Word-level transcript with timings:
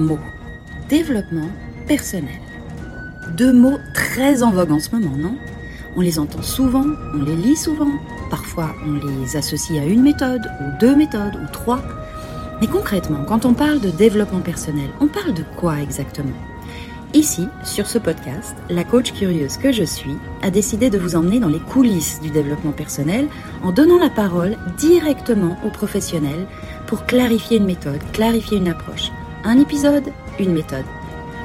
mots. 0.00 0.18
Développement 0.88 1.50
personnel. 1.86 2.40
Deux 3.36 3.52
mots 3.52 3.78
très 3.94 4.42
en 4.42 4.50
vogue 4.50 4.72
en 4.72 4.80
ce 4.80 4.90
moment, 4.94 5.16
non? 5.16 5.36
On 5.96 6.00
les 6.00 6.18
entend 6.18 6.42
souvent, 6.42 6.86
on 7.14 7.22
les 7.22 7.36
lit 7.36 7.56
souvent, 7.56 7.90
parfois 8.30 8.74
on 8.86 9.06
les 9.06 9.36
associe 9.36 9.80
à 9.80 9.84
une 9.84 10.02
méthode, 10.02 10.50
ou 10.60 10.80
deux 10.80 10.96
méthodes, 10.96 11.36
ou 11.36 11.52
trois. 11.52 11.82
Mais 12.60 12.66
concrètement, 12.66 13.24
quand 13.24 13.44
on 13.44 13.54
parle 13.54 13.80
de 13.80 13.90
développement 13.90 14.40
personnel, 14.40 14.90
on 15.00 15.06
parle 15.06 15.34
de 15.34 15.44
quoi 15.56 15.80
exactement? 15.80 16.36
Ici, 17.12 17.48
sur 17.64 17.88
ce 17.88 17.98
podcast, 17.98 18.54
la 18.68 18.84
coach 18.84 19.12
curieuse 19.12 19.56
que 19.56 19.72
je 19.72 19.82
suis 19.82 20.16
a 20.42 20.50
décidé 20.50 20.90
de 20.90 20.98
vous 20.98 21.16
emmener 21.16 21.40
dans 21.40 21.48
les 21.48 21.58
coulisses 21.58 22.20
du 22.20 22.30
développement 22.30 22.70
personnel 22.70 23.26
en 23.64 23.72
donnant 23.72 23.98
la 23.98 24.10
parole 24.10 24.56
directement 24.78 25.56
aux 25.66 25.70
professionnels 25.70 26.46
pour 26.86 27.06
clarifier 27.06 27.56
une 27.56 27.66
méthode, 27.66 28.00
clarifier 28.12 28.58
une 28.58 28.68
approche. 28.68 29.10
Un 29.42 29.58
épisode, 29.58 30.12
une 30.38 30.52
méthode. 30.52 30.84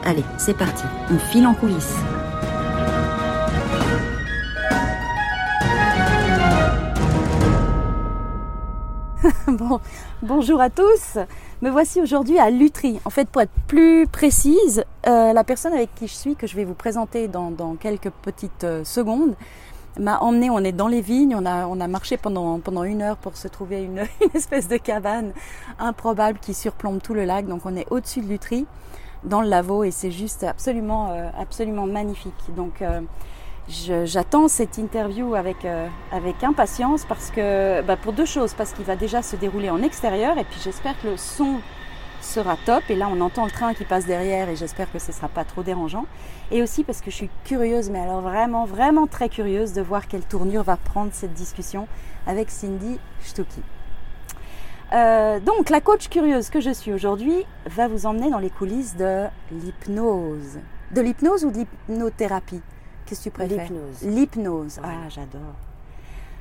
Allez, 0.04 0.26
c'est 0.38 0.58
parti, 0.58 0.84
on 1.10 1.18
file 1.18 1.48
en 1.48 1.54
coulisses. 1.54 1.96
bon, 9.48 9.80
bonjour 10.22 10.60
à 10.60 10.70
tous. 10.70 11.18
Me 11.62 11.70
voici 11.70 12.02
aujourd'hui 12.02 12.38
à 12.38 12.50
Lutry. 12.50 13.00
En 13.06 13.10
fait, 13.10 13.30
pour 13.30 13.42
être 13.42 13.54
plus 13.68 14.08
précise, 14.08 14.84
euh, 15.08 15.32
la 15.32 15.46
personne 15.46 15.72
avec 15.72 15.96
qui 15.96 16.08
je 16.08 16.14
suis, 16.14 16.36
que 16.36 16.48
je 16.48 16.58
vais 16.58 16.66
vous 16.66 16.74
présenter 16.74 17.30
dans, 17.30 17.78
quelques 17.80 18.10
petites 18.10 18.66
euh, 18.66 18.84
secondes, 18.84 19.36
m'a 20.00 20.20
emmené. 20.20 20.50
On 20.50 20.60
est 20.60 20.72
dans 20.72 20.88
les 20.88 21.02
vignes. 21.02 21.36
On 21.36 21.46
a, 21.46 21.68
on 21.68 21.80
a 21.80 21.88
marché 21.88 22.18
pendant, 22.18 22.60
pendant 22.60 22.84
une 22.84 23.02
heure 23.02 23.18
pour 23.18 23.38
se 23.38 23.48
trouver 23.48 23.84
une, 23.84 24.06
espèce 24.34 24.68
de 24.68 24.78
cabane 24.78 25.34
improbable 25.80 26.40
qui 26.40 26.54
surplombe 26.54 27.02
tout 27.02 27.14
le 27.14 27.26
lac. 27.26 27.48
Donc, 27.48 27.66
on 27.66 27.76
est 27.76 27.88
au-dessus 27.92 28.22
de 28.22 28.28
Lutry, 28.28 28.66
dans 29.24 29.42
le 29.42 29.50
laveau, 29.50 29.84
et 29.84 29.92
c'est 29.92 30.12
juste 30.12 30.44
absolument, 30.44 31.12
euh, 31.12 31.30
absolument 31.40 31.88
magnifique. 31.88 32.34
Donc, 32.56 32.82
J'attends 33.68 34.48
cette 34.48 34.78
interview 34.78 35.34
avec, 35.34 35.66
euh, 35.66 35.88
avec 36.12 36.44
impatience 36.44 37.04
parce 37.04 37.32
que, 37.32 37.82
bah 37.82 37.98
pour 37.98 38.14
deux 38.14 38.26
choses, 38.26 38.54
parce 38.54 38.74
qu'il 38.74 38.86
va 38.86 38.96
déjà 38.96 39.24
se 39.24 39.36
dérouler 39.36 39.72
en 39.72 39.82
extérieur 39.82 40.38
et 40.38 40.44
puis 40.44 40.60
j'espère 40.64 41.00
que 41.02 41.08
le 41.08 41.18
son 41.18 41.56
sera 42.26 42.58
top 42.66 42.84
et 42.90 42.96
là 42.96 43.08
on 43.12 43.22
entend 43.22 43.46
le 43.46 43.52
train 43.52 43.74
qui 43.74 43.86
passe 43.86 44.06
derrière 44.06 44.50
et 44.50 44.56
j'espère 44.56 44.92
que 44.92 45.00
ce 45.00 45.12
sera 45.12 45.28
pas 45.28 45.44
trop 45.44 45.64
dérangeant 45.64 46.06
et 46.52 46.62
aussi 46.62 46.84
parce 46.84 47.02
que 47.02 47.12
je 47.12 47.16
suis 47.16 47.30
curieuse 47.44 47.90
mais 47.90 48.00
alors 48.00 48.22
vraiment 48.22 48.66
vraiment 48.66 49.08
très 49.08 49.30
curieuse 49.30 49.74
de 49.74 49.82
voir 49.82 50.08
quelle 50.08 50.24
tournure 50.24 50.64
va 50.64 50.78
prendre 50.78 51.12
cette 51.14 51.34
discussion 51.34 51.88
avec 52.28 52.50
Cindy 52.50 53.00
Stucky. 53.22 53.62
Euh, 54.94 55.40
donc 55.40 55.70
la 55.70 55.82
coach 55.82 56.10
curieuse 56.10 56.50
que 56.50 56.60
je 56.60 56.72
suis 56.72 56.94
aujourd'hui 56.94 57.46
va 57.66 57.88
vous 57.88 58.06
emmener 58.06 58.30
dans 58.30 58.40
les 58.40 58.50
coulisses 58.50 58.96
de 58.96 59.26
l'hypnose. 59.52 60.60
De 60.92 61.02
l'hypnose 61.02 61.44
ou 61.44 61.52
de 61.52 61.58
l'hypnothérapie? 61.58 62.62
Qu'est-ce 63.06 63.20
que 63.20 63.24
tu 63.26 63.32
préfères? 63.32 63.70
L'hypnose. 63.70 64.02
L'hypnose. 64.04 64.80
Ah, 64.84 65.10
j'adore. 65.10 65.56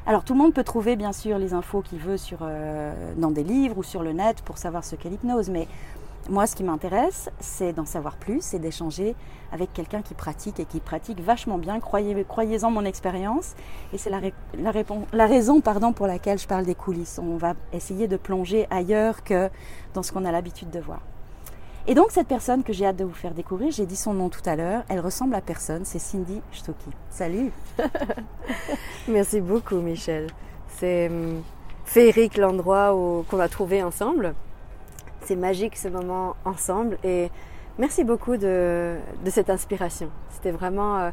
Alors 0.06 0.22
tout 0.22 0.34
le 0.34 0.38
monde 0.38 0.52
peut 0.52 0.64
trouver 0.64 0.96
bien 0.96 1.12
sûr 1.12 1.38
les 1.38 1.54
infos 1.54 1.80
qu'il 1.80 1.98
veut 1.98 2.18
sur, 2.18 2.40
euh, 2.42 2.92
dans 3.16 3.30
des 3.30 3.42
livres 3.42 3.78
ou 3.78 3.82
sur 3.82 4.02
le 4.02 4.12
net 4.12 4.42
pour 4.42 4.58
savoir 4.58 4.84
ce 4.84 4.96
qu'est 4.96 5.08
l'hypnose, 5.08 5.48
mais 5.48 5.66
moi 6.28 6.46
ce 6.46 6.54
qui 6.54 6.62
m'intéresse 6.62 7.30
c'est 7.40 7.72
d'en 7.72 7.86
savoir 7.86 8.16
plus 8.16 8.52
et 8.52 8.58
d'échanger 8.58 9.14
avec 9.50 9.72
quelqu'un 9.72 10.02
qui 10.02 10.12
pratique 10.12 10.60
et 10.60 10.66
qui 10.66 10.80
pratique 10.80 11.20
vachement 11.20 11.56
bien, 11.56 11.80
croyez, 11.80 12.22
croyez-en 12.28 12.70
mon 12.70 12.84
expérience, 12.84 13.54
et 13.94 13.98
c'est 13.98 14.10
la, 14.10 14.20
la, 14.58 14.72
la, 15.14 15.26
raison 15.26 15.62
pardon, 15.62 15.94
pour 15.94 16.06
laquelle 16.06 16.38
je 16.38 16.46
parle 16.46 16.66
des 16.66 16.74
coulisses. 16.74 17.18
On 17.22 17.38
va 17.38 17.54
essayer 17.72 18.06
de 18.06 18.18
plonger 18.18 18.66
ailleurs 18.68 19.24
que 19.24 19.48
dans 19.94 20.02
ce 20.02 20.12
qu'on 20.12 20.26
a 20.26 20.32
l'habitude 20.32 20.70
de 20.70 20.80
voir. 20.80 21.00
Et 21.86 21.94
donc 21.94 22.12
cette 22.12 22.28
personne 22.28 22.62
que 22.62 22.72
j'ai 22.72 22.86
hâte 22.86 22.96
de 22.96 23.04
vous 23.04 23.12
faire 23.12 23.34
découvrir, 23.34 23.70
j'ai 23.70 23.84
dit 23.84 23.96
son 23.96 24.14
nom 24.14 24.30
tout 24.30 24.40
à 24.46 24.56
l'heure, 24.56 24.84
elle 24.88 25.00
ressemble 25.00 25.34
à 25.34 25.42
personne, 25.42 25.84
c'est 25.84 25.98
Cindy 25.98 26.40
Stocky. 26.50 26.88
Salut 27.10 27.52
Merci 29.08 29.42
beaucoup 29.42 29.76
Michel. 29.76 30.28
C'est 30.78 31.08
hum, 31.08 31.42
féerique 31.84 32.38
l'endroit 32.38 32.96
qu'on 33.28 33.38
a 33.38 33.48
trouvé 33.48 33.82
ensemble. 33.82 34.34
C'est 35.20 35.36
magique 35.36 35.76
ce 35.76 35.88
moment 35.88 36.36
ensemble 36.46 36.96
et 37.04 37.30
merci 37.78 38.02
beaucoup 38.02 38.38
de, 38.38 38.96
cette 39.26 39.50
inspiration. 39.50 40.08
C'était 40.30 40.52
vraiment 40.52 40.98
euh, 40.98 41.10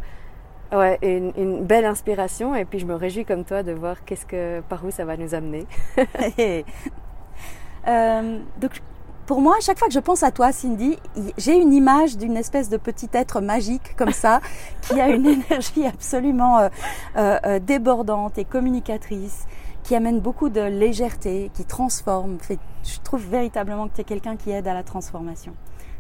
ouais, 0.72 0.98
une, 1.02 1.66
belle 1.66 1.86
inspiration 1.86 2.56
et 2.56 2.64
puis 2.64 2.80
je 2.80 2.86
me 2.86 2.96
réjouis 2.96 3.26
comme 3.26 3.44
toi 3.44 3.62
de 3.62 3.74
voir 3.74 4.06
qu'est-ce 4.06 4.26
que, 4.26 4.62
par 4.70 4.86
où 4.86 4.92
ça 4.92 5.04
va 5.04 5.18
nous 5.18 5.36
amener. 5.36 5.66
euh, 7.88 8.40
donc 8.58 8.82
pour 9.32 9.40
moi, 9.40 9.56
à 9.58 9.62
chaque 9.62 9.80
fois 9.80 9.88
que 9.88 9.94
je 9.94 10.00
pense 10.02 10.24
à 10.24 10.32
toi, 10.32 10.52
Cindy, 10.52 10.98
j'ai 11.38 11.56
une 11.56 11.72
image 11.72 12.18
d'une 12.18 12.36
espèce 12.36 12.68
de 12.68 12.76
petit 12.76 13.08
être 13.14 13.40
magique 13.40 13.96
comme 13.96 14.12
ça, 14.12 14.42
qui 14.82 15.00
a 15.00 15.08
une 15.08 15.26
énergie 15.26 15.86
absolument 15.86 16.60
euh, 16.60 16.68
euh, 17.16 17.40
euh, 17.46 17.60
débordante 17.60 18.38
et 18.38 18.44
communicatrice, 18.44 19.46
qui 19.84 19.96
amène 19.96 20.20
beaucoup 20.20 20.50
de 20.50 20.60
légèreté, 20.60 21.50
qui 21.54 21.64
transforme. 21.64 22.40
je 22.50 23.00
trouve 23.06 23.26
véritablement 23.26 23.88
que 23.88 23.96
tu 23.96 24.02
es 24.02 24.04
quelqu'un 24.04 24.36
qui 24.36 24.52
aide 24.52 24.68
à 24.68 24.74
la 24.74 24.84
transformation. 24.84 25.54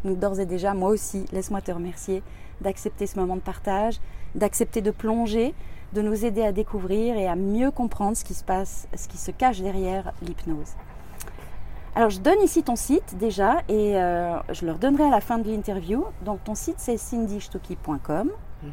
Donc 0.03 0.19
d'ores 0.19 0.41
et 0.41 0.45
déjà, 0.45 0.73
moi 0.73 0.89
aussi, 0.89 1.23
laisse-moi 1.31 1.61
te 1.61 1.71
remercier 1.71 2.23
d'accepter 2.59 3.07
ce 3.07 3.17
moment 3.17 3.37
de 3.37 3.41
partage, 3.41 4.01
d'accepter 4.35 4.81
de 4.81 4.91
plonger, 4.91 5.55
de 5.93 6.01
nous 6.01 6.25
aider 6.25 6.43
à 6.43 6.51
découvrir 6.51 7.15
et 7.15 7.29
à 7.29 7.37
mieux 7.37 7.71
comprendre 7.71 8.17
ce 8.17 8.25
qui 8.25 8.33
se 8.33 8.43
passe, 8.43 8.89
ce 8.93 9.07
qui 9.07 9.17
se 9.17 9.31
cache 9.31 9.61
derrière 9.61 10.11
l'hypnose. 10.21 10.75
Alors 11.93 12.09
je 12.09 12.19
donne 12.19 12.41
ici 12.41 12.63
ton 12.63 12.77
site 12.77 13.17
déjà 13.17 13.63
et 13.67 13.97
euh, 13.97 14.37
je 14.53 14.65
le 14.65 14.71
redonnerai 14.71 15.03
à 15.03 15.09
la 15.09 15.19
fin 15.19 15.37
de 15.39 15.49
l'interview. 15.49 16.05
Donc 16.23 16.43
ton 16.43 16.55
site 16.55 16.77
c'est 16.77 16.97
cindystucky.com. 16.97 18.29
Mhm. 18.63 18.71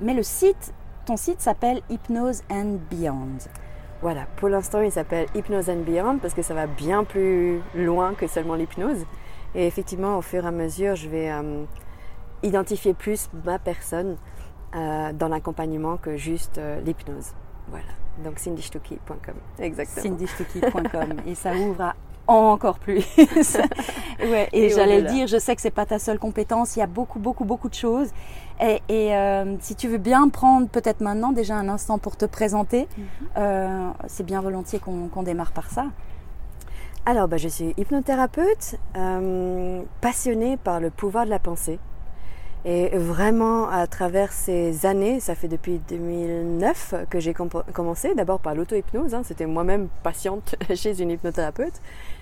Mais 0.00 0.14
le 0.14 0.22
site, 0.22 0.72
ton 1.06 1.16
site 1.16 1.40
s'appelle 1.40 1.82
Hypnose 1.90 2.42
and 2.50 2.78
Beyond. 2.88 3.38
Voilà, 4.00 4.26
pour 4.36 4.48
l'instant 4.48 4.80
il 4.80 4.92
s'appelle 4.92 5.26
Hypnose 5.34 5.68
and 5.68 5.82
Beyond 5.82 6.18
parce 6.18 6.34
que 6.34 6.42
ça 6.42 6.54
va 6.54 6.68
bien 6.68 7.02
plus 7.02 7.60
loin 7.74 8.14
que 8.14 8.28
seulement 8.28 8.54
l'hypnose. 8.54 9.04
Et 9.56 9.66
effectivement, 9.66 10.16
au 10.16 10.22
fur 10.22 10.44
et 10.44 10.48
à 10.48 10.52
mesure, 10.52 10.94
je 10.94 11.08
vais 11.08 11.32
euh, 11.32 11.64
identifier 12.44 12.94
plus 12.94 13.28
ma 13.44 13.58
personne 13.58 14.16
euh, 14.76 15.12
dans 15.12 15.26
l'accompagnement 15.26 15.96
que 15.96 16.16
juste 16.16 16.60
l'hypnose. 16.84 17.32
Voilà, 17.68 17.86
donc 18.22 18.38
cindystucky.com, 18.38 19.34
exactement. 19.58 20.02
cindystucky.com 20.02 21.16
et 21.26 21.34
ça 21.34 21.52
ouvre 21.54 21.82
à 21.82 21.94
encore 22.32 22.78
plus. 22.78 23.04
ouais, 24.20 24.48
et, 24.52 24.70
j'allais 24.70 25.00
le 25.00 25.08
dire, 25.08 25.26
je 25.26 25.38
sais 25.38 25.54
que 25.54 25.62
c'est 25.62 25.70
pas 25.70 25.86
ta 25.86 25.98
seule 25.98 26.18
compétence, 26.18 26.76
il 26.76 26.80
y 26.80 26.82
a 26.82 26.86
beaucoup, 26.86 27.18
beaucoup, 27.18 27.44
beaucoup 27.44 27.68
de 27.68 27.74
choses. 27.74 28.08
Et, 28.60 28.80
euh, 28.90 29.56
si 29.60 29.74
tu 29.74 29.88
veux 29.88 29.98
bien 29.98 30.28
prendre 30.28 30.68
peut-être 30.68 31.00
maintenant 31.00 31.32
déjà 31.32 31.56
un 31.56 31.68
instant 31.68 31.98
pour 31.98 32.16
te 32.16 32.26
présenter, 32.26 32.88
mhm. 32.96 33.04
euh, 33.38 33.90
c'est 34.06 34.24
bien 34.24 34.40
volontiers 34.40 34.78
qu'on 34.80 35.22
démarre 35.22 35.52
par 35.52 35.70
ça. 35.70 35.86
Alors, 37.06 37.28
bah, 37.28 37.38
je 37.38 37.48
suis 37.48 37.72
hypnothérapeute, 37.78 38.76
euh, 38.96 39.82
passionnée 40.02 40.58
par 40.58 40.80
le 40.80 40.90
pouvoir 40.90 41.24
de 41.24 41.30
la 41.30 41.38
pensée. 41.38 41.78
Et 42.66 42.90
vraiment, 42.90 43.70
à 43.70 43.86
travers 43.86 44.32
ces 44.32 44.84
années, 44.84 45.18
ça 45.18 45.34
fait 45.34 45.48
depuis 45.48 45.80
2009 45.88 47.06
que 47.08 47.18
j'ai 47.18 47.32
commencé, 47.32 48.14
d'abord 48.14 48.38
par 48.38 48.54
l'auto-hypnose. 48.54 49.14
Hein. 49.14 49.22
C'était 49.24 49.46
moi-même 49.46 49.88
patiente 50.02 50.56
chez 50.74 51.00
une 51.00 51.10
hypnothérapeute. 51.10 51.80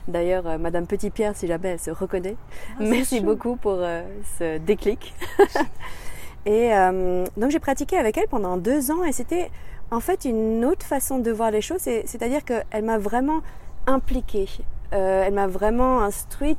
D'ailleurs, 0.08 0.46
euh, 0.46 0.58
Madame 0.58 0.86
Petit-Pierre, 0.86 1.36
si 1.36 1.46
jamais 1.46 1.68
elle 1.68 1.78
se 1.78 1.90
reconnaît, 1.90 2.36
ah, 2.72 2.76
merci 2.80 3.20
beaucoup 3.20 3.56
pour 3.56 3.76
euh, 3.78 4.02
ce 4.38 4.56
déclic. 4.58 5.14
et 6.46 6.74
euh, 6.74 7.26
donc, 7.36 7.50
j'ai 7.50 7.58
pratiqué 7.58 7.96
avec 7.98 8.16
elle 8.16 8.28
pendant 8.28 8.56
deux 8.56 8.90
ans 8.90 9.04
et 9.04 9.12
c'était 9.12 9.50
en 9.90 10.00
fait 10.00 10.24
une 10.24 10.64
autre 10.64 10.84
façon 10.84 11.18
de 11.18 11.30
voir 11.30 11.50
les 11.50 11.60
choses. 11.60 11.80
C'est-à-dire 11.80 12.44
qu'elle 12.44 12.84
m'a 12.84 12.98
vraiment 12.98 13.40
impliquée. 13.86 14.48
elle 14.90 15.34
m'a 15.34 15.46
vraiment 15.46 16.02
instruite 16.02 16.58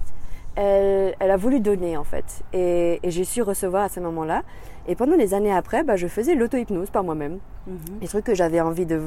elle, 0.60 1.31
a 1.31 1.38
voulu 1.38 1.60
donner 1.60 1.98
en 1.98 2.04
fait. 2.04 2.44
Et, 2.54 3.00
j'ai 3.04 3.24
su 3.24 3.42
recevoir 3.42 3.84
à 3.84 3.90
ce 3.90 4.00
moment-là. 4.00 4.44
Et 4.88 4.95
pendant 4.95 5.16
les 5.16 5.34
années 5.34 5.54
après, 5.54 5.84
bah, 5.84 5.95
je 5.95 6.07
faisais 6.07 6.36
l'auto-hypnose 6.36 6.90
par 6.90 7.04
moi-même. 7.04 7.40
Mhm. 7.68 7.78
Les 8.02 8.07
trucs 8.07 8.25
que 8.25 8.36
j'avais 8.36 8.60
envie 8.60 8.86
de, 8.86 9.00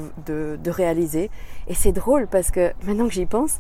réaliser. 0.67 1.31
Et 1.69 1.75
c'est 1.75 1.93
drôle 1.93 2.27
parce 2.27 2.51
que 2.51 2.73
maintenant 2.85 3.07
que 3.07 3.15
j'y 3.15 3.27
pense, 3.27 3.59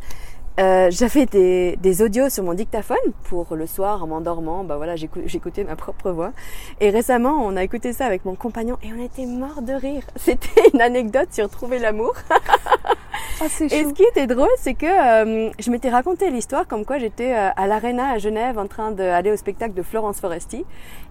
euh, 0.60 0.90
j'avais 0.90 1.26
des, 1.26 1.76
des, 1.76 2.02
audios 2.02 2.28
sur 2.28 2.44
mon 2.44 2.52
dictaphone 2.52 2.98
pour 3.24 3.54
le 3.56 3.66
soir 3.66 4.02
en 4.02 4.06
m'endormant. 4.06 4.64
Bah 4.64 4.76
voilà, 4.76 4.96
j'écoutais 4.96 5.64
ma 5.64 5.76
propre 5.76 6.10
voix. 6.10 6.32
Et 6.80 6.90
récemment, 6.90 7.44
on 7.44 7.56
a 7.56 7.62
écouté 7.62 7.92
ça 7.92 8.04
avec 8.04 8.24
mon 8.24 8.34
compagnon 8.34 8.76
et 8.82 8.88
on 8.92 9.02
était 9.02 9.24
mort 9.26 9.62
de 9.62 9.72
rire. 9.72 10.02
C'était 10.16 10.70
une 10.74 10.80
anecdote 10.80 11.28
sur 11.32 11.48
trouver 11.48 11.78
l'amour. 11.78 12.14
Ah, 13.40 13.46
et 13.46 13.84
ce 13.84 13.92
qui 13.92 14.04
était 14.04 14.26
drôle, 14.28 14.48
c'est 14.56 14.74
que 14.74 14.86
euh, 14.86 15.50
je 15.58 15.70
m'étais 15.70 15.90
raconté 15.90 16.30
l'histoire 16.30 16.66
comme 16.68 16.84
quoi 16.84 16.98
j'étais 16.98 17.32
euh, 17.32 17.50
à 17.56 17.66
l'Arena 17.66 18.10
à 18.10 18.18
Genève 18.18 18.58
en 18.58 18.68
train 18.68 18.92
d'aller 18.92 19.32
au 19.32 19.36
spectacle 19.36 19.74
de 19.74 19.82
Florence 19.82 20.20
Foresti. 20.20 20.64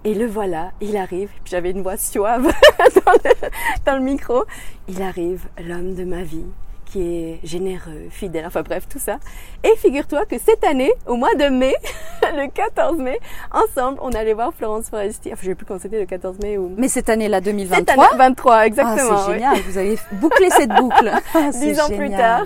Et 0.05 0.13
le 0.13 0.27
voilà, 0.27 0.71
il 0.79 0.95
arrive. 0.95 1.29
J'avais 1.45 1.71
une 1.71 1.81
voix 1.81 1.97
suave 1.97 2.43
dans, 3.05 3.11
le, 3.11 3.49
dans 3.85 3.95
le 3.95 4.03
micro. 4.03 4.45
Il 4.87 5.01
arrive, 5.01 5.47
l'homme 5.57 5.93
de 5.93 6.05
ma 6.05 6.23
vie 6.23 6.45
qui 6.91 7.01
est 7.01 7.39
généreux, 7.43 8.09
fidèle, 8.09 8.45
enfin 8.45 8.61
bref, 8.63 8.85
tout 8.89 8.99
ça. 8.99 9.17
Et 9.63 9.75
figure-toi 9.77 10.25
que 10.25 10.37
cette 10.37 10.63
année, 10.63 10.91
au 11.07 11.15
mois 11.15 11.33
de 11.35 11.45
mai, 11.45 11.73
le 12.35 12.49
14 12.49 12.97
mai, 12.97 13.17
ensemble, 13.51 13.97
on 14.01 14.11
allait 14.11 14.33
voir 14.33 14.53
Florence 14.53 14.89
Foresti. 14.89 15.29
Enfin, 15.31 15.41
je 15.41 15.47
sais 15.49 15.55
plus 15.55 15.65
quand 15.65 15.79
c'était 15.79 15.99
le 15.99 16.05
14 16.05 16.39
mai 16.39 16.57
ou. 16.57 16.73
Mais 16.77 16.89
cette 16.89 17.09
année-là, 17.09 17.39
2023. 17.39 17.77
Cette 17.79 17.89
année, 17.89 18.17
23, 18.17 18.65
exactement. 18.65 19.09
Ah, 19.11 19.23
c'est 19.25 19.33
génial. 19.33 19.57
Vous 19.61 19.77
avez 19.77 19.97
bouclé 20.13 20.49
cette 20.49 20.69
boucle. 20.69 21.11
Ah, 21.33 21.49
Dix 21.51 21.79
ans 21.79 21.87
plus 21.87 22.09
tard. 22.09 22.45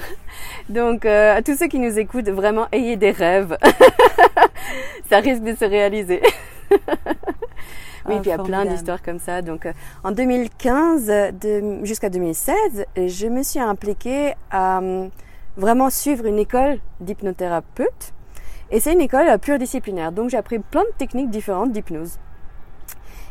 Donc, 0.69 1.05
euh, 1.05 1.35
à 1.35 1.41
tous 1.41 1.57
ceux 1.57 1.67
qui 1.67 1.79
nous 1.79 1.97
écoutent, 1.97 2.29
vraiment, 2.29 2.67
ayez 2.71 2.97
des 2.97 3.11
rêves. 3.11 3.57
ça 5.09 5.17
risque 5.17 5.41
de 5.41 5.55
se 5.55 5.65
réaliser. 5.65 6.21
Oui, 8.07 8.15
Ah, 8.17 8.21
puis 8.21 8.29
il 8.29 8.37
y 8.37 8.39
a 8.39 8.43
plein 8.43 8.65
d'histoires 8.65 9.01
comme 9.01 9.19
ça. 9.19 9.41
Donc, 9.41 9.65
euh, 9.65 9.73
en 10.03 10.11
2015 10.11 11.07
de- 11.07 11.83
jusqu'à 11.83 12.09
2016, 12.09 12.85
je 12.95 13.27
me 13.27 13.41
suis 13.43 13.59
impliquée 13.59 14.33
à 14.51 14.79
euh, 14.79 15.07
vraiment 15.57 15.89
suivre 15.89 16.25
une 16.25 16.37
école 16.39 16.77
d'hypnothérapeute. 16.99 18.13
Et 18.71 18.79
c'est 18.79 18.93
une 18.93 19.01
école 19.01 19.27
euh, 19.27 19.37
pluridisciplinaire. 19.37 20.11
Donc, 20.11 20.29
j'ai 20.29 20.37
appris 20.37 20.59
plein 20.59 20.83
de 20.83 20.93
techniques 20.97 21.29
différentes 21.29 21.71
d'hypnose. 21.71 22.19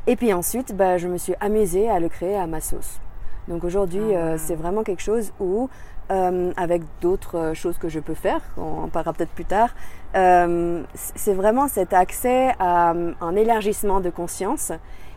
Et 0.06 0.16
puis 0.16 0.32
ensuite, 0.34 0.76
bah, 0.76 0.98
je 0.98 1.08
me 1.08 1.16
suis 1.18 1.34
amusée 1.40 1.88
à 1.88 1.98
le 1.98 2.08
créer 2.08 2.36
à 2.36 2.46
ma 2.46 2.60
sauce. 2.60 3.00
Donc 3.48 3.62
aujourd'hui, 3.64 4.02
Ah. 4.14 4.16
euh, 4.16 4.36
c'est 4.38 4.54
vraiment 4.54 4.82
quelque 4.82 5.02
chose 5.02 5.32
où, 5.40 5.68
euh, 6.10 6.52
avec 6.56 6.82
d'autres 7.00 7.38
euh, 7.38 7.54
choses 7.54 7.78
que 7.78 7.88
je 7.88 8.00
peux 8.00 8.14
faire, 8.14 8.40
on 8.56 8.84
en 8.84 8.88
parlera 8.88 9.12
peut-être 9.12 9.30
plus 9.30 9.44
tard, 9.44 9.70
euh, 10.14 10.82
c'est 10.94 11.34
vraiment 11.34 11.68
cet 11.68 11.92
accès 11.92 12.54
à 12.58 12.92
euh, 12.92 13.12
un 13.20 13.36
élargissement 13.36 14.00
de 14.00 14.10
conscience 14.10 14.72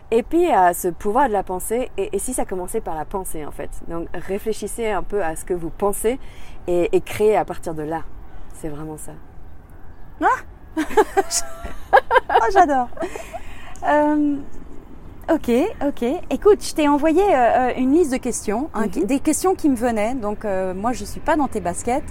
et 0.10 0.24
puis 0.24 0.50
à 0.50 0.74
ce 0.74 0.88
pouvoir 0.88 1.28
de 1.28 1.34
la 1.34 1.44
pensée. 1.44 1.92
Et, 1.98 2.16
et 2.16 2.20
si 2.20 2.34
ça 2.34 2.46
commençait 2.46 2.82
par 2.82 2.96
la 2.96 3.06
pensée 3.06 3.46
en 3.46 3.52
fait. 3.52 3.70
Donc 3.88 4.08
réfléchissez 4.14 4.90
un 4.90 5.04
peu 5.04 5.24
à 5.24 5.36
ce 5.36 5.46
que 5.46 5.54
vous 5.54 5.70
pensez 5.70 6.20
et, 6.68 6.90
et 6.96 7.02
créez 7.02 7.36
à 7.36 7.46
partir 7.46 7.74
de 7.74 7.84
là. 7.84 8.04
C'est 8.54 8.70
vraiment 8.70 8.98
ça. 8.98 9.12
Oh, 12.30 12.50
j'adore. 12.52 12.90
Euh, 13.84 14.36
ok, 15.34 15.52
ok. 15.86 16.06
Écoute, 16.30 16.64
je 16.66 16.74
t'ai 16.74 16.88
envoyé 16.88 17.22
euh, 17.22 17.70
euh, 17.70 17.72
une 17.78 17.94
liste 17.94 18.12
de 18.12 18.18
questions, 18.18 18.70
hein, 18.74 18.88
qui- 18.88 19.06
des 19.06 19.20
questions 19.20 19.56
qui 19.56 19.70
me 19.70 19.76
venaient. 19.76 20.16
Donc, 20.16 20.46
euh, 20.46 20.74
moi, 20.74 20.94
je 20.94 21.04
suis 21.06 21.20
pas 21.20 21.36
dans 21.36 21.48
tes 21.48 21.60
baskets. 21.60 22.04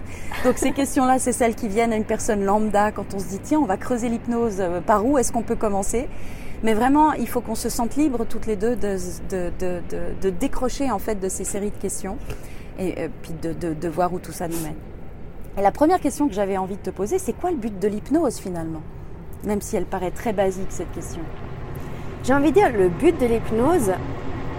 Donc, 0.44 0.58
ces 0.58 0.72
questions-là, 0.80 1.18
c'est 1.18 1.32
celles 1.32 1.54
qui 1.54 1.68
viennent 1.68 1.92
à 1.92 1.96
une 1.96 2.04
personne 2.04 2.44
lambda 2.44 2.92
quand 2.92 3.14
on 3.14 3.18
se 3.18 3.26
dit, 3.26 3.38
tiens, 3.42 3.58
on 3.60 3.64
va 3.64 3.76
creuser 3.76 4.08
l'hypnose. 4.08 4.56
euh, 4.60 4.80
par 4.80 5.04
où 5.06 5.16
est-ce 5.18 5.32
qu'on 5.32 5.42
peut 5.42 5.56
commencer? 5.56 6.08
Mais 6.62 6.74
vraiment, 6.74 7.12
il 7.12 7.28
faut 7.28 7.40
qu'on 7.40 7.54
se 7.54 7.68
sente 7.68 7.96
libre 7.96 8.24
toutes 8.26 8.46
les 8.46 8.56
deux 8.56 8.76
de, 8.76 8.96
de, 9.30 9.50
de, 9.58 9.80
de, 9.90 10.00
de 10.22 10.30
décrocher 10.30 10.90
en 10.90 10.98
fait 10.98 11.16
de 11.20 11.28
ces 11.28 11.44
séries 11.44 11.70
de 11.70 11.76
questions 11.76 12.16
et 12.78 13.08
puis 13.22 13.32
de 13.42 13.88
voir 13.88 14.12
où 14.14 14.18
tout 14.18 14.32
ça 14.32 14.48
nous 14.48 14.58
mène. 14.60 14.74
Et 15.58 15.62
la 15.62 15.70
première 15.70 16.00
question 16.00 16.28
que 16.28 16.34
j'avais 16.34 16.56
envie 16.56 16.76
de 16.76 16.80
te 16.82 16.90
poser, 16.90 17.18
c'est 17.18 17.34
quoi 17.34 17.50
le 17.50 17.56
but 17.58 17.78
de 17.78 17.88
l'hypnose 17.88 18.38
finalement? 18.38 18.80
Même 19.44 19.60
si 19.60 19.76
elle 19.76 19.84
paraît 19.84 20.10
très 20.10 20.32
basique 20.32 20.66
cette 20.70 20.90
question. 20.92 21.20
J'ai 22.26 22.34
envie 22.34 22.50
de 22.50 22.54
dire, 22.54 22.72
le 22.72 22.88
but 22.88 23.16
de 23.20 23.26
l'hypnose, 23.26 23.92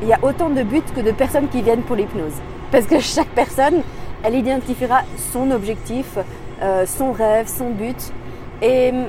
il 0.01 0.07
y 0.07 0.13
a 0.13 0.19
autant 0.23 0.49
de 0.49 0.63
buts 0.63 0.81
que 0.95 1.01
de 1.01 1.11
personnes 1.11 1.49
qui 1.49 1.61
viennent 1.61 1.81
pour 1.83 1.97
l'hypnose. 1.97 2.33
Parce 2.71 2.85
que 2.85 2.99
chaque 2.99 3.27
personne, 3.29 3.81
elle 4.23 4.35
identifiera 4.35 5.01
son 5.33 5.51
objectif, 5.51 6.17
euh, 6.61 6.85
son 6.85 7.11
rêve, 7.11 7.47
son 7.47 7.71
but. 7.71 8.13
Et 8.61 8.91
hum, 8.91 9.07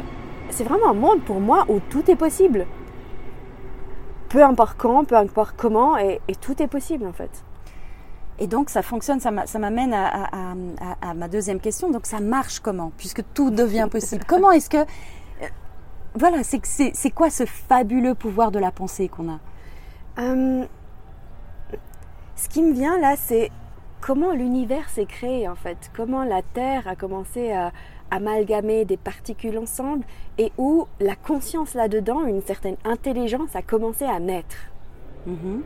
c'est 0.51 0.65
vraiment 0.65 0.91
un 0.91 0.95
monde 0.95 1.21
pour 1.23 1.41
moi 1.41 1.67
où 1.69 1.79
tout 1.89 2.11
est 2.11 2.17
possible. 2.17 2.67
Peu 4.29 4.43
importe 4.43 4.77
quand, 4.77 5.05
peu 5.05 5.15
importe 5.17 5.55
comment, 5.57 5.97
et, 5.97 6.21
et 6.29 6.35
tout 6.35 6.61
est 6.63 6.67
possible 6.67 7.07
en 7.07 7.13
fait. 7.13 7.31
Et 8.41 8.47
donc 8.47 8.71
ça 8.71 8.83
fonctionne, 8.83 9.21
ça 9.21 9.31
m'a- 9.31 9.47
ça 9.47 9.59
m'amène 9.59 9.93
à, 9.95 10.07
à- 10.07 10.25
à- 10.25 10.97
à- 11.07 11.11
à 11.11 11.15
ma 11.15 11.29
deuxième 11.29 11.61
question. 11.61 11.91
Donc 11.91 12.07
ça 12.07 12.21
marche 12.21 12.61
comment? 12.61 12.93
Puisque 12.97 13.23
tout 13.35 13.51
devient 13.51 13.89
possible. 13.91 14.25
comment 14.29 14.51
est-ce 14.51 14.69
que... 14.71 14.85
euh, 16.15 16.19
Voilà, 16.19 16.43
c'est 16.43 17.11
quoi 17.11 17.31
ce 17.31 17.45
fabuleux 17.45 18.15
pouvoir 18.15 18.51
de 18.51 18.59
la 18.59 18.71
pensée 18.71 19.09
qu'on 19.09 19.31
a 19.31 19.39
Hum, 20.19 20.67
ce 22.35 22.49
qui 22.49 22.63
me 22.63 22.73
vient 22.73 22.99
là, 22.99 23.15
c'est 23.17 23.51
comment 24.01 24.33
l'univers 24.33 24.89
s'est 24.89 25.07
créé 25.07 25.49
en 25.49 25.55
fait, 25.55 25.91
comment 25.95 26.25
la 26.25 26.43
Terre 26.43 26.89
a 26.89 26.97
commencé 26.97 27.53
à 27.53 27.73
amalgamer 28.11 28.85
des 28.85 28.97
particules 28.97 29.59
ensemble 29.59 30.05
et 30.39 30.53
où 30.57 30.87
la 31.01 31.15
conscience 31.15 31.75
là-dedans, 31.75 32.25
une 32.27 32.43
certaine 32.43 32.77
intelligence 32.85 33.55
a 33.55 33.63
commencé 33.63 34.05
à 34.05 34.19
naître. 34.19 34.57
Mhm. 35.27 35.63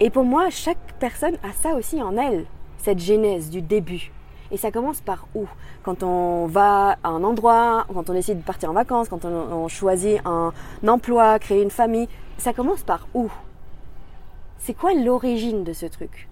Et 0.00 0.10
pour 0.10 0.24
moi, 0.24 0.50
chaque 0.50 0.78
personne 0.98 1.36
a 1.42 1.52
ça 1.52 1.74
aussi 1.74 2.02
en 2.02 2.16
elle, 2.16 2.46
cette 2.78 2.98
genèse 3.00 3.50
du 3.50 3.62
début. 3.62 4.10
Et 4.50 4.56
ça 4.56 4.70
commence 4.70 5.00
par 5.00 5.26
où? 5.34 5.46
Quand 5.82 6.02
on 6.02 6.46
va 6.46 6.96
à 7.02 7.08
un 7.08 7.22
endroit, 7.22 7.84
quand 7.92 8.08
on 8.08 8.12
décide 8.14 8.38
de 8.38 8.44
partir 8.44 8.70
en 8.70 8.72
vacances, 8.72 9.08
quand 9.08 9.24
on, 9.24 9.28
on 9.52 9.68
choisit 9.68 10.20
un 10.24 10.52
emploi, 10.86 11.38
créer 11.38 11.62
une 11.62 11.70
famille, 11.70 12.08
ça 12.38 12.52
commence 12.52 12.82
par 12.82 13.06
où? 13.14 13.30
C'est 14.58 14.74
quoi 14.74 14.92
l'origine 14.94 15.64
de 15.64 15.72
ce 15.72 15.86
truc? 15.86 16.28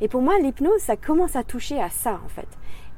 Et 0.00 0.08
pour 0.08 0.20
moi, 0.22 0.34
l'hypnose, 0.40 0.80
ça 0.80 0.96
commence 0.96 1.36
à 1.36 1.42
toucher 1.44 1.80
à 1.80 1.90
ça 1.90 2.18
en 2.24 2.28
fait. 2.28 2.48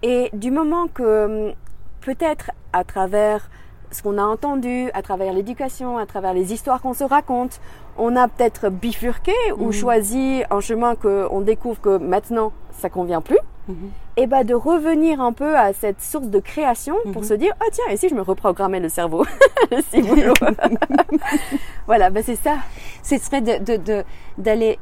Et 0.02 0.30
du 0.32 0.50
moment 0.50 0.86
que 0.88 1.48
hum, 1.48 1.54
peut-être 2.00 2.50
à 2.72 2.84
travers 2.84 3.50
ce 3.90 4.02
qu'on 4.02 4.18
a 4.18 4.22
entendu, 4.22 4.88
à 4.94 5.02
travers 5.02 5.32
l'éducation, 5.32 5.98
à 5.98 6.06
travers 6.06 6.32
les 6.32 6.52
histoires 6.52 6.80
qu'on 6.80 6.94
se 6.94 7.02
raconte, 7.04 7.60
on 7.98 8.14
a 8.16 8.28
peut-être 8.28 8.68
bifurqué 8.70 9.32
ou 9.56 9.66
Mhm. 9.66 9.72
choisi 9.72 10.42
un 10.50 10.60
chemin 10.60 10.94
qu'on 10.94 11.40
découvre 11.40 11.80
que 11.80 11.98
maintenant 11.98 12.52
ça 12.70 12.88
convient 12.88 13.20
plus, 13.20 13.38
Mhm. 13.70 13.90
et 14.16 14.26
bah 14.26 14.44
de 14.44 14.54
revenir 14.54 15.20
un 15.20 15.32
peu 15.32 15.56
à 15.56 15.72
cette 15.72 16.00
source 16.02 16.26
de 16.28 16.38
création 16.40 16.94
pour 17.12 17.22
Mhm. 17.22 17.28
se 17.28 17.34
dire 17.34 17.52
ah 17.60 17.64
tiens 17.72 17.84
et 17.90 17.96
si 17.96 18.08
je 18.08 18.14
me 18.14 18.22
reprogrammais 18.22 18.80
le 18.80 18.88
cerveau, 18.88 19.24
boulot. 19.94 20.34
voilà, 21.86 22.10
bah 22.10 22.20
c'est 22.22 22.36
ça. 22.36 22.56
Ce 23.02 23.16
serait 23.18 23.40
de- 23.40 24.04
d'aller 24.38 24.78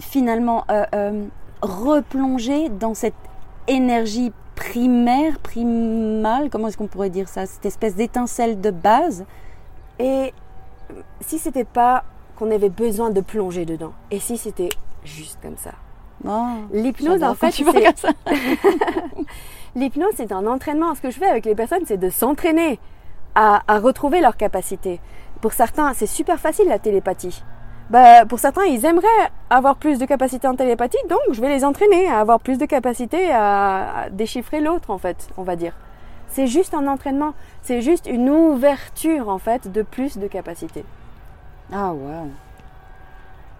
finalement 0.00 0.64
euh, 0.70 0.84
euh, 0.94 1.24
replonger 1.62 2.68
dans 2.68 2.94
cette 2.94 3.14
énergie 3.68 4.32
primaire, 4.54 5.38
primale, 5.40 6.48
comment 6.50 6.68
est-ce 6.68 6.78
qu'on 6.78 6.86
pourrait 6.86 7.10
dire 7.10 7.28
ça 7.28 7.44
Cette 7.46 7.66
espèce 7.66 7.94
d'étincelle 7.94 8.60
de 8.60 8.70
base? 8.70 9.24
Et 9.98 10.32
si 11.20 11.38
c'était 11.38 11.64
pas 11.64 12.04
qu'on 12.36 12.50
avait 12.50 12.68
besoin 12.70 13.10
de 13.10 13.20
plonger 13.20 13.64
dedans, 13.66 13.92
et 14.10 14.18
si 14.18 14.36
c'était 14.36 14.68
juste 15.04 15.38
comme 15.42 15.56
ça? 15.56 15.72
Oh, 16.24 16.44
L'hypnose 16.72 17.22
en 17.22 17.34
fait. 17.34 17.58
L'hypnose, 19.74 20.12
c'est 20.16 20.32
un 20.32 20.46
entraînement. 20.46 20.94
Ce 20.94 21.00
que 21.00 21.10
je 21.10 21.18
fais 21.18 21.26
avec 21.26 21.44
les 21.44 21.54
personnes, 21.54 21.84
c'est 21.84 21.98
de 21.98 22.08
s'entraîner 22.08 22.78
à, 23.34 23.62
à 23.68 23.78
retrouver 23.78 24.20
leurs 24.20 24.36
capacités. 24.36 25.00
Pour 25.40 25.52
certains, 25.52 25.92
c'est 25.92 26.06
super 26.06 26.40
facile 26.40 26.68
la 26.68 26.78
télépathie. 26.78 27.42
Bah, 27.90 28.24
pour 28.26 28.38
certains, 28.38 28.64
ils 28.64 28.84
aimeraient 28.84 29.06
avoir 29.50 29.76
plus 29.76 29.98
de 29.98 30.06
capacités 30.06 30.48
en 30.48 30.56
télépathie, 30.56 30.98
donc 31.08 31.20
je 31.30 31.40
vais 31.40 31.50
les 31.50 31.64
entraîner 31.64 32.08
à 32.08 32.18
avoir 32.18 32.40
plus 32.40 32.58
de 32.58 32.66
capacités 32.66 33.30
à, 33.30 34.00
à 34.02 34.10
déchiffrer 34.10 34.60
l'autre, 34.60 34.90
en 34.90 34.98
fait, 34.98 35.28
on 35.36 35.42
va 35.42 35.54
dire. 35.54 35.72
C'est 36.28 36.48
juste 36.48 36.74
un 36.74 36.88
entraînement, 36.88 37.34
c'est 37.62 37.82
juste 37.82 38.08
une 38.10 38.28
ouverture, 38.28 39.28
en 39.28 39.38
fait, 39.38 39.70
de 39.70 39.82
plus 39.82 40.18
de 40.18 40.26
capacités. 40.26 40.84
Ah 41.72 41.92
waouh 41.92 42.30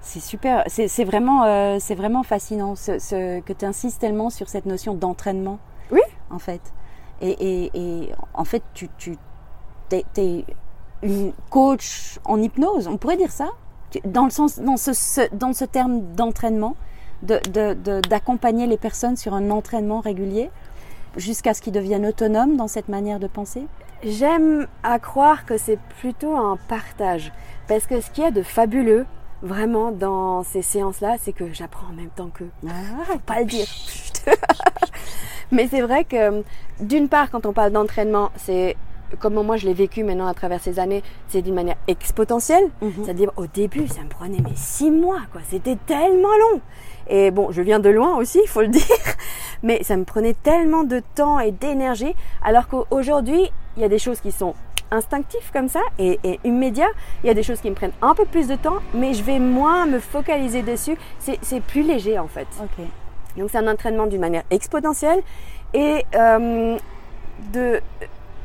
C'est 0.09 0.21
super, 0.21 0.63
c'est 0.69 1.03
vraiment, 1.05 1.43
euh, 1.43 1.79
c'est 1.81 1.97
vraiment 1.97 2.23
fascinant 2.23 2.77
ce, 2.77 3.01
ce- 3.01 3.41
que 3.41 3.53
tu 3.53 3.65
insistes 3.65 4.01
tellement 4.01 4.31
sur 4.31 4.49
cette 4.49 4.65
notion 4.65 4.95
d'entraînement. 4.95 5.59
Oui. 5.91 6.01
En 6.31 6.39
fait. 6.39 6.61
Et, 7.21 7.31
et- 7.31 7.71
et 7.75 8.13
en 8.33 8.45
fait, 8.45 8.63
tu, 8.73 8.89
tu 8.99 9.17
es, 9.91 10.45
une 11.03 11.33
coach 11.51 12.21
en 12.25 12.41
hypnose, 12.41 12.87
on 12.87 12.99
pourrait 12.99 13.17
dire 13.17 13.33
ça 13.33 13.49
Dans, 14.05 14.25
le 14.25 14.31
sens, 14.31 14.61
dans, 14.61 14.77
ce, 14.77 14.93
ce- 14.93 15.35
dans 15.35 15.53
ce 15.53 15.65
terme 15.65 16.01
d'entraînement, 16.15 16.77
d'accompagner 17.23 18.67
de, 18.67 18.71
les 18.71 18.79
personnes 18.79 19.17
sur 19.17 19.35
un 19.35 19.51
entraînement 19.51 19.99
régulier 20.01 20.51
jusqu'à 21.17 21.53
ce 21.53 21.61
qu'ils 21.63 21.73
deviennent 21.73 22.07
autonomes 22.07 22.57
dans 22.57 22.69
cette 22.69 22.89
manière 22.89 23.19
de 23.19 23.27
penser? 23.27 23.67
J'aime 24.05 24.69
à 24.85 25.01
croire 25.01 25.47
que 25.47 25.59
c'est 25.59 25.79
plutôt 26.01 26.37
un 26.37 26.59
partage. 26.69 27.33
Parce 27.67 27.87
que 27.89 28.01
ce 28.01 28.09
qu'il 28.11 28.23
y 28.23 28.27
a 28.27 28.31
de 28.31 28.43
fabuleux, 28.43 29.05
vraiment, 29.47 29.93
dans 29.93 30.43
ces 30.43 30.63
séances-là, 30.63 31.17
c'est 31.21 31.33
que 31.33 31.53
j'apprends 31.53 31.89
en 31.89 31.95
même 31.95 32.11
temps 32.11 32.29
qu'eux. 32.29 32.51
Faut 33.07 33.19
pas 33.21 33.41
le 33.41 33.47
dire. 33.47 33.67
Mais 35.53 35.69
c'est 35.69 35.81
vrai 35.81 36.05
que, 36.05 36.43
d'une 36.81 37.09
part, 37.09 37.31
quand 37.31 37.47
on 37.47 37.53
parle 37.53 37.73
d'entraînement, 37.73 38.31
c'est 38.37 38.77
comme 39.21 39.35
moi 39.35 39.57
je 39.57 39.67
l'ai 39.67 39.75
vécu 39.75 40.03
maintenant 40.03 40.27
à 40.27 40.35
travers 40.35 40.61
ces 40.61 40.81
années, 40.81 41.03
c'est 41.29 41.43
d'une 41.43 41.55
manière 41.55 41.77
exponentielle. 41.87 42.65
Mhm. 42.83 42.93
C'est-à-dire, 43.05 43.31
au 43.37 43.47
début, 43.47 43.87
ça 43.89 44.03
me 44.03 44.09
prenait 44.09 44.41
mais 44.43 44.57
six 44.57 44.91
mois, 44.91 45.21
quoi. 45.33 45.41
C'était 45.49 45.77
tellement 45.87 46.37
long. 46.51 46.61
Et 47.09 47.31
bon, 47.31 47.53
je 47.53 47.63
viens 47.63 47.79
de 47.79 47.89
loin 47.89 48.17
aussi, 48.17 48.41
il 48.43 48.49
faut 48.49 48.63
le 48.63 48.69
dire. 48.69 48.83
Mais 49.63 49.83
ça 49.85 49.97
me 49.97 50.05
prenait 50.05 50.35
tellement 50.35 50.85
de 50.85 51.01
temps 51.15 51.39
et 51.39 51.53
d'énergie. 51.53 52.15
Alors 52.43 52.67
qu'aujourd'hui, 52.69 53.51
il 53.77 53.83
y 53.83 53.85
a 53.85 53.89
des 53.89 53.99
choses 53.99 54.21
qui 54.21 54.33
sont 54.33 54.55
instinctives 54.97 55.51
comme 55.53 55.69
ça 55.69 55.81
et, 55.99 56.19
et 56.25 56.41
immédiats. 56.45 56.93
Il 57.23 57.29
y 57.29 57.31
a 57.31 57.35
des 57.35 57.43
choses 57.43 57.61
qui 57.61 57.71
me 57.71 57.75
prennent 57.75 57.93
un 58.03 58.15
peu 58.15 58.25
plus 58.25 58.49
de 58.49 58.57
temps, 58.57 58.79
mais 58.95 59.15
je 59.15 59.23
vais 59.23 59.39
moins 59.39 59.87
me 59.87 59.99
focaliser 60.01 60.63
dessus. 60.63 60.97
C'est 61.19 61.61
plus 61.63 61.83
léger 61.83 62.19
en 62.19 62.29
fait. 62.29 62.49
Donc 63.37 63.51
c'est 63.51 63.59
un 63.59 63.69
entraînement 63.71 64.07
d'une 64.07 64.21
manière 64.21 64.45
exponentielle 64.51 65.21
et 65.75 66.05
euh, 66.15 66.77
de 67.53 67.81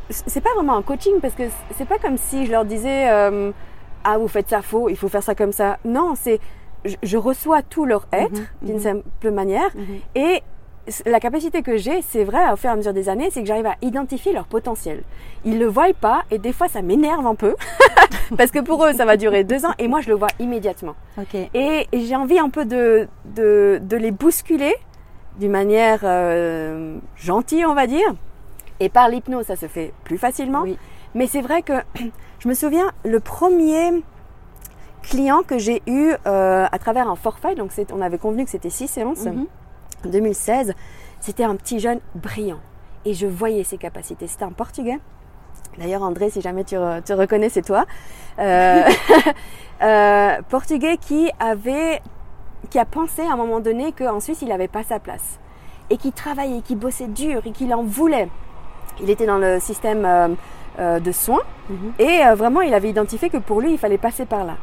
c'est 0.09 0.41
pas 0.41 0.53
vraiment 0.55 0.75
un 0.75 0.81
coaching 0.81 1.21
parce 1.21 1.33
que 1.33 1.43
c'est 1.77 1.87
pas 1.87 1.97
comme 1.97 2.17
si 2.17 2.45
je 2.45 2.51
leur 2.51 2.65
disais 2.65 3.09
euh, 3.09 3.51
ah 4.03 4.17
vous 4.17 4.27
faites 4.27 4.49
ça 4.49 4.61
faux, 4.61 4.89
il 4.89 4.97
faut 4.97 5.07
faire 5.07 5.23
ça 5.23 5.35
comme 5.35 5.53
ça. 5.53 5.77
Non, 5.85 6.13
c'est 6.15 6.39
je, 6.83 6.95
je 7.03 7.15
reçois 7.17 7.61
tout 7.61 7.85
leur 7.85 8.07
être 8.11 8.31
Mhm, 8.33 8.47
d'une 8.63 8.75
mhm. 8.77 8.81
simple 8.81 9.31
manière 9.31 9.69
Mhm. 9.75 9.99
et 10.15 10.41
la 11.05 11.19
capacité 11.19 11.61
que 11.61 11.77
j'ai, 11.77 12.01
c'est 12.01 12.23
vrai, 12.23 12.51
au 12.51 12.55
fur 12.55 12.69
et 12.69 12.73
à 12.73 12.75
mesure 12.75 12.93
des 12.93 13.07
années, 13.09 13.29
c'est 13.31 13.41
que 13.41 13.47
j'arrive 13.47 13.67
à 13.67 13.75
identifier 13.81 14.33
leur 14.33 14.45
potentiel. 14.45 15.03
Ils 15.45 15.59
le 15.59 15.67
voient 15.67 15.93
pas 15.93 16.23
et 16.31 16.37
des 16.39 16.53
fois 16.53 16.67
ça 16.67 16.81
m'énerve 16.81 17.25
un 17.27 17.35
peu 17.35 17.55
parce 18.37 18.51
que 18.51 18.59
pour 18.59 18.83
eux 18.85 18.93
ça 18.93 19.05
va 19.05 19.15
durer 19.17 19.43
deux 19.43 19.65
ans 19.65 19.73
et 19.79 19.87
moi 19.87 20.01
je 20.01 20.09
le 20.09 20.15
vois 20.15 20.29
immédiatement. 20.39 20.95
Et, 21.53 21.87
et 21.91 21.99
j'ai 22.01 22.15
envie 22.15 22.39
un 22.39 22.49
peu 22.49 22.65
de, 22.65 23.07
de, 23.25 23.79
de 23.81 23.97
les 23.97 24.11
bousculer 24.11 24.73
d'une 25.39 25.51
manière 25.51 25.99
euh, 26.03 26.97
gentille, 27.15 27.65
on 27.65 27.73
va 27.75 27.87
dire. 27.87 28.13
Et 28.79 28.89
par 28.89 29.07
l'hypnose, 29.09 29.45
ça 29.45 29.55
se 29.55 29.67
fait 29.67 29.93
plus 30.03 30.17
facilement. 30.17 30.61
Oui. 30.63 30.77
Mais 31.13 31.27
c'est 31.27 31.41
vrai 31.41 31.61
que 31.61 31.73
je 32.39 32.47
me 32.47 32.53
souviens, 32.53 32.91
le 33.05 33.19
premier 33.19 34.03
client 35.03 35.41
que 35.45 35.57
j'ai 35.57 35.81
eu 35.87 36.11
euh, 36.25 36.65
à 36.71 36.79
travers 36.79 37.07
un 37.09 37.15
forfait, 37.15 37.55
donc 37.55 37.71
on 37.93 38.01
avait 38.01 38.17
convenu 38.17 38.43
que 38.45 38.49
c'était 38.51 38.69
six 38.69 38.87
séances, 38.87 39.25
Mhm. 39.25 39.45
2016, 40.09 40.73
c'était 41.19 41.43
un 41.43 41.55
petit 41.55 41.79
jeune 41.79 41.99
brillant. 42.15 42.59
Et 43.05 43.13
je 43.13 43.25
voyais 43.27 43.63
ses 43.63 43.77
capacités. 43.77 44.27
C'était 44.27 44.45
un 44.45 44.51
Portugais. 44.51 44.99
D'ailleurs, 45.77 46.03
André, 46.03 46.29
si 46.29 46.41
jamais 46.41 46.63
tu, 46.63 46.75
re- 46.75 47.01
tu 47.03 47.13
reconnais, 47.13 47.49
c'est 47.49 47.61
toi. 47.61 47.85
Euh, 48.39 48.83
euh, 49.81 50.41
Portugais 50.49 50.97
qui 50.97 51.31
avait, 51.39 52.01
qui 52.69 52.77
a 52.77 52.85
pensé 52.85 53.21
à 53.21 53.33
un 53.33 53.37
moment 53.37 53.59
donné 53.59 53.91
qu'en 53.91 54.19
Suisse, 54.19 54.41
il 54.41 54.49
n'avait 54.49 54.67
pas 54.67 54.83
sa 54.83 54.99
place. 54.99 55.39
Et 55.89 55.97
qui 55.97 56.11
travaillait, 56.11 56.61
qui 56.61 56.75
bossait 56.75 57.07
dur 57.07 57.41
et 57.45 57.51
qu'il 57.51 57.73
en 57.73 57.83
voulait. 57.83 58.29
Il 59.01 59.09
était 59.09 59.25
dans 59.25 59.37
le 59.37 59.59
système 59.59 60.05
euh, 60.79 60.99
de 60.99 61.11
soins. 61.11 61.41
Mhm. 61.69 61.93
Et 61.99 62.21
vraiment, 62.35 62.61
il 62.61 62.73
avait 62.73 62.89
identifié 62.89 63.29
que 63.29 63.37
pour 63.37 63.61
lui, 63.61 63.71
il 63.73 63.77
fallait 63.77 63.97
passer 63.97 64.25
par 64.25 64.43
là. 64.45 64.57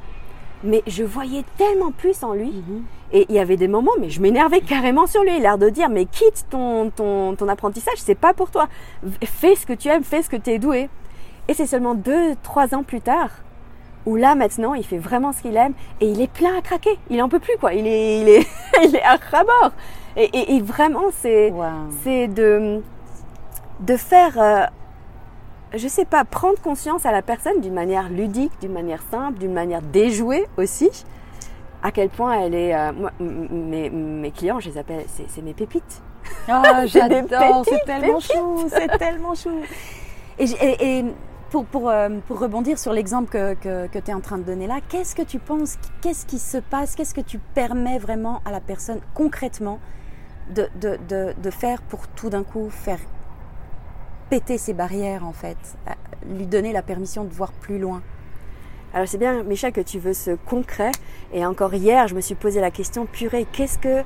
Mais 0.65 0.83
je 0.87 1.05
voyais 1.05 1.45
tellement 1.57 1.93
plus 1.93 2.23
en 2.25 2.33
lui. 2.33 2.51
Mhm. 2.51 2.83
Et 3.13 3.27
il 3.29 3.35
y 3.35 3.39
avait 3.39 3.57
des 3.57 3.69
moments, 3.69 3.93
mais 4.01 4.11
je 4.11 4.21
m'énervais 4.21 4.61
carrément 4.61 5.07
sur 5.07 5.23
lui. 5.23 5.39
L'air 5.41 5.57
de 5.59 5.71
dire, 5.71 5.89
mais 5.89 6.05
quitte 6.05 6.47
ton, 6.51 6.91
ton, 6.91 7.35
ton 7.37 7.49
apprentissage, 7.49 7.97
c'est 7.99 8.15
pas 8.15 8.35
pour 8.35 8.51
toi. 8.51 8.69
Fais 9.25 9.55
ce 9.55 9.65
que 9.67 9.73
tu 9.73 9.89
aimes, 9.89 10.05
fais 10.05 10.23
ce 10.23 10.29
que 10.29 10.37
tu 10.37 10.51
es 10.51 10.59
doué. 10.59 10.91
Et 11.49 11.55
c'est 11.55 11.67
seulement 11.67 11.95
deux, 11.95 12.35
trois 12.43 12.75
ans 12.75 12.83
plus 12.83 13.01
tard 13.01 13.31
où 14.07 14.17
là, 14.17 14.35
maintenant, 14.35 14.75
il 14.75 14.85
fait 14.85 14.99
vraiment 14.99 15.33
ce 15.33 15.43
qu'il 15.43 15.57
aime 15.57 15.75
et 16.01 16.07
il 16.09 16.21
est 16.21 16.31
plein 16.33 16.57
à 16.57 16.61
craquer. 16.63 16.99
Il 17.11 17.21
en 17.23 17.29
peut 17.29 17.41
plus, 17.41 17.57
quoi. 17.59 17.75
Il 17.75 17.87
est, 17.87 18.21
il 18.21 18.29
est, 18.29 18.47
il 18.85 18.97
est 18.97 19.03
à 19.03 19.17
ras-bord. 19.17 19.73
Et, 20.17 20.25
et, 20.25 20.57
et 20.57 20.61
vraiment, 20.61 21.05
c'est, 21.13 21.51
Wow. 21.51 21.65
c'est 22.03 22.27
de, 22.29 22.83
de 23.81 23.97
faire, 23.97 24.39
euh, 24.39 24.65
je 25.75 25.89
sais 25.89 26.05
pas, 26.05 26.25
prendre 26.25 26.61
conscience 26.61 27.05
à 27.07 27.13
la 27.13 27.23
personne 27.23 27.61
d'une 27.61 27.75
manière 27.75 28.09
ludique, 28.09 28.53
d'une 28.61 28.73
manière 28.73 29.03
simple, 29.11 29.39
d'une 29.39 29.53
manière 29.53 29.83
déjouée 29.83 30.47
aussi, 30.57 30.91
à 31.83 31.91
quel 31.93 32.09
point 32.09 32.41
elle 32.41 32.55
est. 32.55 32.75
euh, 32.75 32.93
moi, 32.93 33.11
mes, 33.21 33.91
mes 33.91 34.31
clients, 34.31 34.61
je 34.61 34.71
les 34.71 34.79
appelle, 34.79 35.05
c'est, 35.09 35.43
mes 35.43 35.55
pépites. 35.55 36.03
Oh, 36.51 36.53
J'ai 36.87 37.01
des 37.09 37.25
j'adore, 37.29 37.65
c'est 37.65 37.71
pépites, 37.71 37.85
tellement 37.87 38.21
chou, 38.21 38.69
c'est 38.69 38.99
tellement 38.99 39.35
chou. 39.35 39.61
Et, 40.39 40.45
et- 40.45 40.99
et 40.99 41.05
pour, 41.51 41.65
pour, 41.65 41.89
euh, 41.89 42.09
pour 42.27 42.39
rebondir 42.39 42.79
sur 42.79 42.93
l'exemple 42.93 43.31
que, 43.31 43.55
que, 43.55 43.87
que 43.87 43.99
tu 43.99 44.11
es 44.11 44.15
en 44.15 44.21
train 44.21 44.37
de 44.39 44.43
donner 44.43 44.67
là, 44.67 44.81
qu'est-ce 44.89 45.15
que 45.17 45.23
tu 45.23 45.39
penses, 45.39 45.79
qu'est-ce 46.03 46.27
qui 46.27 46.39
se 46.39 46.59
passe, 46.59 46.95
qu'est-ce 46.95 47.15
que 47.15 47.23
tu 47.23 47.39
permets 47.39 47.99
vraiment 47.99 48.43
à 48.45 48.51
la 48.51 48.61
personne 48.61 49.01
concrètement 49.15 49.79
de, 50.55 50.69
de, 50.81 50.99
de, 51.09 51.33
de 51.43 51.51
faire 51.51 51.81
pour 51.83 52.07
tout 52.09 52.29
d'un 52.29 52.43
coup 52.45 52.69
faire 52.71 52.99
péter 54.31 54.59
ses 54.59 54.75
barrières 54.75 55.25
en 55.27 55.33
fait, 55.33 55.57
lui 56.29 56.47
donner 56.47 56.73
la 56.73 56.83
permission 56.83 57.25
de 57.25 57.33
voir 57.33 57.53
plus 57.53 57.79
loin 57.79 58.03
Alors 58.95 59.07
c'est 59.07 59.19
bien, 59.19 59.43
Micha, 59.43 59.71
que 59.71 59.81
tu 59.83 59.99
veux 59.99 60.15
ce 60.15 60.33
concret. 60.47 60.93
Et 61.33 61.45
encore 61.45 61.75
hier, 61.75 62.09
je 62.09 62.15
me 62.15 62.21
suis 62.21 62.35
posé 62.35 62.61
la 62.61 62.71
question, 62.71 63.07
purée, 63.07 63.47
qu'est-ce 63.53 63.79
que 63.79 64.03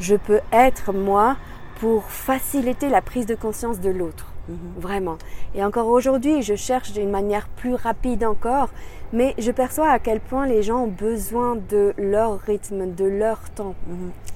je 0.00 0.16
peux 0.16 0.40
être 0.52 0.92
moi 0.92 1.36
pour 1.80 2.04
faciliter 2.04 2.88
la 2.88 3.02
prise 3.02 3.26
de 3.26 3.34
conscience 3.34 3.80
de 3.80 3.90
l'autre? 3.90 4.32
Vraiment. 4.76 5.18
Et 5.54 5.62
encore 5.62 5.86
aujourd'hui, 5.86 6.42
je 6.42 6.54
cherche 6.56 6.92
d'une 6.92 7.10
manière 7.10 7.46
plus 7.48 7.74
rapide 7.74 8.24
encore, 8.24 8.70
mais 9.12 9.34
je 9.38 9.50
perçois 9.52 9.90
à 9.90 9.98
quel 9.98 10.20
point 10.20 10.46
les 10.46 10.62
gens 10.62 10.84
ont 10.84 10.88
besoin 10.88 11.56
de 11.68 11.94
leur 11.96 12.40
rythme, 12.40 12.92
de 12.92 13.04
leur 13.04 13.38
temps. 13.50 13.74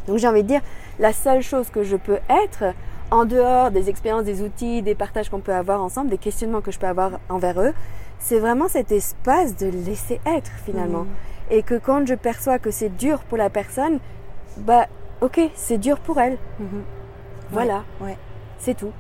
Donc 0.07 0.19
j'ai 0.19 0.29
envie 0.29 0.43
de 0.43 0.49
dire, 0.49 0.61
la 0.99 1.13
seule 1.13 1.43
chose 1.43 1.71
que 1.71 1.83
je 1.83 1.97
peux 1.97 2.19
être, 2.29 2.75
en 3.11 3.25
dehors 3.25 3.71
des 3.71 3.89
expériences, 3.89 4.25
des 4.25 4.43
outils, 4.43 4.83
des 4.83 4.95
partages 4.95 5.29
qu'on 5.31 5.41
peut 5.41 5.55
avoir 5.55 5.83
ensemble, 5.83 6.11
des 6.11 6.19
questionnements 6.19 6.61
que 6.61 6.71
je 6.73 6.79
peux 6.79 6.87
avoir 6.89 7.13
envers 7.29 7.61
eux, 7.61 7.73
c'est 8.19 8.39
vraiment 8.39 8.69
cet 8.69 8.91
espace 8.93 9.57
de 9.57 9.67
laisser 9.67 10.21
être 10.27 10.51
finalement. 10.65 11.03
Mhm. 11.05 11.09
Et 11.51 11.63
que 11.63 11.75
quand 11.79 12.07
je 12.07 12.15
perçois 12.15 12.59
que 12.59 12.71
c'est 12.71 12.89
dur 12.89 13.21
pour 13.21 13.39
la 13.39 13.51
personne, 13.51 14.01
bah 14.59 14.87
ok, 15.21 15.41
c'est 15.55 15.79
dur 15.79 15.99
pour 16.01 16.19
elle. 16.21 16.37
Mhm. 16.59 16.83
Voilà, 17.53 17.85
ouais. 18.01 18.17
c'est 18.59 18.75
tout. 18.75 18.91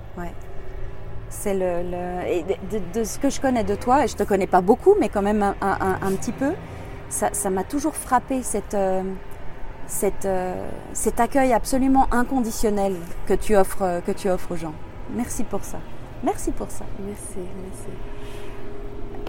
C'est 1.28 1.54
le, 1.54 1.82
le- 1.90 2.28
et 2.28 2.42
de, 2.44 2.78
de- 2.78 3.00
de 3.00 3.04
ce 3.04 3.18
que 3.18 3.30
je 3.30 3.40
connais 3.40 3.64
de 3.64 3.74
toi, 3.74 4.04
et 4.04 4.08
je 4.08 4.14
te 4.14 4.22
connais 4.22 4.46
pas 4.46 4.60
beaucoup, 4.60 4.94
mais 5.00 5.08
quand 5.08 5.22
même 5.22 5.42
un, 5.42 5.56
un- 5.60 5.78
un- 5.80 5.98
un 6.06 6.12
petit 6.12 6.30
peu, 6.32 6.52
ça 7.08 7.30
ça 7.32 7.50
m'a 7.50 7.64
toujours 7.64 7.96
frappé 7.96 8.42
cette, 8.42 8.74
euh, 8.74 9.02
cette, 9.86 10.24
euh, 10.26 10.54
cet 10.92 11.20
accueil 11.20 11.52
absolument 11.52 12.06
inconditionnel 12.12 12.94
que 13.26 13.34
tu 13.34 13.56
offres, 13.56 13.82
euh, 13.82 14.00
que 14.00 14.12
tu 14.12 14.28
offres 14.30 14.52
aux 14.52 14.56
gens. 14.56 14.72
Merci 15.14 15.44
pour 15.44 15.62
ça. 15.64 15.78
Merci 16.24 16.50
pour 16.50 16.70
ça. 16.70 16.84
Merci, 17.06 17.48
merci. 17.62 17.88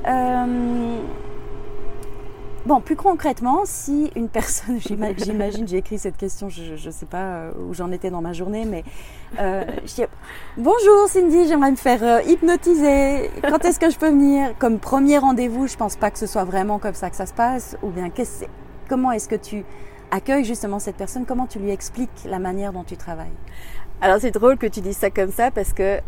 Euh, 0.07 0.97
Bon, 2.65 2.81
plus 2.81 2.97
concrètement, 2.97 3.61
si 3.63 4.11
une 4.17 4.27
personne, 4.27 4.77
j'ima- 4.85 5.13
j'imagine, 5.15 5.65
j'ai 5.65 5.77
écrit 5.77 5.97
cette 5.97 6.17
question, 6.17 6.49
je 6.49 6.73
ne 6.85 6.91
sais 6.91 7.05
pas 7.05 7.17
euh, 7.17 7.51
où 7.65 7.73
j'en 7.73 7.93
étais 7.93 8.09
dans 8.09 8.19
ma 8.19 8.33
journée, 8.33 8.65
mais 8.65 8.83
euh, 9.39 9.63
je 9.85 9.93
dis, 9.95 10.03
bonjour 10.57 11.07
Cindy, 11.07 11.47
j'aimerais 11.47 11.71
me 11.71 11.77
faire 11.77 12.03
euh, 12.03 12.21
hypnotiser. 12.27 13.31
Quand 13.47 13.63
est-ce 13.63 13.79
que 13.79 13.89
je 13.89 13.97
peux 13.97 14.09
venir? 14.09 14.53
Comme 14.59 14.79
premier 14.79 15.17
rendez-vous, 15.17 15.67
je 15.67 15.77
pense 15.77 15.95
pas 15.95 16.11
que 16.11 16.19
ce 16.19 16.25
soit 16.27 16.43
vraiment 16.43 16.77
comme 16.77 16.93
ça 16.93 17.09
que 17.09 17.15
ça 17.15 17.25
se 17.25 17.33
passe. 17.33 17.77
Ou 17.83 17.87
bien, 17.89 18.09
comment 18.89 19.13
est-ce 19.13 19.29
que 19.29 19.35
tu 19.35 19.63
accueilles 20.11 20.45
justement 20.45 20.79
cette 20.79 20.95
personne 20.95 21.25
Comment 21.25 21.47
tu 21.47 21.59
lui 21.59 21.71
expliques 21.71 22.23
la 22.25 22.39
manière 22.39 22.73
dont 22.73 22.83
tu 22.83 22.97
travailles? 22.97 23.31
Alors 24.01 24.17
c'est 24.19 24.31
drôle 24.31 24.57
que 24.57 24.67
tu 24.67 24.81
dises 24.81 24.97
ça 24.97 25.09
comme 25.09 25.31
ça 25.31 25.51
parce 25.51 25.73
que 25.73 25.99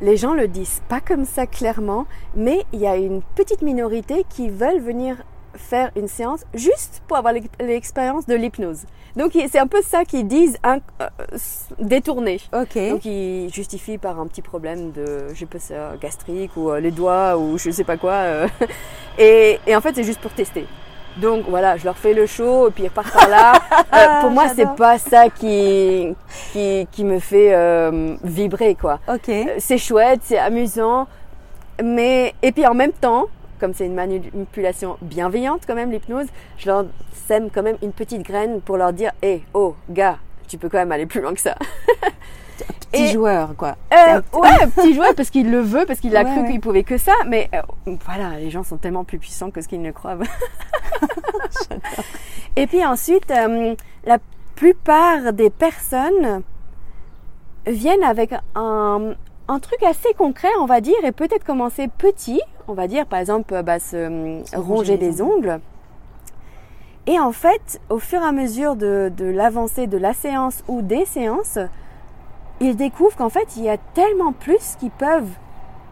les 0.00 0.16
gens 0.16 0.34
le 0.34 0.48
disent 0.48 0.82
pas 0.88 1.00
comme 1.00 1.24
ça 1.24 1.46
clairement, 1.46 2.06
mais 2.34 2.64
il 2.72 2.80
y 2.80 2.86
a 2.86 2.96
une 2.96 3.22
petite 3.36 3.62
minorité 3.62 4.24
qui 4.28 4.48
veulent 4.48 4.80
venir 4.80 5.16
faire 5.54 5.92
une 5.96 6.08
séance 6.08 6.44
juste 6.52 7.00
pour 7.06 7.16
avoir 7.16 7.32
l'ex- 7.32 7.46
l'expérience 7.60 8.26
de 8.26 8.34
l'hypnose. 8.34 8.82
Donc 9.14 9.32
c'est 9.48 9.58
un 9.60 9.68
peu 9.68 9.82
ça 9.82 10.04
qu'ils 10.04 10.26
disent 10.26 10.58
hein, 10.64 10.78
euh, 11.00 11.06
détourné. 11.78 12.40
Ok. 12.52 12.76
Donc 12.90 13.04
ils 13.04 13.52
justifient 13.54 13.98
par 13.98 14.18
un 14.18 14.26
petit 14.26 14.42
problème 14.42 14.90
de, 14.90 15.28
je 15.32 15.38
sais 15.38 15.46
pas, 15.46 15.60
ça, 15.60 15.92
gastrique 16.00 16.56
ou 16.56 16.70
euh, 16.70 16.80
les 16.80 16.90
doigts 16.90 17.38
ou 17.38 17.56
je 17.56 17.70
sais 17.70 17.84
pas 17.84 17.96
quoi. 17.96 18.12
euh. 18.12 18.48
et, 19.18 19.60
et 19.66 19.76
en 19.76 19.80
fait 19.80 19.94
c'est 19.94 20.02
juste 20.04 20.20
pour 20.20 20.32
tester. 20.32 20.66
Donc 21.16 21.44
voilà, 21.48 21.76
je 21.76 21.84
leur 21.84 21.96
fais 21.96 22.12
le 22.12 22.26
show 22.26 22.68
et 22.68 22.70
puis 22.70 22.84
ils 22.84 22.88
repartent 22.88 23.12
par 23.12 23.28
là. 23.28 23.52
Euh, 23.94 24.20
pour 24.22 24.30
moi 24.30 24.48
c'est 24.48 24.74
pas 24.76 24.98
ça 24.98 25.28
qui 25.28 26.14
qui, 26.52 26.88
qui 26.90 27.04
me 27.04 27.20
fait 27.20 27.54
euh, 27.54 28.16
vibrer 28.24 28.74
quoi. 28.74 28.98
ok. 29.06 29.28
Euh, 29.28 29.44
C'est 29.58 29.78
chouette, 29.78 30.20
c'est 30.24 30.38
amusant, 30.38 31.06
mais 31.82 32.34
et 32.42 32.50
puis 32.50 32.66
en 32.66 32.74
même 32.74 32.92
temps, 32.92 33.26
comme 33.60 33.72
c'est 33.72 33.86
une 33.86 33.94
manipulation 33.94 34.96
bienveillante 35.00 35.62
quand 35.66 35.76
même 35.76 35.92
l'hypnose, 35.92 36.26
je 36.58 36.66
leur 36.66 36.86
sème 37.28 37.50
quand 37.54 37.62
même 37.62 37.76
une 37.82 37.92
petite 37.92 38.22
graine 38.22 38.60
pour 38.60 38.76
leur 38.76 38.92
dire, 38.92 39.12
hé, 39.22 39.42
oh 39.54 39.76
gars, 39.90 40.16
tu 40.48 40.58
peux 40.58 40.68
quand 40.68 40.78
même 40.78 40.92
aller 40.92 41.06
plus 41.06 41.20
loin 41.20 41.34
que 41.34 41.40
ça. 41.40 41.54
Petit 42.92 43.04
et- 43.04 43.12
joueur, 43.12 43.54
quoi. 43.56 43.76
Euh, 43.92 44.20
ouais, 44.38 44.66
petit 44.76 44.94
joueur 44.94 45.14
parce 45.16 45.30
qu'il 45.30 45.50
le 45.50 45.60
veut, 45.60 45.84
parce 45.86 45.98
qu'il 46.00 46.16
a 46.16 46.22
Ouais, 46.22 46.30
cru 46.30 46.40
ouais. 46.42 46.50
qu'il 46.52 46.60
pouvait 46.60 46.84
que 46.84 46.96
ça. 46.96 47.12
Mais 47.26 47.50
euh, 47.54 47.62
voilà, 48.04 48.38
les 48.38 48.50
gens 48.50 48.62
sont 48.62 48.76
tellement 48.76 49.04
plus 49.04 49.18
puissants 49.18 49.50
que 49.50 49.60
ce 49.60 49.68
qu'ils 49.68 49.82
ne 49.82 49.90
croient. 49.90 50.16
Et 52.56 52.66
puis 52.66 52.84
ensuite, 52.84 53.30
euh, 53.30 53.74
la 54.04 54.18
plupart 54.54 55.32
des 55.32 55.50
personnes 55.50 56.42
viennent 57.66 58.04
avec 58.04 58.32
un, 58.54 59.14
un 59.48 59.58
truc 59.58 59.82
assez 59.82 60.12
concret, 60.14 60.48
on 60.60 60.66
va 60.66 60.80
dire, 60.80 60.94
et 61.04 61.12
peut-être 61.12 61.44
commencer 61.44 61.88
petit, 61.88 62.40
on 62.68 62.74
va 62.74 62.86
dire, 62.86 63.06
par 63.06 63.18
exemple, 63.18 63.60
bah, 63.62 63.80
se 63.80 63.96
euh, 63.96 64.44
Se 64.44 64.56
ronger, 64.56 64.96
les 64.96 65.10
les 65.10 65.22
ongles. 65.22 65.60
Et 67.06 67.18
en 67.20 67.32
fait, 67.32 67.80
au 67.90 67.98
fur 67.98 68.22
et 68.22 68.24
à 68.24 68.32
mesure 68.32 68.76
de, 68.76 69.12
de 69.14 69.26
l'avancée 69.26 69.86
de 69.86 69.98
la 69.98 70.14
séance 70.14 70.62
ou 70.68 70.80
des 70.80 71.04
séances, 71.04 71.58
ils 72.60 72.76
découvrent 72.76 73.16
qu'en 73.16 73.28
fait, 73.30 73.56
il 73.56 73.64
y 73.64 73.68
a 73.68 73.76
tellement 73.78 74.32
plus 74.32 74.76
qu'ils 74.78 74.90
peuvent 74.90 75.28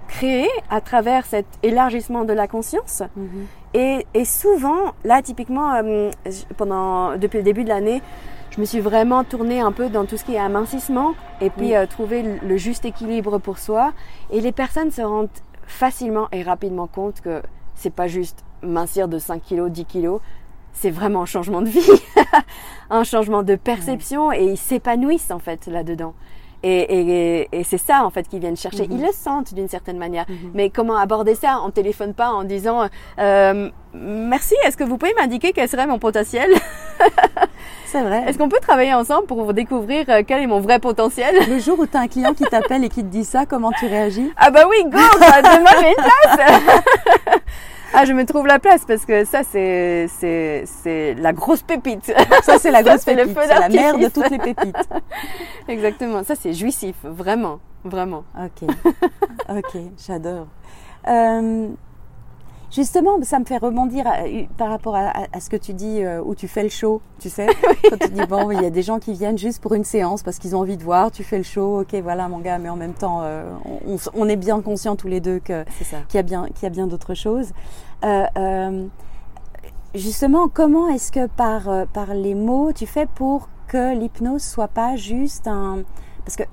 créer 0.08 0.48
à 0.70 0.80
travers 0.80 1.24
cet 1.26 1.46
élargissement 1.62 2.24
de 2.24 2.32
la 2.32 2.46
conscience. 2.46 3.02
Mhm. 3.16 3.46
Et, 3.74 4.06
et 4.14 4.24
souvent, 4.24 4.92
là, 5.04 5.22
typiquement, 5.22 5.74
euh, 5.74 6.10
pendant, 6.58 7.16
depuis 7.16 7.38
le 7.38 7.42
début 7.44 7.64
de 7.64 7.70
l'année, 7.70 8.02
je 8.50 8.60
me 8.60 8.66
suis 8.66 8.80
vraiment 8.80 9.24
tournée 9.24 9.60
un 9.60 9.72
peu 9.72 9.88
dans 9.88 10.04
tout 10.04 10.18
ce 10.18 10.24
qui 10.24 10.34
est 10.34 10.38
amincissement 10.38 11.14
et 11.40 11.48
puis 11.48 11.68
Oui. 11.68 11.76
euh, 11.76 11.86
trouver 11.86 12.22
le- 12.42 12.56
juste 12.58 12.84
équilibre 12.84 13.38
pour 13.38 13.58
soi. 13.58 13.92
Et 14.30 14.42
les 14.42 14.52
personnes 14.52 14.90
se 14.90 15.00
rendent 15.00 15.30
facilement 15.66 16.28
et 16.32 16.42
rapidement 16.42 16.86
compte 16.86 17.22
que 17.22 17.40
c'est 17.74 17.94
pas 17.94 18.08
juste 18.08 18.44
mincir 18.62 19.08
de 19.08 19.18
5 19.18 19.40
kilos, 19.42 19.70
10 19.70 19.86
kilos, 19.86 20.20
c'est 20.74 20.90
vraiment 20.90 21.22
un 21.22 21.26
changement 21.26 21.62
de 21.62 21.68
vie, 21.68 21.90
un 22.90 23.04
changement 23.04 23.42
de 23.42 23.54
perception 23.56 24.30
et 24.32 24.44
ils 24.44 24.56
s'épanouissent 24.58 25.30
en 25.30 25.38
fait 25.38 25.66
là-dedans. 25.66 26.12
Et, 26.62 26.80
et, 26.80 27.48
et 27.52 27.64
c'est 27.64 27.78
ça 27.78 28.04
en 28.04 28.10
fait 28.10 28.28
qu'ils 28.28 28.40
viennent 28.40 28.56
chercher. 28.56 28.86
Mhm. 28.86 28.92
Ils 28.92 29.02
le 29.02 29.12
sentent 29.12 29.52
d'une 29.54 29.68
certaine 29.68 29.98
manière. 29.98 30.26
Mhm. 30.28 30.50
Mais 30.54 30.70
comment 30.70 30.96
aborder 30.96 31.34
ça? 31.34 31.60
On 31.64 31.70
téléphone 31.70 32.14
pas 32.14 32.30
en 32.30 32.44
disant 32.44 32.88
euh, 33.18 33.70
merci. 33.94 34.54
Est-ce 34.64 34.76
que 34.76 34.84
vous 34.84 34.96
pouvez 34.96 35.14
m'indiquer 35.14 35.52
quel 35.52 35.68
serait 35.68 35.86
mon 35.86 35.98
potentiel? 35.98 36.50
C'est 37.86 38.02
vrai. 38.02 38.24
Est-ce 38.26 38.38
qu'on 38.38 38.48
peut 38.48 38.60
travailler 38.60 38.94
ensemble 38.94 39.26
pour 39.26 39.52
découvrir 39.52 40.06
euh, 40.08 40.22
quel 40.26 40.42
est 40.42 40.46
mon 40.46 40.60
vrai 40.60 40.78
potentiel? 40.78 41.34
Le 41.46 41.58
jour 41.58 41.78
où 41.78 41.86
tu 41.86 41.96
as 41.96 42.00
un 42.00 42.08
client 42.08 42.32
qui 42.32 42.44
t'appelle 42.44 42.84
et 42.84 42.88
qui 42.88 43.02
te 43.02 43.08
dit 43.08 43.24
ça, 43.24 43.44
comment 43.44 43.70
tu 43.72 43.86
réagis? 43.86 44.32
Ah 44.36 44.50
bah 44.50 44.64
oui, 44.68 44.84
go 44.84 44.98
Demain 44.98 45.70
j'ai 45.80 45.88
une 45.88 45.94
place 45.94 47.38
Ah, 47.94 48.04
je 48.04 48.12
me 48.12 48.24
trouve 48.24 48.46
la 48.46 48.58
place 48.58 48.84
parce 48.86 49.04
que 49.04 49.24
ça 49.24 49.42
c'est 49.42 50.06
c'est 50.08 50.64
c'est 50.66 51.14
la 51.14 51.32
grosse 51.32 51.62
pépite. 51.62 52.12
Ça, 52.42 52.58
c'est 52.58 52.70
la 52.70 52.82
grosse 52.82 53.04
pépite. 53.04 53.36
C'est 53.40 53.60
la 53.60 53.68
mère 53.68 53.98
de 53.98 54.08
toutes 54.08 54.30
les 54.30 54.38
pépites. 54.38 54.88
Exactement. 55.68 56.24
Ça 56.24 56.34
c'est 56.34 56.52
jouissif, 56.52 56.96
vraiment, 57.04 57.60
vraiment. 57.84 58.24
Ok, 58.38 58.68
ok, 59.48 59.80
j'adore. 60.06 60.46
Euh, 61.08 61.68
justement, 62.72 63.22
ça 63.22 63.38
me 63.38 63.44
fait 63.44 63.58
rebondir 63.58 64.06
à- 64.06 64.24
par 64.56 64.70
rapport 64.70 64.96
à, 64.96 65.40
ce 65.40 65.50
que 65.50 65.56
tu 65.56 65.74
dis 65.74 66.02
euh, 66.02 66.22
où 66.24 66.34
tu 66.34 66.48
fais 66.48 66.62
le 66.62 66.68
show, 66.68 67.00
tu 67.20 67.30
sais. 67.30 67.46
Quand 67.90 67.98
tu 67.98 68.10
dis, 68.10 68.26
bon, 68.26 68.50
il 68.50 68.62
y 68.62 68.66
a 68.66 68.70
des 68.70 68.82
gens 68.82 68.98
qui 68.98 69.12
viennent 69.12 69.38
juste 69.38 69.60
pour 69.60 69.74
une 69.74 69.84
séance 69.84 70.22
parce 70.22 70.38
qu'ils 70.38 70.56
ont 70.56 70.60
envie 70.60 70.76
de 70.76 70.82
voir, 70.82 71.10
tu 71.10 71.22
fais 71.22 71.36
le 71.36 71.44
show, 71.44 71.80
ok, 71.82 71.94
voilà 72.02 72.28
mon 72.28 72.38
gars, 72.38 72.58
mais 72.58 72.68
en 72.68 72.76
même 72.76 72.94
temps, 72.94 73.20
euh, 73.22 73.44
on, 74.14 74.28
est 74.28 74.36
bien 74.36 74.60
conscients 74.60 74.96
tous 74.96 75.08
les 75.08 75.20
deux 75.20 75.38
qu'il 75.38 75.64
y 76.14 76.18
a 76.18 76.22
bien, 76.22 76.46
qu'il 76.46 76.62
y 76.62 76.66
a 76.66 76.70
bien 76.70 76.86
d'autres 76.86 77.14
choses. 77.14 77.52
Euh, 78.04 78.86
justement, 79.94 80.48
comment 80.48 80.88
est-ce 80.88 81.12
que 81.12 81.26
par, 81.26 81.86
par 81.92 82.14
les 82.14 82.34
mots, 82.34 82.72
tu 82.72 82.86
fais 82.86 83.06
pour 83.06 83.48
que 83.68 83.94
l'hypnose 83.94 84.42
soit 84.42 84.68
pas 84.68 84.96
juste 84.96 85.46
un... 85.46 85.82
Parce 86.24 86.36
que 86.36 86.44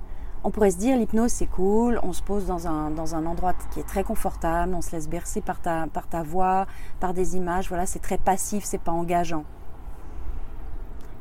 on 0.43 0.51
pourrait 0.51 0.71
se 0.71 0.77
dire, 0.77 0.97
l'hypnose, 0.97 1.31
c'est 1.31 1.47
cool, 1.47 1.99
on 2.03 2.13
se 2.13 2.23
pose 2.23 2.45
dans 2.47 2.67
un, 2.67 2.91
dans 2.91 3.15
un 3.15 3.25
endroit 3.25 3.53
qui 3.71 3.79
est 3.79 3.87
très 3.87 4.03
confortable, 4.03 4.73
on 4.73 4.81
se 4.81 4.91
laisse 4.91 5.09
bercer 5.09 5.41
par 5.41 5.59
ta, 5.59 5.87
par 5.87 6.07
ta 6.07 6.23
voix, 6.23 6.65
par 6.99 7.13
des 7.13 7.35
images, 7.35 7.67
voilà, 7.67 7.85
c'est 7.85 7.99
très 7.99 8.17
passif, 8.17 8.63
c'est 8.63 8.77
pas 8.77 8.91
engageant. 8.91 9.43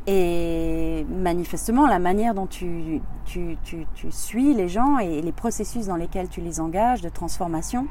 Et 0.06 1.04
manifestement, 1.10 1.86
la 1.86 1.98
manière 1.98 2.32
dont 2.32 2.46
tu, 2.46 3.02
tu, 3.26 3.58
tu, 3.62 3.86
tu 3.94 4.10
suis 4.10 4.54
les 4.54 4.68
gens 4.68 4.98
et 4.98 5.20
les 5.20 5.32
processus 5.32 5.86
dans 5.86 5.96
lesquels 5.96 6.28
tu 6.28 6.40
les 6.40 6.60
engages 6.60 7.02
de 7.02 7.10
transformation, 7.10 7.86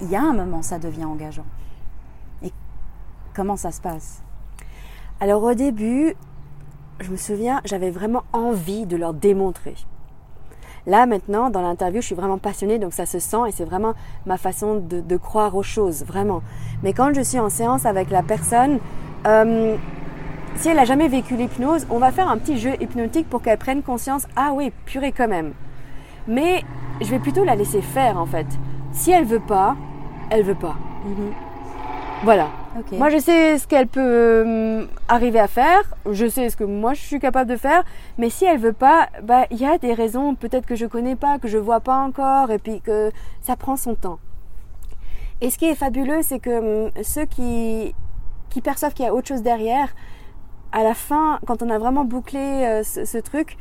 il 0.00 0.10
y 0.10 0.16
a 0.16 0.22
un 0.22 0.32
moment, 0.32 0.62
ça 0.62 0.80
devient 0.80 1.04
engageant. 1.04 1.46
Et 2.42 2.50
comment 3.34 3.56
ça 3.56 3.70
se 3.70 3.80
passe? 3.80 4.22
Alors 5.20 5.44
au 5.44 5.54
début, 5.54 6.16
je 6.98 7.10
me 7.10 7.16
souviens, 7.16 7.60
j'avais 7.64 7.90
vraiment 7.90 8.24
envie 8.32 8.86
de 8.86 8.96
leur 8.96 9.14
démontrer. 9.14 9.74
Là 10.86 11.06
maintenant, 11.06 11.50
dans 11.50 11.62
l'interview, 11.62 12.00
je 12.00 12.06
suis 12.06 12.14
vraiment 12.14 12.38
passionnée, 12.38 12.78
donc 12.78 12.92
ça 12.92 13.06
se 13.06 13.18
sent 13.18 13.48
et 13.48 13.52
c'est 13.52 13.64
vraiment 13.64 13.94
ma 14.26 14.36
façon 14.36 14.76
de, 14.76 15.00
de 15.00 15.16
croire 15.16 15.56
aux 15.56 15.62
choses, 15.62 16.04
vraiment. 16.04 16.42
Mais 16.82 16.92
quand 16.92 17.14
je 17.14 17.22
suis 17.22 17.38
en 17.38 17.48
séance 17.48 17.86
avec 17.86 18.10
la 18.10 18.22
personne, 18.22 18.78
euh, 19.26 19.76
si 20.56 20.68
elle 20.68 20.76
n'a 20.76 20.84
jamais 20.84 21.08
vécu 21.08 21.36
l'hypnose, 21.36 21.86
on 21.90 21.98
va 21.98 22.12
faire 22.12 22.28
un 22.28 22.36
petit 22.36 22.58
jeu 22.58 22.74
hypnotique 22.80 23.28
pour 23.28 23.42
qu'elle 23.42 23.58
prenne 23.58 23.82
conscience, 23.82 24.26
ah 24.36 24.52
oui, 24.54 24.72
purée 24.84 25.12
quand 25.12 25.28
même. 25.28 25.52
Mais 26.28 26.62
je 27.00 27.10
vais 27.10 27.18
plutôt 27.18 27.44
la 27.44 27.56
laisser 27.56 27.80
faire 27.80 28.18
en 28.18 28.26
fait. 28.26 28.46
Si 28.92 29.10
elle 29.10 29.24
veut 29.24 29.40
pas, 29.40 29.76
elle 30.30 30.42
veut 30.42 30.54
pas. 30.54 30.76
Voilà. 32.22 32.48
Moi, 32.92 33.08
je 33.08 33.18
sais 33.18 33.58
ce 33.58 33.68
qu'elle 33.68 33.86
peut 33.86 34.00
euh, 34.02 34.86
arriver 35.08 35.38
à 35.38 35.46
faire. 35.46 35.82
Je 36.10 36.26
sais 36.26 36.50
ce 36.50 36.56
que 36.56 36.64
moi 36.64 36.94
je 36.94 37.00
suis 37.00 37.20
capable 37.20 37.48
de 37.50 37.56
faire. 37.56 37.84
Mais 38.18 38.30
si 38.30 38.44
elle 38.44 38.58
veut 38.58 38.72
pas, 38.72 39.08
bah 39.22 39.46
il 39.50 39.58
y 39.58 39.66
a 39.66 39.78
des 39.78 39.94
raisons 39.94 40.34
peut-être 40.34 40.66
que 40.66 40.74
je 40.74 40.86
connais 40.86 41.16
pas, 41.16 41.38
que 41.38 41.48
je 41.48 41.58
vois 41.58 41.80
pas 41.80 41.96
encore, 41.98 42.50
et 42.50 42.58
puis 42.58 42.80
que 42.80 43.10
ça 43.40 43.56
prend 43.56 43.76
son 43.76 43.94
temps. 43.94 44.18
Et 45.40 45.50
ce 45.50 45.58
qui 45.58 45.66
est 45.66 45.74
fabuleux, 45.74 46.22
c'est 46.22 46.40
que 46.40 46.86
hum, 46.86 46.90
ceux 47.02 47.26
qui 47.26 47.94
qui 48.50 48.60
perçoivent 48.60 48.94
qu'il 48.94 49.04
y 49.04 49.08
a 49.08 49.14
autre 49.14 49.28
chose 49.28 49.42
derrière, 49.42 49.94
à 50.72 50.82
la 50.82 50.94
fin, 50.94 51.40
quand 51.46 51.62
on 51.62 51.70
a 51.70 51.78
vraiment 51.78 52.04
bouclé 52.04 52.38
euh, 52.38 52.82
ce, 52.84 53.04
ce 53.04 53.18
truc, 53.18 53.56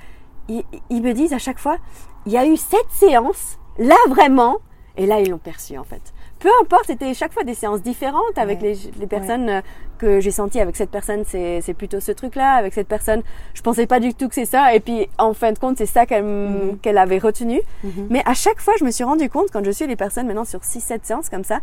ils, 0.47 0.63
ils 0.89 1.01
me 1.01 1.13
disent 1.13 1.33
à 1.33 1.39
chaque 1.39 1.59
fois, 1.59 1.77
il 2.25 2.31
y 2.31 2.37
a 2.37 2.45
eu 2.45 2.57
cette 2.57 2.91
séance, 2.91 3.57
là 3.77 3.95
vraiment, 4.09 4.57
et 4.97 5.05
là 5.05 5.19
ils 5.19 5.29
l'ont 5.29 5.37
perçu 5.39 5.77
en 5.77 5.83
fait. 5.83 6.12
Peu 6.43 6.49
importe, 6.61 6.85
c'était 6.87 7.13
chaque 7.13 7.31
fois 7.33 7.43
des 7.43 7.53
séances 7.55 7.81
différentes 7.81 8.37
avec 8.37 8.61
Ouais. 8.61 8.73
les, 8.73 8.91
les 8.99 9.07
personnes 9.07 9.49
euh, 9.49 9.61
que 9.97 10.19
j'ai 10.19 10.29
senties. 10.31 10.59
Avec 10.59 10.75
cette 10.75 10.91
personne, 10.91 11.23
c'est 11.25 11.61
c'est 11.61 11.73
plutôt 11.73 12.01
ce 12.01 12.11
truc-là. 12.11 12.55
Avec 12.55 12.73
cette 12.73 12.89
personne, 12.89 13.21
je 13.53 13.61
pensais 13.61 13.87
pas 13.87 13.99
du 14.01 14.13
tout 14.13 14.27
que 14.27 14.35
c'est 14.35 14.43
ça. 14.55 14.75
Et 14.75 14.81
puis, 14.81 15.07
en 15.17 15.33
fin 15.33 15.53
de 15.53 15.57
compte, 15.59 15.77
c'est 15.77 15.85
ça 15.87 16.05
qu'elle 16.05 16.25
Mhm. 16.25 16.77
qu'elle 16.81 16.97
avait 16.97 17.17
retenu. 17.17 17.61
Mhm. 17.85 18.07
Mais 18.09 18.21
à 18.25 18.33
chaque 18.33 18.59
fois, 18.59 18.73
je 18.77 18.83
me 18.83 18.91
suis 18.91 19.05
rendu 19.05 19.29
compte, 19.29 19.47
quand 19.53 19.63
je 19.63 19.71
suis 19.71 19.87
les 19.87 19.95
personnes 19.95 20.27
maintenant 20.27 20.43
sur 20.45 20.63
6-7 20.65 21.05
séances 21.05 21.29
comme 21.29 21.45
ça, 21.45 21.59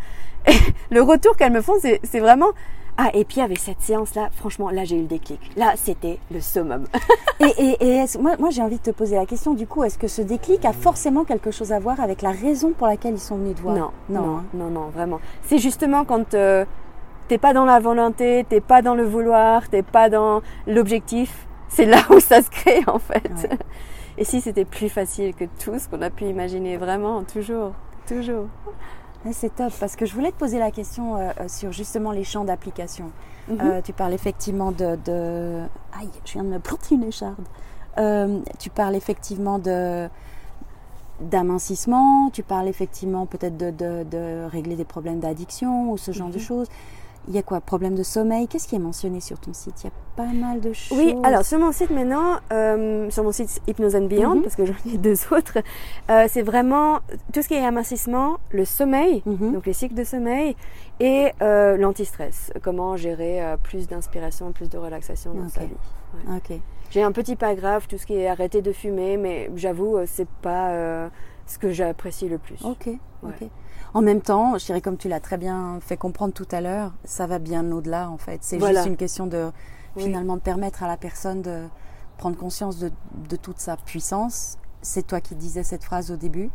le 0.90 1.02
retour 1.02 1.36
qu'elles 1.36 1.52
me 1.52 1.60
font, 1.60 1.74
c'est 1.80 2.00
c'est 2.02 2.20
vraiment... 2.20 2.48
Ah, 3.02 3.10
et 3.14 3.24
puis 3.24 3.40
avec 3.40 3.58
cette 3.58 3.80
séance-là, 3.80 4.28
franchement, 4.34 4.68
là, 4.68 4.84
j'ai 4.84 4.96
eu 4.96 5.00
le 5.02 5.06
déclic. 5.06 5.40
Là, 5.56 5.72
c'était 5.76 6.18
le 6.30 6.40
summum. 6.40 6.84
Et, 7.40 7.54
et, 7.56 7.76
et 7.82 7.88
est-ce- 8.02 8.18
moi, 8.18 8.32
moi 8.38 8.50
j'ai 8.50 8.60
envie 8.60 8.76
de 8.76 8.82
te 8.82 8.90
poser 8.90 9.16
la 9.16 9.24
question, 9.24 9.54
du 9.54 9.66
coup, 9.66 9.82
est-ce 9.82 9.96
que 9.96 10.08
ce 10.08 10.20
déclic 10.20 10.62
a 10.66 10.74
forcément 10.74 11.24
quelque 11.24 11.50
chose 11.50 11.72
à 11.72 11.78
voir 11.78 11.98
avec 11.98 12.20
la 12.20 12.32
raison 12.32 12.72
pour 12.76 12.86
laquelle 12.86 13.14
ils 13.14 13.18
sont 13.18 13.36
venus 13.38 13.54
te 13.56 13.62
voir? 13.62 13.74
Non, 13.74 13.90
non, 14.10 14.36
hein? 14.36 14.44
non, 14.52 14.68
non, 14.68 14.88
vraiment. 14.90 15.20
C'est 15.44 15.56
justement 15.56 16.04
quand 16.04 16.34
euh, 16.34 16.66
t'es 17.28 17.38
pas 17.38 17.54
dans 17.54 17.64
la 17.64 17.80
volonté, 17.80 18.44
t'es 18.46 18.60
pas 18.60 18.82
dans 18.82 18.94
le 18.94 19.04
vouloir, 19.04 19.66
t'es 19.70 19.82
pas 19.82 20.10
dans 20.10 20.42
l'objectif, 20.66 21.46
c'est 21.68 21.86
là 21.86 22.02
où 22.10 22.20
ça 22.20 22.42
se 22.42 22.50
crée 22.50 22.82
en 22.86 22.98
fait. 22.98 23.22
Ouais. 23.42 23.56
Et 24.18 24.24
si 24.24 24.42
c'était 24.42 24.66
plus 24.66 24.90
facile 24.90 25.34
que 25.34 25.44
tout 25.64 25.78
ce 25.78 25.88
qu'on 25.88 26.02
a 26.02 26.10
pu 26.10 26.24
imaginer, 26.24 26.76
vraiment, 26.76 27.22
toujours, 27.22 27.72
toujours? 28.06 28.48
Ouais, 29.24 29.32
C'est 29.34 29.54
top, 29.54 29.72
parce 29.78 29.96
que 29.96 30.06
je 30.06 30.14
voulais 30.14 30.32
te 30.32 30.36
poser 30.38 30.58
la 30.58 30.70
question 30.70 31.16
euh, 31.16 31.30
euh, 31.40 31.48
sur 31.48 31.72
justement 31.72 32.10
les 32.10 32.24
champs 32.24 32.44
d'application. 32.44 33.10
Mhm. 33.48 33.58
Euh, 33.60 33.80
tu 33.82 33.92
parles 33.92 34.14
effectivement 34.14 34.72
de, 34.72 34.96
de... 35.04 35.60
Aïe, 35.98 36.08
je 36.24 36.32
viens 36.32 36.44
de 36.44 36.48
me 36.48 36.58
planter 36.58 36.94
une 36.94 37.04
écharde. 37.04 37.44
Euh, 37.98 38.38
tu 38.58 38.70
parles 38.70 38.94
effectivement 38.96 39.58
de 39.58 40.08
d'amincissement, 41.20 42.30
tu 42.30 42.42
parles 42.42 42.66
effectivement 42.68 43.26
peut-être 43.26 43.58
de, 43.58 43.70
de, 43.70 44.04
de 44.10 44.46
régler 44.50 44.74
des 44.74 44.86
problèmes 44.86 45.20
d'addiction 45.20 45.92
ou 45.92 45.98
ce 45.98 46.12
genre 46.12 46.30
de 46.30 46.36
Mhm. 46.38 46.40
choses. 46.40 46.68
Il 47.28 47.34
y 47.34 47.38
a 47.38 47.42
quoi 47.42 47.60
Problème 47.60 47.94
de 47.94 48.02
sommeil? 48.02 48.48
Qu'est-ce 48.48 48.66
qui 48.66 48.76
est 48.76 48.80
mentionné 48.80 49.20
sur 49.20 49.38
ton 49.38 49.52
site? 49.52 49.74
Il 49.82 49.86
y 49.86 49.88
a 49.88 49.92
pas 50.16 50.32
mal 50.32 50.60
de 50.60 50.72
choses. 50.72 50.98
Oui, 50.98 51.14
alors 51.22 51.44
sur 51.44 51.58
mon 51.58 51.70
site 51.70 51.90
maintenant, 51.90 52.38
euh, 52.52 53.08
sur 53.10 53.22
mon 53.22 53.30
site 53.32 53.60
Hypnose 53.68 53.94
and 53.94 54.06
Beyond, 54.06 54.36
Mhm. 54.36 54.42
parce 54.42 54.56
que 54.56 54.64
j'en 54.64 54.72
ai 54.86 54.96
deux 54.98 55.16
autres, 55.30 55.58
euh, 56.10 56.26
c'est 56.28 56.42
vraiment 56.42 57.00
tout 57.32 57.42
ce 57.42 57.48
qui 57.48 57.54
est 57.54 57.64
amincissement, 57.64 58.38
le 58.50 58.64
sommeil, 58.64 59.22
Mhm. 59.26 59.52
donc 59.52 59.66
les 59.66 59.72
cycles 59.74 59.94
de 59.94 60.04
sommeil, 60.04 60.56
et 60.98 61.30
euh, 61.42 61.76
l'anti-stress. 61.76 62.52
Comment 62.62 62.96
gérer 62.96 63.42
euh, 63.44 63.56
plus 63.56 63.86
d'inspiration, 63.86 64.52
plus 64.52 64.68
de 64.68 64.78
relaxation 64.78 65.32
dans 65.34 65.44
Ok. 65.44 65.50
sa 65.54 65.60
vie. 65.60 66.36
Ok. 66.36 66.58
J'ai 66.90 67.02
un 67.02 67.12
petit 67.12 67.36
paragraphe, 67.36 67.86
tout 67.86 67.98
ce 67.98 68.06
qui 68.06 68.14
est 68.14 68.26
arrêter 68.28 68.62
de 68.62 68.72
fumer, 68.72 69.16
mais 69.16 69.48
j'avoue, 69.54 69.98
euh, 69.98 70.04
c'est 70.08 70.28
pas 70.42 70.70
euh, 70.70 71.08
ce 71.50 71.58
que 71.58 71.72
j'apprécie 71.72 72.28
le 72.28 72.38
plus. 72.38 72.64
Ok, 72.64 72.88
ok. 73.24 73.48
En 73.92 74.02
même 74.02 74.20
temps, 74.20 74.56
je 74.56 74.64
dirais 74.66 74.80
comme 74.80 74.96
tu 74.96 75.08
l'as 75.08 75.18
très 75.18 75.36
bien 75.36 75.78
fait 75.80 75.96
comprendre 75.96 76.32
tout 76.32 76.46
à 76.52 76.60
l'heure, 76.60 76.92
ça 77.04 77.26
va 77.26 77.40
bien 77.40 77.70
au-delà 77.72 78.08
en 78.08 78.18
fait. 78.18 78.38
C'est 78.42 78.56
Voilà. 78.58 78.76
juste 78.80 78.86
une 78.88 78.96
question 78.96 79.26
de 79.26 79.50
Oui. 79.96 80.04
finalement 80.04 80.36
de 80.36 80.40
permettre 80.40 80.84
à 80.84 80.86
la 80.86 80.96
personne 80.96 81.42
de 81.42 81.64
prendre 82.18 82.36
conscience 82.36 82.78
de, 82.78 82.92
de 83.28 83.36
toute 83.36 83.58
sa 83.58 83.76
puissance. 83.76 84.58
C'est 84.80 85.06
toi 85.06 85.20
qui 85.20 85.34
disais 85.34 85.64
cette 85.64 85.82
phrase 85.82 86.12
au 86.12 86.16
début. 86.16 86.50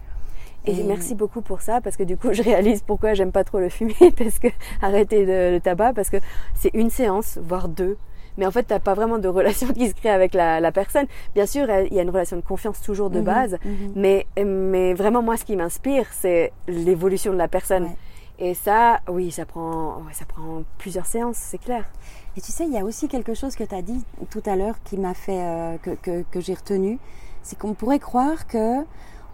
Et, 0.67 0.84
merci 0.84 1.13
beaucoup 1.13 1.41
pour 1.41 1.62
ça, 1.62 1.79
parce 1.81 1.95
que 1.97 2.03
du 2.03 2.17
coup, 2.17 2.29
je 2.34 2.41
réalise 2.41 2.81
pourquoi 2.81 3.13
j'aime 3.13 3.31
pas 3.34 3.43
trop 3.43 3.60
le 3.60 3.69
fumer, 3.69 3.93
parce 4.17 4.39
que 4.39 4.47
arrêter 4.81 5.25
le 5.25 5.60
tabac, 5.60 5.93
parce 5.93 6.10
que 6.10 6.17
c'est 6.55 6.71
une 6.73 6.89
séance, 6.89 7.38
voire 7.38 7.67
deux. 7.67 7.97
Mais 8.38 8.45
en 8.45 8.52
fait, 8.52 8.63
t'as 8.63 8.80
pas 8.80 8.93
vraiment 8.93 9.17
de 9.17 9.28
relation 9.28 9.67
qui 9.74 9.89
se 9.89 9.93
crée 9.93 10.10
avec 10.10 10.34
la, 10.34 10.60
la 10.60 10.71
personne. 10.71 11.06
Bien 11.34 11.45
sûr, 11.45 11.67
il 11.69 11.93
y 11.93 12.00
a 12.00 12.02
une 12.02 12.10
relation 12.10 12.38
de 12.38 12.41
confiance 12.41 12.82
toujours 12.82 13.10
de 13.10 13.19
Mhm, 13.19 13.26
base, 13.26 13.58
mhm. 13.63 13.93
mais, 13.95 14.28
mais 14.45 14.93
vraiment, 14.93 15.21
moi, 15.21 15.38
ce 15.38 15.45
qui 15.45 15.56
m'inspire, 15.56 16.06
c'est 16.12 16.52
l'évolution 16.67 17.32
de 17.34 17.38
la 17.38 17.48
personne. 17.48 17.84
Ouais. 17.84 17.98
Et 18.38 18.54
ça, 18.54 19.00
oui, 19.08 19.32
ça 19.32 19.45
prend, 19.45 19.98
ouais, 20.06 20.13
ça 20.13 20.26
prend 20.26 20.63
plusieurs 20.78 21.06
séances, 21.06 21.38
c'est 21.38 21.58
clair. 21.58 21.86
Et 22.38 22.41
tu 22.41 22.52
sais, 22.52 22.65
il 22.65 22.74
y 22.74 22.78
a 22.78 22.84
aussi 22.84 23.08
quelque 23.08 23.34
chose 23.34 23.56
que 23.56 23.63
tu 23.63 23.74
as 23.74 23.82
dit 23.82 24.04
tout 24.30 24.43
à 24.45 24.58
l'heure 24.58 24.76
qui 24.84 24.98
m'a 24.98 25.13
fait, 25.13 25.39
euh, 25.41 25.78
que, 25.82 25.91
que, 25.91 26.24
que 26.30 26.41
j'ai 26.41 26.54
retenu, 26.54 27.00
c'est 27.43 27.58
qu'on 27.58 27.74
pourrait 27.74 28.00
croire 28.00 28.45
que 28.48 28.82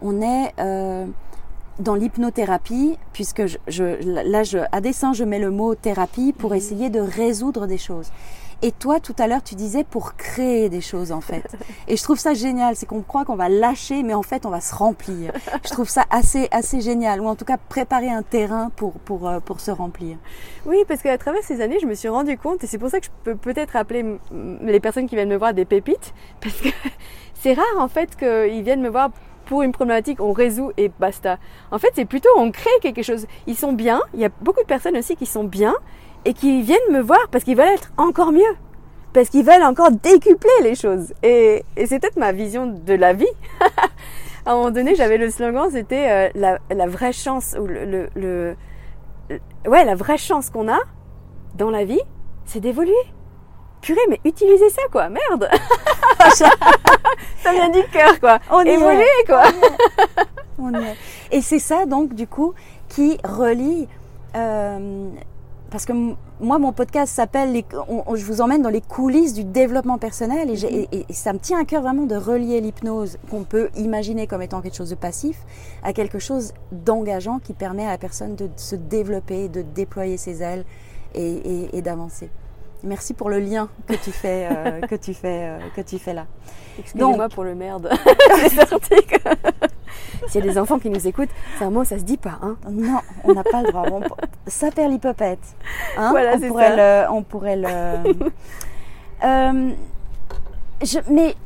on 0.02 0.20
est, 0.20 0.52
euh, 0.60 1.06
dans 1.80 1.94
l'hypnothérapie, 1.94 2.96
puisque 3.12 3.46
je, 3.46 3.84
là, 4.04 4.44
je, 4.44 4.58
à 4.70 4.80
dessein, 4.80 5.12
je 5.12 5.24
mets 5.24 5.38
le 5.38 5.50
mot 5.50 5.74
thérapie 5.74 6.32
pour 6.32 6.50
mhm. 6.50 6.56
essayer 6.56 6.90
de 6.90 7.00
résoudre 7.00 7.66
des 7.66 7.78
choses. 7.78 8.10
Et 8.64 8.70
toi, 8.70 9.00
tout 9.00 9.14
à 9.18 9.26
l'heure, 9.26 9.42
tu 9.42 9.56
disais 9.56 9.82
pour 9.82 10.14
créer 10.14 10.68
des 10.68 10.80
choses, 10.80 11.10
en 11.10 11.20
fait. 11.20 11.56
Et 11.88 11.96
je 11.96 12.02
trouve 12.02 12.18
ça 12.18 12.32
génial. 12.32 12.76
C'est 12.76 12.86
qu'on 12.86 13.02
croit 13.02 13.24
qu'on 13.24 13.34
va 13.34 13.48
lâcher, 13.48 14.04
mais 14.04 14.14
en 14.14 14.22
fait, 14.22 14.46
on 14.46 14.50
va 14.50 14.60
se 14.60 14.72
remplir. 14.72 15.32
Je 15.64 15.70
trouve 15.70 15.88
ça 15.88 16.04
assez, 16.10 16.48
assez 16.52 16.80
génial. 16.80 17.20
Ou 17.20 17.26
en 17.26 17.34
tout 17.34 17.44
cas, 17.44 17.56
préparer 17.56 18.08
un 18.08 18.22
terrain 18.22 18.70
pour, 18.76 18.92
pour, 18.92 19.28
euh, 19.28 19.40
pour 19.40 19.58
se 19.58 19.72
remplir. 19.72 20.16
Oui, 20.64 20.78
parce 20.86 21.02
qu'à 21.02 21.18
travers 21.18 21.42
ces 21.42 21.60
années, 21.60 21.78
je 21.80 21.86
me 21.86 21.94
suis 21.94 22.08
rendu 22.08 22.38
compte, 22.38 22.62
et 22.62 22.68
c'est 22.68 22.78
pour 22.78 22.88
ça 22.88 23.00
que 23.00 23.06
je 23.06 23.10
peux 23.24 23.34
peut-être 23.34 23.74
appeler 23.74 24.04
les 24.62 24.80
personnes 24.80 25.08
qui 25.08 25.16
viennent 25.16 25.28
me 25.28 25.36
voir 25.36 25.54
des 25.54 25.64
pépites, 25.64 26.14
parce 26.40 26.60
que 26.60 26.68
c'est 27.34 27.54
rare, 27.54 27.64
en 27.78 27.88
fait, 27.88 28.16
qu'ils 28.16 28.62
viennent 28.62 28.82
me 28.82 28.90
voir 28.90 29.10
pour 29.46 29.62
une 29.62 29.72
problématique, 29.72 30.20
on 30.20 30.32
résout 30.32 30.70
et 30.76 30.90
basta. 31.00 31.38
En 31.72 31.78
fait, 31.78 31.90
c'est 31.94 32.04
plutôt 32.04 32.28
on 32.36 32.52
crée 32.52 32.70
quelque 32.80 33.02
chose. 33.02 33.26
Ils 33.46 33.56
sont 33.56 33.72
bien. 33.72 34.00
Il 34.14 34.20
y 34.20 34.24
a 34.24 34.30
beaucoup 34.40 34.60
de 34.62 34.66
personnes 34.66 34.96
aussi 34.96 35.16
qui 35.16 35.26
sont 35.26 35.44
bien 35.44 35.74
et 36.24 36.34
qui 36.34 36.62
viennent 36.62 36.78
me 36.90 37.00
voir 37.00 37.28
parce 37.30 37.44
qu'ils 37.44 37.56
veulent 37.56 37.74
être 37.74 37.92
encore 37.96 38.32
mieux, 38.32 38.56
parce 39.12 39.28
qu'ils 39.28 39.44
veulent 39.44 39.62
encore 39.62 39.90
décupler 39.90 40.50
les 40.62 40.74
choses. 40.74 41.12
Et, 41.22 41.64
c'est 41.76 41.98
peut-être 42.00 42.16
ma 42.16 42.32
vision 42.32 42.66
de 42.66 42.94
la 42.94 43.12
vie. 43.12 43.26
à 44.46 44.52
un 44.52 44.56
moment 44.56 44.70
donné, 44.70 44.94
j'avais 44.94 45.18
le 45.18 45.30
slogan, 45.30 45.68
c'était 45.70 46.32
euh, 46.34 46.58
la, 46.70 46.86
vraie 46.86 47.12
chance 47.12 47.56
ou 47.58 47.66
le, 47.66 48.08
le, 48.14 48.56
ouais, 49.66 49.84
la 49.84 49.94
vraie 49.94 50.18
chance 50.18 50.50
qu'on 50.50 50.68
a 50.68 50.78
dans 51.54 51.70
la 51.70 51.84
vie, 51.84 52.00
c'est 52.44 52.60
d'évoluer. 52.60 52.92
Purée, 53.80 54.00
mais 54.08 54.20
utilisez 54.24 54.70
ça 54.70 54.82
quoi, 54.92 55.08
merde. 55.08 55.48
ça 56.34 57.52
vient 57.52 57.68
du 57.68 57.82
cœur 57.88 58.20
quoi. 58.20 58.38
On 58.50 58.60
Évoluer 58.60 59.04
quoi. 59.26 59.42
On 60.58 60.72
est. 60.74 60.96
Et 61.32 61.42
c'est 61.42 61.58
ça 61.58 61.84
donc 61.84 62.14
du 62.14 62.28
coup 62.28 62.54
qui 62.88 63.18
relie 63.24 63.88
euh, 64.36 65.08
parce 65.72 65.86
que 65.86 65.94
moi, 66.38 66.58
mon 66.58 66.72
podcast 66.72 67.14
s'appelle, 67.14 67.64
je 68.14 68.24
vous 68.26 68.42
emmène 68.42 68.60
dans 68.60 68.68
les 68.68 68.82
coulisses 68.82 69.32
du 69.32 69.42
développement 69.42 69.96
personnel 69.96 70.48
mhm. 70.48 70.86
et, 70.92 71.06
ça 71.10 71.32
me 71.32 71.38
tient 71.38 71.58
à 71.58 71.64
cœur 71.64 71.80
vraiment 71.80 72.04
de 72.04 72.14
relier 72.14 72.60
l'hypnose 72.60 73.16
qu'on 73.30 73.44
peut 73.44 73.70
imaginer 73.76 74.26
comme 74.26 74.42
étant 74.42 74.60
quelque 74.60 74.76
chose 74.76 74.90
de 74.90 74.94
passif 74.94 75.38
à 75.82 75.94
quelque 75.94 76.18
chose 76.18 76.52
d'engageant 76.70 77.38
qui 77.38 77.54
permet 77.54 77.86
à 77.86 77.90
la 77.90 77.98
personne 77.98 78.36
de 78.36 78.50
se 78.56 78.76
développer, 78.76 79.48
de 79.48 79.62
déployer 79.62 80.18
ses 80.18 80.42
ailes 80.42 80.64
et, 81.14 81.80
d'avancer. 81.80 82.28
Merci 82.84 83.14
pour 83.14 83.30
le 83.30 83.38
lien 83.38 83.68
que 83.86 83.94
tu 83.94 84.10
fais, 84.10 84.48
euh, 84.50 84.80
que 84.88 84.96
tu 84.96 85.14
fais, 85.14 85.48
euh, 85.48 85.58
que 85.74 85.80
tu 85.80 85.98
fais 85.98 86.12
là. 86.12 86.26
Excusez-moi 86.78 87.28
pour 87.30 87.44
le 87.44 87.54
merde. 87.54 87.88
S'il 90.28 90.44
y 90.44 90.48
a 90.48 90.52
des 90.52 90.58
enfants 90.58 90.78
qui 90.78 90.90
nous 90.90 91.06
écoutent, 91.06 91.30
c'est 91.58 91.64
un 91.64 91.70
mot, 91.70 91.84
ça 91.84 91.98
se 91.98 92.04
dit 92.04 92.16
pas. 92.16 92.38
Hein 92.42 92.56
non, 92.70 93.00
on 93.24 93.34
n'a 93.34 93.44
pas 93.44 93.62
le 93.62 93.70
droit. 93.70 93.86
ça 94.46 94.70
perd 94.70 94.92
l'hypopète. 94.92 95.40
Hein 95.96 96.10
voilà, 96.10 96.36
on, 96.36 96.40
pourrait 96.40 96.76
ça. 96.76 96.76
Le, 96.76 97.10
on 97.10 97.22
pourrait 97.22 97.56
le. 97.56 98.30
Euh, 99.24 99.70
je, 100.82 100.98
mais 101.08 101.36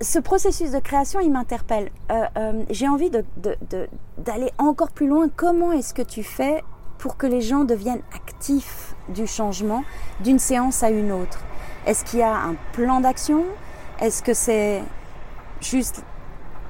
ce 0.00 0.18
processus 0.18 0.70
de 0.70 0.78
création, 0.78 1.20
il 1.20 1.32
m'interpelle. 1.32 1.90
Euh, 2.10 2.24
euh, 2.36 2.62
j'ai 2.70 2.88
envie 2.88 3.10
d'aller 3.10 3.26
de, 3.36 3.86
de, 4.22 4.50
encore 4.58 4.90
plus 4.90 5.08
loin. 5.08 5.28
Comment 5.34 5.72
est-ce 5.72 5.94
que 5.94 6.02
tu 6.02 6.22
fais 6.22 6.62
pour 6.98 7.16
que 7.16 7.26
les 7.26 7.40
gens 7.40 7.64
deviennent 7.64 8.02
actifs 8.14 8.94
du 9.08 9.26
changement 9.26 9.84
d'une 10.20 10.38
séance 10.38 10.82
à 10.82 10.90
une 10.90 11.12
autre? 11.12 11.40
Est-ce 11.86 12.04
qu'il 12.04 12.20
y 12.20 12.22
a 12.22 12.34
un 12.34 12.54
plan 12.72 13.00
d'action? 13.00 13.44
Est-ce 14.00 14.22
que 14.22 14.34
c'est 14.34 14.82
juste 15.60 16.04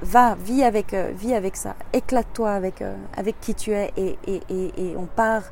va, 0.01 0.35
vis 0.35 0.63
avec, 0.63 0.93
euh, 0.93 1.13
avec 1.33 1.55
ça, 1.55 1.75
éclate-toi 1.93 2.51
avec, 2.51 2.81
euh, 2.81 2.95
avec 3.15 3.39
qui 3.39 3.55
tu 3.55 3.71
es 3.71 3.91
et, 3.97 4.17
et, 4.27 4.41
et, 4.49 4.95
on 4.97 5.05
part, 5.05 5.43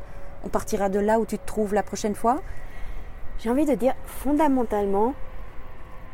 on 0.44 0.50
partira 0.50 0.90
de 0.90 1.00
là 1.00 1.20
où 1.20 1.26
tu 1.26 1.38
te 1.38 1.46
trouves 1.46 1.74
la 1.74 1.84
prochaine 1.84 2.16
fois. 2.16 2.42
J'ai 3.40 3.50
envie 3.50 3.66
de 3.66 3.76
dire 3.76 3.94
fondamentalement, 4.06 5.14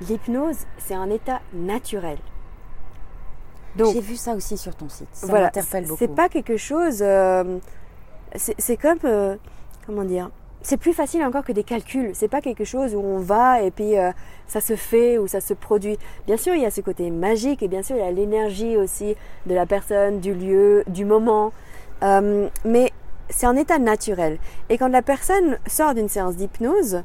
l'hypnose, 0.02 0.58
c'est 0.78 0.96
un 0.96 1.10
état 1.10 1.42
naturel. 1.54 2.18
J'ai 3.78 4.02
vu 4.02 4.16
ça 4.16 4.34
aussi 4.34 4.58
sur 4.58 4.76
ton 4.76 4.90
site. 4.90 5.08
Ça 5.14 5.28
m'interpelle 5.28 5.86
beaucoup. 5.86 5.98
C'est 5.98 6.14
pas 6.14 6.30
quelque 6.30 6.58
chose. 6.58 7.00
Euh, 7.02 7.58
c'est 8.36 8.78
comme. 8.78 9.00
comment 9.86 10.04
dire 10.04 10.30
c'est 10.64 10.78
plus 10.78 10.94
facile 10.94 11.24
encore 11.24 11.44
que 11.44 11.52
des 11.52 11.64
calculs. 11.64 12.12
C'est 12.14 12.30
pas 12.30 12.42
quelque 12.42 12.64
chose 12.64 12.96
où 12.96 13.02
on 13.02 13.20
va 13.20 13.62
et 13.62 13.70
puis 13.70 13.98
euh, 13.98 14.12
ça 14.48 14.62
se 14.62 14.76
fait 14.76 15.18
ou 15.18 15.28
ça 15.28 15.42
se 15.42 15.54
produit. 15.54 16.00
Bien 16.26 16.38
sûr, 16.38 16.56
il 16.56 16.62
y 16.62 16.66
a 16.66 16.72
ce 16.72 16.82
côté 16.82 17.12
magique 17.12 17.62
et 17.62 17.68
bien 17.68 17.84
sûr, 17.84 17.98
il 17.98 18.00
y 18.00 18.08
a 18.08 18.12
l'énergie 18.12 18.78
aussi 18.78 19.16
de 19.46 19.54
la 19.54 19.66
personne, 19.66 20.22
du 20.22 20.34
lieu, 20.34 20.84
du 20.88 21.04
moment. 21.04 21.52
Euh, 22.02 22.48
mais 22.64 22.92
c'est 23.30 23.46
un 23.46 23.58
état 23.58 23.78
naturel. 23.78 24.40
Et 24.70 24.78
quand 24.78 24.88
la 24.88 25.02
personne 25.02 25.58
sort 25.68 25.94
d'une 25.94 26.08
séance 26.08 26.38
d'hypnose, 26.38 27.04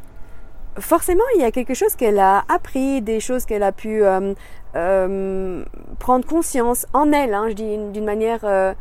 forcément, 0.79 1.25
il 1.35 1.40
y 1.40 1.44
a 1.44 1.51
quelque 1.51 1.75
chose 1.75 1.97
qu'elle 1.97 2.21
a 2.21 2.44
appris, 2.49 3.03
des 3.03 3.18
choses 3.18 3.44
qu'elle 3.44 3.64
a 3.64 3.73
pu 3.73 4.03
euh, 4.05 5.64
prendre 5.99 6.25
conscience 6.25 6.87
en 6.92 7.11
elle, 7.12 7.35
hein, 7.35 7.47
je 7.49 7.55
dis 7.55 7.77
d'une 7.92 8.05
manière 8.05 8.75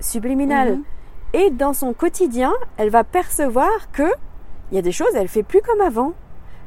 subliminale. 0.00 0.78
Mm-hmm. 0.78 0.99
Et 1.32 1.50
dans 1.50 1.72
son 1.72 1.92
quotidien, 1.92 2.52
elle 2.76 2.90
va 2.90 3.04
percevoir 3.04 3.90
que 3.92 4.10
il 4.72 4.76
y 4.76 4.78
a 4.78 4.82
des 4.82 4.92
choses, 4.92 5.08
elle 5.14 5.28
fait 5.28 5.42
plus 5.42 5.60
comme 5.60 5.80
avant. 5.80 6.12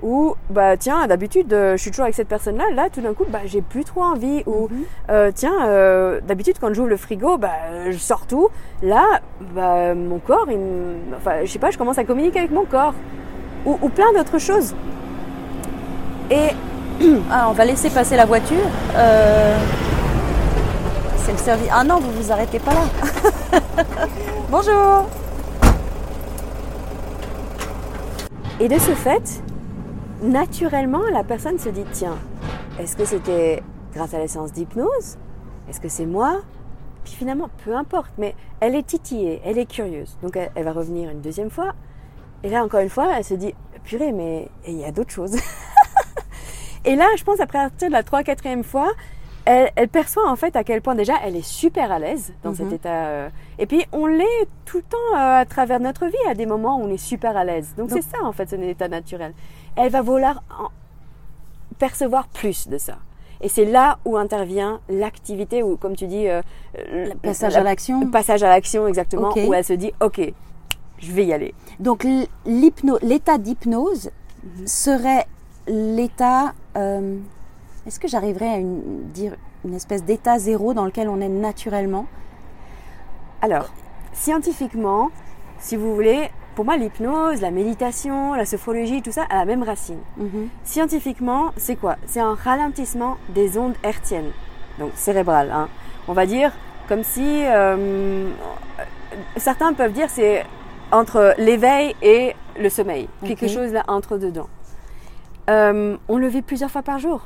Ou 0.02 0.36
bah 0.50 0.76
tiens, 0.76 1.08
d'habitude, 1.08 1.54
euh, 1.54 1.78
je 1.78 1.82
suis 1.82 1.92
toujours 1.92 2.04
avec 2.04 2.16
cette 2.16 2.28
personne-là. 2.28 2.66
Là, 2.74 2.90
tout 2.92 3.00
d'un 3.00 3.14
coup, 3.14 3.24
bah 3.30 3.40
j'ai 3.46 3.62
plus 3.62 3.86
trop 3.86 4.02
envie. 4.02 4.44
Ou 4.46 4.68
mhm. 4.70 4.84
euh, 5.10 5.32
tiens, 5.34 5.66
euh, 5.66 6.20
d'habitude 6.22 6.58
quand 6.60 6.74
j'ouvre 6.74 6.90
le 6.90 6.98
frigo, 6.98 7.38
bah 7.38 7.90
je 7.90 7.98
sors 7.98 8.28
tout. 8.28 8.50
Là, 8.82 9.22
bah 9.56 9.96
mon 9.96 10.20
corps, 10.20 10.48
il, 10.50 10.58
enfin 11.16 11.46
je 11.46 11.52
sais 11.52 11.60
pas, 11.60 11.72
je 11.72 11.78
commence 11.78 11.98
à 11.98 12.04
communiquer 12.04 12.40
avec 12.40 12.52
mon 12.52 12.66
corps. 12.66 12.94
Ou, 13.66 13.80
ou 13.82 13.90
plein 13.90 14.12
d'autres 14.14 14.40
choses. 14.40 14.76
Et 16.30 16.50
ah, 17.32 17.48
on 17.50 17.54
va 17.54 17.64
laisser 17.64 17.90
passer 17.90 18.18
la 18.18 18.26
voiture. 18.26 18.58
C'est 21.18 21.32
le 21.32 21.38
service. 21.38 21.70
Ah 21.72 21.86
non, 21.86 22.00
vous 22.00 22.12
vous 22.12 22.32
arrêtez 22.32 22.60
pas 22.60 22.74
là. 22.74 23.60
Bonjour 24.52 25.10
Et 28.60 28.68
de 28.68 28.78
ce 28.78 28.92
fait, 28.92 29.44
naturellement, 30.22 31.02
la 31.12 31.24
personne 31.24 31.58
se 31.58 31.70
dit, 31.70 31.84
tiens, 31.92 32.18
est-ce 32.80 32.96
que 32.96 33.06
c'était 33.06 33.64
grâce 33.94 34.14
à 34.14 34.20
la 34.20 34.28
séance 34.28 34.52
d'hypnose? 34.54 35.18
Est-ce 35.70 35.82
que 35.82 35.90
c'est 35.90 36.06
moi? 36.06 36.42
Puis 37.04 37.14
finalement, 37.14 37.50
peu 37.66 37.76
importe, 37.76 38.12
mais 38.18 38.36
elle 38.60 38.76
est 38.76 38.86
titillée, 38.86 39.42
elle 39.44 39.58
est 39.58 39.66
curieuse. 39.66 40.18
Donc 40.22 40.38
elle, 40.38 40.64
va 40.64 40.72
revenir 40.72 41.10
une 41.10 41.22
deuxième 41.22 41.50
fois. 41.50 41.74
Et 42.44 42.50
là, 42.50 42.64
encore 42.64 42.82
une 42.82 42.90
fois, 42.90 43.08
elle 43.18 43.24
se 43.24 43.34
dit, 43.34 43.54
purée, 43.84 44.12
mais 44.12 44.50
il 44.68 44.78
y 44.78 44.86
a 44.86 44.92
d'autres 44.92 45.12
choses. 45.12 45.36
et 46.86 46.96
là, 46.96 47.08
je 47.18 47.24
pense, 47.24 47.40
après 47.40 47.58
partir 47.58 47.88
de 47.88 47.94
la 47.94 48.04
3-4e 48.04 48.64
fois, 48.64 48.92
elle, 49.46 49.88
perçoit 49.90 50.30
en 50.30 50.36
fait 50.36 50.56
à 50.56 50.64
quel 50.64 50.82
point 50.82 50.96
déjà 50.96 51.14
elle 51.24 51.36
est 51.36 51.46
super 51.46 51.92
à 51.92 52.00
l'aise 52.00 52.34
dans 52.44 52.54
cet 52.54 52.68
mhm. 52.68 52.74
état. 52.74 53.06
Euh, 53.08 53.30
et 53.60 53.66
puis 53.66 53.86
on 53.92 54.06
l'est 54.06 54.48
tout 54.66 54.78
le 54.78 54.84
temps 54.84 55.16
euh, 55.16 55.42
à 55.42 55.46
travers 55.46 55.80
notre 55.80 56.06
vie, 56.06 56.14
à 56.30 56.34
des 56.34 56.46
moments 56.46 56.78
où 56.78 56.84
on 56.84 56.90
est 56.90 56.98
super 56.98 57.36
à 57.36 57.44
l'aise. 57.44 57.74
Donc 57.78 57.90
c'est 57.92 58.02
ça 58.02 58.24
en 58.24 58.32
fait, 58.32 58.50
c'est 58.50 58.58
un 58.58 58.62
état 58.62 58.88
naturel. 58.88 59.34
Elle 59.76 59.92
va 59.92 60.02
vouloir 60.02 60.44
percevoir 61.78 62.28
plus 62.28 62.68
de 62.68 62.78
ça. 62.78 62.98
Et 63.42 63.50
c'est 63.50 63.66
là 63.66 64.00
où 64.06 64.16
intervient 64.16 64.80
l'activité, 64.88 65.64
ou 65.64 65.76
comme 65.76 65.98
tu 65.98 66.08
dis, 66.08 66.30
euh, 66.30 66.42
le 66.78 67.14
passage 67.16 67.58
à 67.58 67.64
l'action. 67.64 68.10
Passage 68.10 68.42
à 68.42 68.48
l'action, 68.48 68.88
exactement, 68.88 69.34
où 69.36 69.54
elle 69.54 69.66
se 69.66 69.74
dit, 69.74 69.92
ok, 70.00 70.22
je 71.00 71.12
vais 71.12 71.26
y 71.26 71.34
aller. 71.34 71.54
Donc 71.80 72.06
l'état 72.46 73.38
d'hypnose 73.38 74.12
mhm. 74.44 74.66
serait 74.68 75.28
l'état 75.68 76.54
est-ce 77.86 78.00
que 78.00 78.08
j'arriverai 78.08 78.48
à 78.48 78.60
dire 78.62 79.36
une 79.66 79.74
espèce 79.74 80.04
d'état 80.04 80.40
zéro 80.40 80.74
dans 80.74 80.86
lequel 80.86 81.10
on 81.10 81.20
est 81.20 81.30
naturellement? 81.30 82.06
Alors, 83.42 83.70
scientifiquement, 84.14 85.12
si 85.60 85.76
vous 85.76 85.94
voulez, 85.94 86.30
pour 86.56 86.66
moi, 86.66 86.78
l'hypnose, 86.78 87.42
la 87.42 87.52
méditation, 87.52 88.34
la 88.36 88.46
sophrologie, 88.46 89.02
tout 89.02 89.12
ça 89.12 89.24
a 89.30 89.38
la 89.38 89.46
même 89.46 89.64
racine. 89.64 90.00
Mhm. 90.18 90.50
Scientifiquement, 90.64 91.52
c'est 91.58 91.76
quoi? 91.76 91.98
C'est 92.06 92.22
un 92.22 92.36
ralentissement 92.36 93.18
des 93.30 93.58
ondes 93.58 93.76
hertziennes, 93.84 94.32
donc 94.80 94.92
cérébrales. 94.96 95.52
Hein. 95.52 95.68
On 96.08 96.14
va 96.14 96.26
dire 96.26 96.52
comme 96.88 97.04
si 97.04 97.44
euh, 97.46 98.30
certains 99.38 99.74
peuvent 99.74 99.94
dire 99.94 100.10
c'est 100.10 100.46
entre 100.92 101.34
l'éveil 101.38 101.96
et 102.02 102.36
le 102.60 102.70
sommeil, 102.70 103.08
quelque 103.26 103.48
chose 103.48 103.72
là 103.72 103.84
entre 103.88 104.18
dedans. 104.18 104.48
Euh, 105.50 105.98
on 106.08 106.18
le 106.18 106.28
vit 106.28 106.42
plusieurs 106.42 106.70
fois 106.72 106.84
par 106.84 107.00
jour 107.00 107.22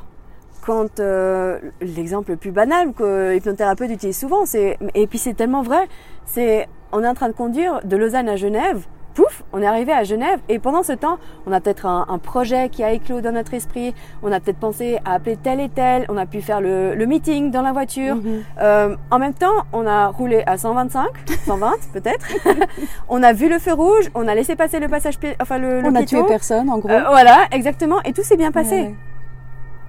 quand 0.67 0.99
euh, 0.99 1.60
l'exemple 1.80 2.32
le 2.32 2.38
plus 2.38 2.51
banal 2.51 2.91
que 2.91 3.32
l'hypnothérapeute 3.32 3.89
utilise 3.89 4.17
souvent, 4.19 4.45
c'est 4.45 4.77
et 4.93 5.08
puis 5.08 5.17
c'est 5.17 5.34
tellement 5.34 5.63
vrai, 5.63 5.88
c'est 6.25 6.67
on 6.91 7.03
est 7.03 7.08
en 7.08 7.13
train 7.13 7.30
de 7.30 7.34
conduire 7.34 7.80
de 7.86 7.95
Lausanne 7.95 8.27
à 8.27 8.36
Genève, 8.36 8.86
pouf, 9.17 9.43
on 9.53 9.62
est 9.62 9.65
arrivé 9.65 9.93
à 9.93 10.03
Genève. 10.03 10.39
Et 10.49 10.60
pendant 10.60 10.84
ce 10.84 10.91
temps, 10.91 11.19
on 11.45 11.53
a 11.53 11.62
peut-être 11.62 11.86
un, 11.86 12.19
projet 12.19 12.69
qui 12.69 12.84
a 12.84 12.91
éclos 12.91 13.21
dans 13.21 13.32
notre 13.32 13.53
esprit. 13.53 13.95
On 14.21 14.32
a 14.32 14.39
peut-être 14.39 14.60
pensé 14.60 14.99
à 15.06 15.13
appeler 15.13 15.38
tel 15.38 15.60
et 15.60 15.69
tel. 15.69 16.06
On 16.10 16.17
a 16.17 16.25
pu 16.25 16.41
faire 16.41 16.60
le, 16.62 17.06
meeting 17.06 17.49
dans 17.49 17.62
la 17.62 17.71
voiture. 17.71 18.15
Mhm. 18.15 18.43
Euh, 18.62 18.95
en 19.10 19.19
même 19.19 19.34
temps, 19.34 19.63
on 19.71 19.88
a 19.88 20.08
roulé 20.08 20.43
à 20.45 20.58
125, 20.58 21.08
120 21.45 21.71
peut-être. 21.93 22.27
on 23.10 23.23
a 23.23 23.32
vu 23.32 23.47
le 23.49 23.58
feu 23.58 23.73
rouge. 23.73 24.12
On 24.15 24.27
a 24.27 24.36
laissé 24.36 24.56
passer 24.58 24.80
le 24.80 24.89
passage, 24.89 25.17
enfin 25.41 25.58
le, 25.58 25.82
On 25.86 25.95
a 25.95 26.03
tué 26.03 26.21
personne, 26.27 26.69
en 26.69 26.77
gros. 26.77 26.89
Euh, 26.89 27.03
voilà, 27.08 27.47
exactement. 27.51 28.01
Et 28.03 28.12
tout 28.12 28.23
s'est 28.23 28.38
bien 28.38 28.51
passé. 28.51 28.93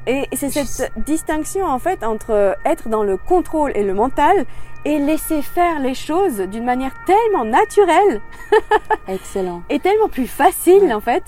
Et 0.09 0.27
c'est 0.33 0.49
cette 0.49 0.93
distinction 0.97 1.67
en 1.67 1.79
fait 1.79 2.03
entre 2.03 2.57
être 2.65 2.89
dans 2.89 3.05
le 3.05 3.19
contrôle 3.19 3.73
et 3.75 3.85
le 3.85 3.93
mental 3.93 4.47
et 4.87 4.99
laisser 4.99 5.43
faire 5.43 5.81
les 5.81 5.95
choses 5.95 6.39
d'une 6.39 6.65
manière 6.65 6.93
tellement 7.05 7.45
naturelle. 7.45 8.23
Excellent. 9.09 9.63
et 9.69 9.79
tellement 9.79 10.09
plus 10.09 10.27
facile 10.27 10.95
en 10.95 11.01
fait. 11.01 11.25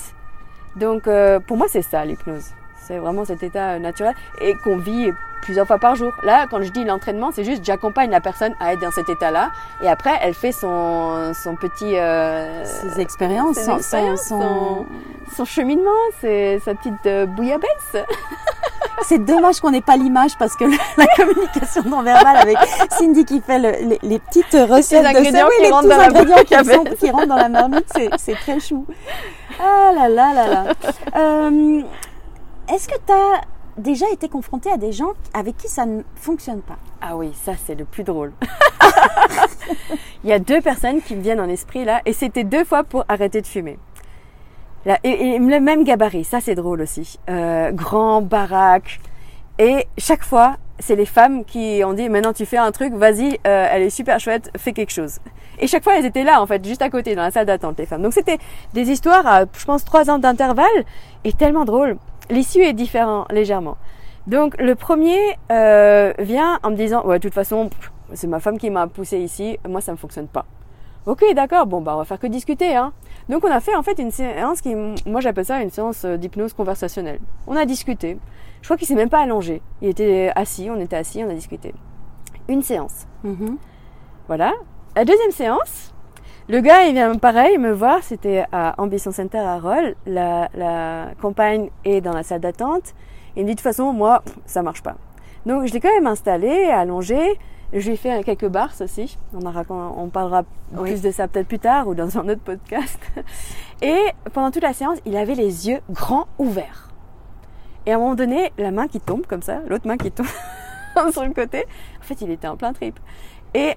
Donc 0.77 1.07
euh, 1.07 1.41
pour 1.41 1.59
moi 1.59 1.67
c'est 1.69 1.83
ça 1.83 2.07
l'hypnose. 2.07 2.53
C'est 2.83 2.97
vraiment 2.97 3.27
cet 3.27 3.43
état 3.43 3.79
naturel 3.79 4.15
et 4.41 4.55
qu'on 4.65 4.79
vit 4.79 5.13
plusieurs 5.43 5.67
fois 5.67 5.79
par 5.79 5.95
jour. 5.95 6.13
Là, 6.23 6.47
quand 6.51 6.63
je 6.63 6.71
dis 6.71 6.85
l'entraînement, 6.85 7.31
c'est 7.33 7.45
juste 7.45 7.65
j'accompagne 7.65 8.11
la 8.11 8.21
personne 8.21 8.55
à 8.61 8.73
être 8.73 8.81
dans 8.81 8.91
cet 8.91 9.09
état-là 9.09 9.51
et 9.83 9.89
après 9.89 10.13
elle 10.23 10.35
fait 10.35 10.53
son, 10.53 11.33
son 11.35 11.55
petit... 11.55 11.97
Euh, 11.97 12.65
ses 12.65 13.01
expériences, 13.01 13.59
son, 13.59 13.79
son, 13.81 14.87
son, 15.37 15.45
cheminement, 15.45 15.91
sa 16.21 16.75
petite 16.75 17.07
euh, 17.07 17.27
bouillabaisse. 17.27 17.97
C'est 19.05 19.25
dommage 19.25 19.61
qu'on 19.61 19.71
n'ait 19.71 19.81
pas 19.81 19.97
l'image 19.97 20.37
parce 20.39 20.55
que 20.57 20.65
la 20.97 21.07
communication 21.17 21.83
non 21.87 22.03
verbale 22.03 22.37
avec 22.37 22.57
Cindy 22.91 23.25
qui 23.25 23.41
fait 23.41 23.59
les, 23.59 24.19
petites 24.19 24.53
recettes 24.53 25.03
de 25.03 25.25
ça, 25.31 25.49
oui, 25.49 25.55
les 25.63 25.71
petits 25.71 25.93
ingrédients 25.93 26.37
qui, 26.37 26.97
qui, 26.97 27.11
rentrent 27.11 27.27
dans 27.27 27.37
la 27.37 27.49
marmite, 27.49 27.87
c'est 28.19 28.35
très 28.35 28.61
chou. 28.61 28.87
Ah 29.61 29.93
là 29.95 30.09
là 30.09 30.33
là 30.35 30.47
là. 30.49 30.75
Euh, 31.17 31.83
Est-ce 32.73 32.89
que 32.89 32.95
tu 33.07 33.13
as 33.13 33.41
déjà 33.77 34.07
été 34.11 34.29
confronté 34.29 34.71
à 34.71 34.77
des 34.77 34.93
gens 34.93 35.13
avec 35.35 35.57
qui 35.57 35.69
ça 35.69 35.87
ne 35.87 36.03
fonctionne 36.17 36.61
pas? 36.61 36.77
Ah 37.01 37.17
oui, 37.17 37.33
ça 37.45 37.53
c'est 37.67 37.75
le 37.75 37.85
plus 37.85 38.05
drôle. 38.05 38.33
Il 40.25 40.31
y 40.31 40.33
a 40.33 40.39
deux 40.39 40.61
personnes 40.61 41.01
qui 41.01 41.17
me 41.17 41.23
viennent 41.23 41.41
en 41.41 41.49
esprit 41.49 41.85
là 41.85 42.01
et 42.05 42.13
c'était 42.13 42.45
deux 42.45 42.65
fois 42.65 42.85
pour 42.85 43.05
arrêter 43.09 43.41
de 43.41 43.47
fumer 43.47 43.79
et, 44.87 45.39
le 45.39 45.61
même 45.61 45.85
gabarit, 45.85 46.25
ça 46.25 46.41
c'est 46.41 46.55
drôle 46.55 46.81
aussi. 46.81 47.19
Euh, 47.29 47.71
grand, 47.71 48.23
baraque. 48.23 49.01
Et 49.59 49.87
chaque 49.99 50.25
fois, 50.25 50.57
c'est 50.79 50.97
les 50.97 51.05
femmes 51.05 51.45
qui 51.45 51.83
ont 51.85 51.93
dit 51.93 52.09
maintenant 52.09 52.33
tu 52.33 52.47
fais 52.47 52.57
un 52.57 52.73
truc, 52.73 52.95
vas-y, 52.95 53.39
euh, 53.47 53.69
elle 53.71 53.83
est 53.83 53.91
super 53.91 54.19
chouette, 54.19 54.51
fais 54.57 54.73
quelque 54.73 54.93
chose. 54.93 55.19
Et 55.59 55.67
chaque 55.67 55.85
fois, 55.85 55.99
elles 55.99 56.07
étaient 56.07 56.25
là 56.25 56.41
en 56.41 56.47
fait, 56.47 56.65
juste 56.65 56.81
à 56.81 56.89
côté, 56.89 57.15
dans 57.15 57.23
la 57.23 57.31
salle 57.31 57.45
d'attente, 57.47 57.79
les 57.79 57.85
femmes. 57.85 58.03
Donc 58.03 58.15
c'était 58.15 58.39
des 58.73 58.91
histoires 58.91 59.27
à, 59.27 59.45
je 59.45 59.65
pense, 59.67 59.85
trois 59.85 60.09
ans 60.09 60.19
d'intervalle 60.19 60.67
et 61.25 61.33
tellement 61.35 61.67
drôle. 61.67 61.99
L'issue 62.31 62.63
est 62.63 62.73
différente 62.73 63.31
légèrement. 63.31 63.77
Donc 64.27 64.59
le 64.59 64.75
premier 64.75 65.19
euh, 65.51 66.15
vient 66.19 66.59
en 66.63 66.71
me 66.71 66.77
disant 66.77 67.05
ouais, 67.05 67.19
de 67.19 67.23
toute 67.23 67.35
façon, 67.35 67.69
c'est 68.15 68.27
ma 68.27 68.41
femme 68.41 68.59
qui 68.59 68.71
m'a 68.71 68.87
poussé 68.87 69.19
ici, 69.19 69.59
moi 69.69 69.83
ça 69.83 69.93
ne 69.93 69.99
fonctionne 69.99 70.29
pas. 70.29 70.47
Ok, 71.07 71.25
d'accord, 71.35 71.67
bon 71.67 71.81
bah 71.81 71.95
on 71.95 71.99
va 71.99 72.05
faire 72.05 72.19
que 72.19 72.27
discuter, 72.27 72.77
hein. 72.77 72.93
Donc 73.31 73.45
on 73.45 73.51
a 73.51 73.61
fait 73.61 73.75
en 73.75 73.83
fait 73.83 73.99
une 73.99 74.11
séance 74.11 74.61
qui, 74.61 74.75
moi 75.07 75.21
j'appelle 75.21 75.47
ça 75.47 75.63
une 75.63 75.71
séance 75.71 76.05
euh, 76.05 76.19
d'hypnose 76.19 76.53
conversationnelle. 76.53 77.21
On 77.47 77.57
a 77.57 77.65
discuté. 77.65 78.19
Je 78.61 78.67
crois 78.67 78.77
qu'il 78.77 78.87
s'est 78.87 78.95
même 78.95 79.09
pas 79.09 79.21
allongé. 79.21 79.63
Il 79.81 79.89
était 79.89 80.31
assis, 80.37 80.69
on 80.71 80.79
était 80.79 80.97
assis, 80.97 81.25
on 81.25 81.31
a 81.31 81.35
discuté. 81.35 81.75
Une 82.49 82.63
séance. 82.63 83.07
Mm-hmm. 83.25 83.57
Voilà. 84.27 84.53
La 84.95 85.07
deuxième 85.07 85.31
séance, 85.31 85.95
le 86.49 86.61
gars 86.61 86.83
il 86.85 86.93
vient 86.93 87.15
pareil 87.15 87.57
me 87.57 87.73
voir. 87.73 88.03
C'était 88.03 88.45
à 88.53 88.75
Ambition 88.77 89.11
Center 89.11 89.39
à 89.39 89.59
Roll. 89.59 89.95
La, 90.05 90.51
la 90.55 91.07
compagne 91.23 91.71
est 91.85 92.03
dans 92.03 92.13
la 92.13 92.23
salle 92.23 92.41
d'attente. 92.41 92.93
Il 93.37 93.45
me 93.45 93.47
dit 93.47 93.55
de 93.55 93.59
toute 93.59 93.63
façon 93.63 93.95
moi 93.95 94.23
ça 94.45 94.63
marche 94.63 94.83
pas. 94.83 94.97
Donc 95.47 95.67
je 95.67 95.73
l'ai 95.73 95.81
quand 95.81 95.95
même 95.95 96.07
installé, 96.07 96.67
allongé. 96.67 97.39
J'ai 97.73 97.97
fait 97.97 98.25
quelques 98.25 98.49
bars 98.49 98.73
aussi. 98.81 99.17
On, 99.33 99.41
on 99.45 100.09
parlera 100.09 100.43
plus 100.77 101.03
de 101.03 101.11
ça 101.11 101.29
peut-être 101.29 101.47
plus 101.47 101.59
tard 101.59 101.87
ou 101.87 101.95
dans 101.95 102.19
un 102.19 102.29
autre 102.29 102.41
podcast. 102.41 102.99
Et 103.83 103.99
pendant 104.33 104.51
toute 104.51 104.63
la 104.63 104.73
séance, 104.73 104.99
il 105.07 105.17
avait 105.17 105.35
les 105.35 105.69
yeux 105.69 105.81
grands 105.91 106.27
ouverts. 106.39 106.91
Et 107.87 107.93
à 107.93 107.97
un 107.97 107.99
moment 107.99 108.15
donné, 108.15 108.53
la 108.59 108.71
main 108.71 108.89
qui 108.89 109.01
tombe 109.01 109.27
comme 109.27 109.43
ça, 109.43 109.61
l'autre 109.69 109.87
main 109.87 109.97
qui 109.97 110.11
tombe 110.11 110.27
sur 111.13 111.25
le 111.25 111.33
côté. 111.33 111.65
En 112.01 112.05
fait, 112.05 112.21
il 112.21 112.31
était 112.31 112.49
en 112.49 112.57
plein 112.57 112.73
trip. 112.73 112.99
Et 113.55 113.75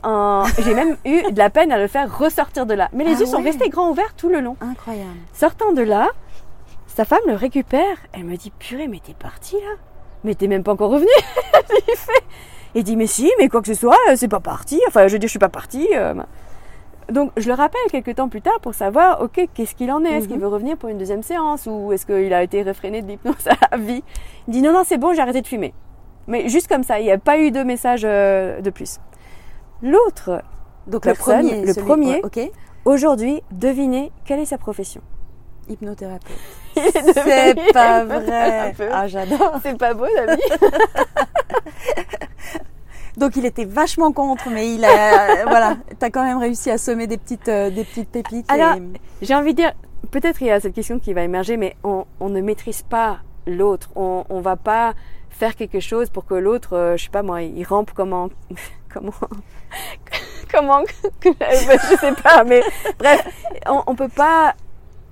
j'ai 0.60 0.76
même 0.76 0.98
eu 1.06 1.32
de 1.32 1.38
la 1.38 1.50
peine 1.50 1.72
à 1.72 1.78
le 1.78 1.88
faire 1.88 2.16
ressortir 2.18 2.66
de 2.66 2.74
là. 2.74 2.90
Mais 2.94 3.04
les 3.04 3.16
ah 3.16 3.20
yeux 3.22 3.26
sont 3.26 3.42
restés 3.42 3.70
grands 3.70 3.90
ouverts 3.90 4.14
tout 4.16 4.30
le 4.30 4.40
long. 4.40 4.56
Incroyable. 4.62 5.18
Sortant 5.34 5.72
de 5.72 5.82
là, 5.82 6.10
sa 6.88 7.06
femme 7.06 7.20
le 7.26 7.34
récupère. 7.34 7.98
Elle 8.12 8.26
me 8.26 8.36
dit 8.36 8.52
Purée, 8.52 8.88
mais 8.88 9.00
t'es 9.04 9.14
parti 9.14 9.56
là 9.56 9.76
Mais 10.24 10.36
t'es 10.36 10.48
même 10.48 10.64
pas 10.64 10.74
encore 10.74 10.92
revenu. 10.92 11.08
il 11.88 11.96
fait 11.96 12.24
il 12.76 12.84
dit 12.84 12.96
mais 12.96 13.08
si, 13.08 13.32
mais 13.40 13.50
quoi 13.50 13.62
que 13.62 13.68
ce 13.68 13.74
soit, 13.74 13.98
euh, 14.10 14.16
c'est 14.16 14.28
pas 14.28 14.40
parti. 14.40 14.82
Enfin, 14.88 15.08
je 15.08 15.14
veux 15.14 15.20
dire, 15.20 15.28
je 15.28 15.32
suis 15.32 15.40
pas 15.40 15.50
parti. 15.50 15.88
Euh, 15.94 16.14
donc 17.12 17.32
je 17.38 17.48
le 17.48 17.54
rappelle 17.54 17.82
quelques 17.92 18.16
temps 18.16 18.30
plus 18.30 18.42
tard 18.42 18.60
pour 18.62 18.74
savoir, 18.74 19.22
ok, 19.22 19.48
qu'est-ce 19.54 19.76
qu'il 19.76 19.92
en 19.92 20.04
est? 20.06 20.12
Est-ce 20.12 20.28
qu'il 20.28 20.38
mhm. 20.38 20.44
veut 20.44 20.48
revenir 20.48 20.78
pour 20.78 20.90
une 20.90 20.98
deuxième 20.98 21.24
séance? 21.24 21.68
Ou 21.68 21.92
est-ce 21.92 22.06
qu'il 22.06 22.34
a 22.34 22.44
été 22.44 22.62
réfréné 22.62 23.02
de 23.02 23.08
l'hypnose 23.08 23.48
à 23.72 23.78
vie? 23.78 24.04
Il 24.48 24.54
dit 24.54 24.62
non, 24.62 24.74
non, 24.74 24.84
c'est 24.86 24.98
bon, 24.98 25.14
j'ai 25.14 25.22
arrêté 25.22 25.42
de 25.42 25.48
fumer. 25.48 25.74
Mais 26.28 26.48
juste 26.50 26.68
comme 26.68 26.84
ça, 26.84 27.00
il 27.00 27.04
n'y 27.04 27.12
a 27.12 27.18
pas 27.18 27.38
eu 27.38 27.52
de 27.52 27.64
message 27.64 28.04
euh, 28.06 28.62
de 28.62 28.70
plus. 28.70 29.00
L'autre, 29.82 30.42
donc 30.88 31.06
le 31.06 31.14
premier, 31.14 31.66
le 31.66 31.74
premier, 31.74 32.22
aujourd'hui, 32.86 33.42
devinez 33.52 34.12
quelle 34.26 34.40
est 34.40 34.46
sa 34.46 34.58
profession 34.58 35.02
Hypnothérapeute. 35.70 36.38
C'est 36.76 37.74
pas 37.74 38.04
vrai. 38.04 38.74
Ah, 38.92 39.08
j'adore. 39.08 39.60
C'est 39.62 39.78
pas 39.78 39.94
beau, 39.94 40.06
la 40.14 40.36
vie. 40.36 40.42
Donc 43.18 43.36
il 43.36 43.46
était 43.46 43.66
vachement 43.66 44.12
contre, 44.12 44.50
mais 44.50 44.74
il 44.74 44.84
a, 44.84 45.46
voilà, 45.46 45.78
t'as 46.00 46.10
quand 46.10 46.24
même 46.24 46.40
réussi 46.40 46.72
à 46.72 46.78
semer 46.78 47.06
des 47.08 47.18
petites, 47.18 47.48
euh, 47.48 47.70
des 47.70 47.84
petites 47.84 48.10
pépites. 48.10 48.52
Alors, 48.52 48.76
j'ai 49.22 49.36
envie 49.36 49.54
de 49.54 49.58
dire, 49.58 49.74
peut-être 50.10 50.42
il 50.42 50.48
y 50.48 50.52
a 50.52 50.60
cette 50.60 50.74
question 50.74 51.00
qui 51.00 51.14
va 51.14 51.22
émerger, 51.22 51.58
mais 51.58 51.76
on, 51.84 52.06
ne 52.22 52.42
maîtrise 52.42 52.82
pas 52.82 53.20
l'autre. 53.46 53.90
On, 53.96 54.26
on 54.30 54.42
va 54.42 54.56
pas 54.56 54.94
faire 55.30 55.56
quelque 55.56 55.80
chose 55.80 56.10
pour 56.10 56.26
que 56.26 56.34
l'autre, 56.34 56.76
euh, 56.76 56.98
je 56.98 57.06
sais 57.06 57.10
pas 57.12 57.24
moi, 57.24 57.44
il 57.44 57.64
rampe 57.64 57.92
comment, 57.94 58.30
comment, 58.94 59.14
comment, 60.52 60.84
je 61.24 61.98
sais 62.00 62.14
pas, 62.24 62.44
mais 62.44 62.62
bref, 62.98 63.28
on, 63.68 63.84
on 63.88 63.96
peut 63.96 64.10
pas 64.10 64.56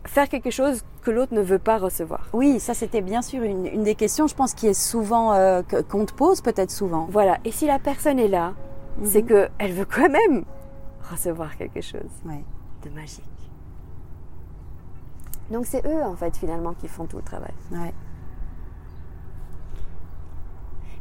faire 0.06 0.28
quelque 0.28 0.50
chose 0.50 0.84
que 1.02 1.12
l'autre 1.12 1.34
ne 1.34 1.42
veut 1.42 1.60
pas 1.60 1.78
recevoir. 1.78 2.28
Oui, 2.34 2.60
ça 2.60 2.74
c'était 2.74 3.02
bien 3.02 3.22
sûr 3.22 3.44
une, 3.44 3.84
des 3.84 3.96
questions, 3.96 4.28
je 4.28 4.36
pense, 4.36 4.54
qui 4.54 4.68
est 4.68 4.74
souvent 4.74 5.34
euh, 5.34 5.62
qu'on 5.90 6.06
te 6.06 6.14
pose 6.14 6.42
peut-être 6.42 6.72
souvent. 6.72 7.08
Voilà. 7.10 7.38
Et 7.46 7.52
si 7.52 7.66
la 7.66 7.80
personne 7.80 8.20
est 8.20 8.28
là, 8.28 8.54
mhm. 8.98 9.06
c'est 9.06 9.24
que 9.24 9.50
elle 9.58 9.74
veut 9.74 9.86
quand 9.86 10.10
même 10.10 10.44
recevoir 11.12 11.58
quelque 11.58 11.82
chose 11.82 12.02
de 12.26 12.90
magique. 12.90 13.24
Donc 15.52 15.66
c'est 15.66 15.86
eux 15.86 16.04
en 16.04 16.16
fait 16.16 16.38
finalement 16.38 16.74
qui 16.74 16.88
font 16.88 17.06
tout 17.06 17.18
le 17.18 17.24
travail. 17.24 17.54
Ouais. 17.72 17.94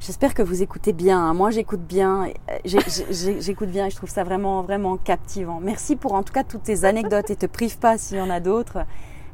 J'espère 0.01 0.33
que 0.33 0.43
vous 0.43 0.63
écoutez 0.63 0.95
bien. 0.95 1.21
Hein. 1.21 1.35
Moi, 1.35 1.51
j'écoute 1.51 1.83
bien. 1.83 2.29
J'écoute 2.65 3.69
bien 3.69 3.87
et 3.87 3.91
je 3.91 3.97
trouve 3.97 4.09
ça 4.09 4.25
vraiment, 4.25 4.63
vraiment 4.63 4.97
captivant. 4.97 5.61
Merci 5.61 5.95
pour 5.95 6.15
en 6.15 6.23
tout 6.23 6.33
cas 6.33 6.43
toutes 6.43 6.63
tes 6.63 6.85
anecdotes 6.85 7.29
et 7.29 7.37
te 7.37 7.45
prive 7.45 7.79
pas 7.79 7.99
s'il 7.99 8.17
y 8.17 8.21
en 8.21 8.31
a 8.31 8.41
d'autres. 8.41 8.79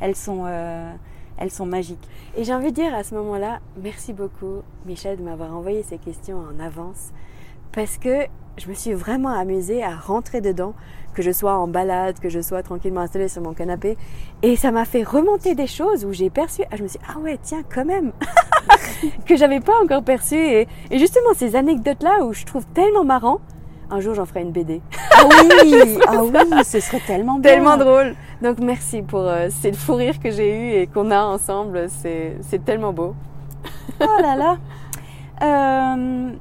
Elles 0.01 0.17
sont, 0.17 0.45
euh, 0.47 0.93
elles 1.39 1.51
sont 1.51 1.67
magiques. 1.67 2.09
Et 2.37 2.45
j'ai 2.45 2.55
envie 2.55 2.71
de 2.71 2.77
dire 2.77 2.95
à 2.95 3.05
ce 3.05 3.15
moment-là, 3.15 3.61
merci 3.83 4.13
beaucoup, 4.13 4.63
Michel, 4.87 5.19
de 5.19 5.23
m'avoir 5.23 5.55
envoyé 5.57 5.83
ces 5.83 5.99
questions 5.99 6.39
en 6.39 6.63
avance 6.63 7.13
parce 7.77 7.99
que 7.99 8.27
je 8.57 8.69
me 8.69 8.75
suis 8.75 8.95
vraiment 8.95 9.39
amusée 9.39 9.85
à 9.85 9.95
rentrer 9.95 10.41
dedans, 10.41 10.75
que 11.15 11.23
je 11.23 11.31
sois 11.31 11.55
en 11.55 11.69
balade, 11.69 12.19
que 12.19 12.31
je 12.31 12.41
sois 12.41 12.63
tranquillement 12.63 13.03
installée 13.03 13.29
sur 13.29 13.43
mon 13.43 13.53
canapé. 13.53 13.99
Et 14.43 14.57
ça 14.57 14.71
m'a 14.71 14.87
fait 14.87 15.03
remonter 15.03 15.55
des 15.55 15.67
choses 15.67 16.05
où 16.07 16.13
j'ai 16.13 16.31
perçu, 16.31 16.63
ah, 16.71 16.77
je 16.77 16.83
me 16.83 16.89
suis 16.89 16.99
dit, 16.99 17.05
ah 17.15 17.19
ouais, 17.19 17.39
tiens, 17.43 17.63
quand 17.73 17.85
même, 17.85 18.13
que 19.27 19.37
j'avais 19.37 19.61
pas 19.61 19.75
encore 19.83 20.03
perçu. 20.03 20.37
Et, 20.37 20.67
justement, 20.91 21.35
ces 21.35 21.55
anecdotes-là 21.55 22.25
où 22.25 22.33
je 22.33 22.45
trouve 22.47 22.67
tellement 22.69 23.05
marrant, 23.05 23.41
un 23.91 24.01
jour 24.01 24.15
j'en 24.15 24.27
ferai 24.27 24.41
une 24.41 24.53
BD. 24.53 24.81
Ah 25.13 25.29
oui, 25.29 25.75
ah 26.09 26.25
oui, 26.25 26.65
ce 26.65 26.81
serait 26.81 27.01
tellement 27.07 27.39
bien. 27.39 27.53
Tellement 27.53 27.77
drôle. 27.77 28.17
Donc 28.43 28.59
merci 28.59 29.03
pour 29.03 29.21
euh, 29.21 29.49
ces 29.51 29.73
fou 29.73 29.95
rire 29.95 30.21
que 30.21 30.31
j'ai 30.31 30.55
eu 30.55 30.83
et 30.83 30.87
qu'on 30.87 31.11
a 31.11 31.23
ensemble. 31.23 31.89
C'est 31.89 32.65
tellement 32.65 32.93
beau. 32.93 33.15
oh 34.01 34.21
là 34.21 34.37
là. 34.37 34.59
Euh, 35.43 36.33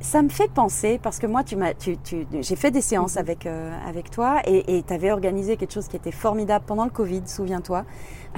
ça 0.00 0.22
me 0.22 0.28
fait 0.28 0.50
penser, 0.50 1.00
parce 1.02 1.18
que 1.18 1.26
moi, 1.26 1.42
tu 1.42 1.56
m'as, 1.56 1.72
tu, 1.72 1.96
tu, 1.96 2.26
j'ai 2.40 2.56
fait 2.56 2.70
des 2.70 2.82
séances 2.82 3.14
mhm. 3.14 3.20
avec, 3.20 3.46
euh, 3.46 3.72
avec 3.88 4.10
toi 4.10 4.42
et 4.44 4.82
tu 4.86 4.92
avais 4.92 5.10
organisé 5.10 5.56
quelque 5.56 5.72
chose 5.72 5.88
qui 5.88 5.96
était 5.96 6.12
formidable 6.12 6.64
pendant 6.66 6.84
le 6.84 6.90
Covid, 6.90 7.22
souviens-toi, 7.24 7.84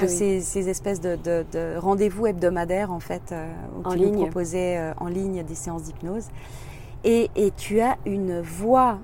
de 0.01 0.05
ah 0.05 0.09
ces, 0.09 0.41
ces, 0.41 0.69
espèces 0.69 1.01
de, 1.01 1.17
de, 1.17 1.45
de 1.51 1.77
rendez-vous 1.79 2.27
hebdomadaires, 2.27 2.93
en 2.93 3.01
fait, 3.01 3.33
euh, 3.33 3.53
où 3.77 3.89
en 3.89 3.93
tu 3.93 3.99
ligne. 3.99 4.15
nous 4.15 4.23
proposais 4.23 4.93
en 4.99 5.09
ligne 5.09 5.43
des 5.43 5.55
séances 5.55 5.83
d'hypnose. 5.83 6.29
Et, 7.03 7.31
et, 7.37 7.51
tu 7.57 7.81
as 7.81 7.97
une 8.05 8.41
voix, 8.41 8.99